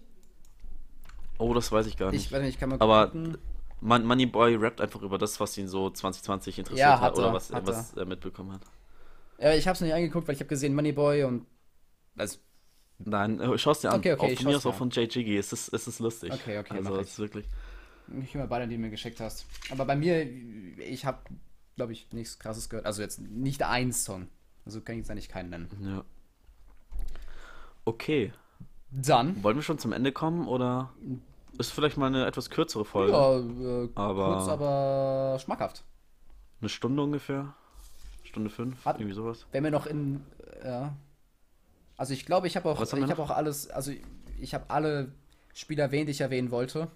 [1.38, 2.26] Oh, das weiß ich gar nicht.
[2.26, 3.38] Ich weiß nicht, ich kann mal Aber gucken.
[3.80, 7.28] Mon Moneyboy rappt einfach über das, was ihn so 2020 interessiert Ja, hat hat oder
[7.28, 8.62] er, was, hat was er mitbekommen hat.
[9.38, 11.46] Ja, ich habe es nicht angeguckt, weil ich habe gesehen Moneyboy und
[12.16, 12.38] also
[13.04, 14.00] Nein, äh, schau's dir an.
[14.00, 15.36] Okay, okay, auch von mir aus auch von Jiggy.
[15.36, 16.32] Es ist, es ist lustig.
[16.32, 17.46] Okay, okay, Also es ist wirklich.
[18.22, 19.46] Ich höre beide, die du mir geschickt hast.
[19.70, 20.26] Aber bei mir,
[20.78, 21.18] ich habe,
[21.76, 22.84] glaube ich, nichts krasses gehört.
[22.86, 24.28] Also jetzt nicht ein Song.
[24.66, 25.68] Also kann ich jetzt eigentlich keinen nennen.
[25.82, 26.04] Ja.
[27.84, 28.32] Okay.
[28.90, 29.42] Dann.
[29.42, 30.92] Wollen wir schon zum Ende kommen oder
[31.58, 33.12] ist vielleicht mal eine etwas kürzere Folge?
[33.12, 35.84] Ja, äh, Aber- kurz, aber schmackhaft.
[36.60, 37.54] Eine Stunde ungefähr?
[38.24, 38.84] Stunde fünf?
[38.84, 39.46] Hat- Irgendwie sowas?
[39.52, 40.22] Wenn wir noch in,
[40.62, 40.96] äh, ja.
[42.00, 43.92] Also ich glaube, ich habe auch, ich habe auch alles, also
[44.40, 45.12] ich habe alle
[45.52, 46.88] Spieler erwähnt, die ich erwähnen wollte.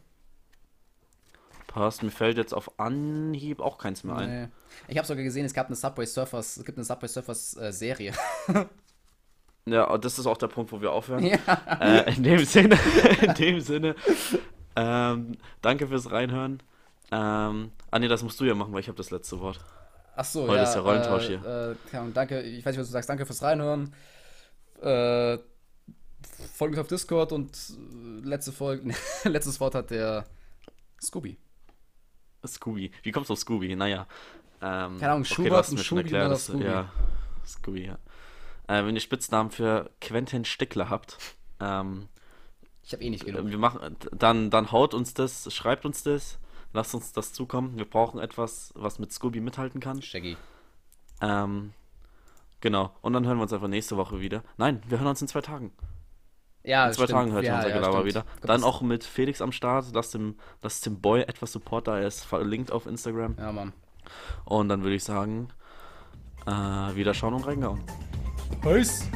[1.67, 2.03] Passt.
[2.03, 4.45] Mir fällt jetzt auf Anhieb auch keins mehr ein.
[4.45, 4.49] Nee.
[4.89, 7.71] Ich habe sogar gesehen, es gab eine Subway Surfers, es gibt eine Subway Surfers äh,
[7.71, 8.15] Serie.
[9.67, 11.25] Ja, das ist auch der Punkt, wo wir aufhören.
[11.27, 11.37] ja.
[11.81, 12.79] Äh, in dem Sinne,
[13.21, 13.97] in dem Sinne,
[14.75, 16.63] ähm, danke fürs Reinhören.
[17.13, 19.61] Ähm, ah nee, das musst du ja machen, weil ich habe das letzte Wort.
[20.17, 20.63] Ach so, Heute ja.
[20.63, 21.77] ist der Rollentausch äh, hier.
[21.93, 23.93] Äh, danke, ich weiß nicht, was du sagst, danke fürs Reinhören.
[24.85, 25.39] Äh,
[26.53, 30.27] folgt mich auf Discord und äh, letzte Folge, letztes Wort hat der
[31.03, 31.39] Scooby.
[32.47, 32.91] Scooby.
[33.03, 33.75] Wie kommst du auf Scooby?
[33.75, 34.07] Naja.
[34.61, 36.65] Ähm, Keine Ahnung, okay, Schubert hast und Scooby erklärt, dass, Scooby?
[36.65, 36.93] Ja,
[37.47, 37.99] Scooby, ja.
[38.67, 41.19] Äh, wenn ihr Spitznamen für Quentin Stickler habt,
[41.61, 42.09] ähm,
[42.83, 43.47] Ich habe eh nicht genug.
[43.51, 46.39] wir machen, dann, dann haut uns das, schreibt uns das,
[46.73, 47.77] lasst uns das zukommen.
[47.77, 50.03] Wir brauchen etwas, was mit Scooby mithalten kann.
[50.03, 50.37] Shaggy.
[51.21, 51.73] Ähm,
[52.65, 52.91] genau.
[53.03, 54.43] Und dann hören wir uns einfach nächste Woche wieder.
[54.57, 55.71] Nein, wir hören uns in zwei Tagen.
[56.65, 57.19] Ja, In zwei stimmt.
[57.19, 58.07] Tagen hört ihr ja, unser ja, Gelaber stimmt.
[58.07, 58.25] wieder.
[58.41, 59.87] Dann auch mit Felix am Start.
[59.93, 61.99] Lasst dem, lasst dem Boy etwas Support da.
[61.99, 63.37] Ist verlinkt auf Instagram.
[63.39, 63.73] Ja, Mann.
[64.47, 65.49] Und dann würde ich sagen,
[66.47, 67.81] äh, wieder schauen und reingehauen.
[68.63, 69.09] Peace.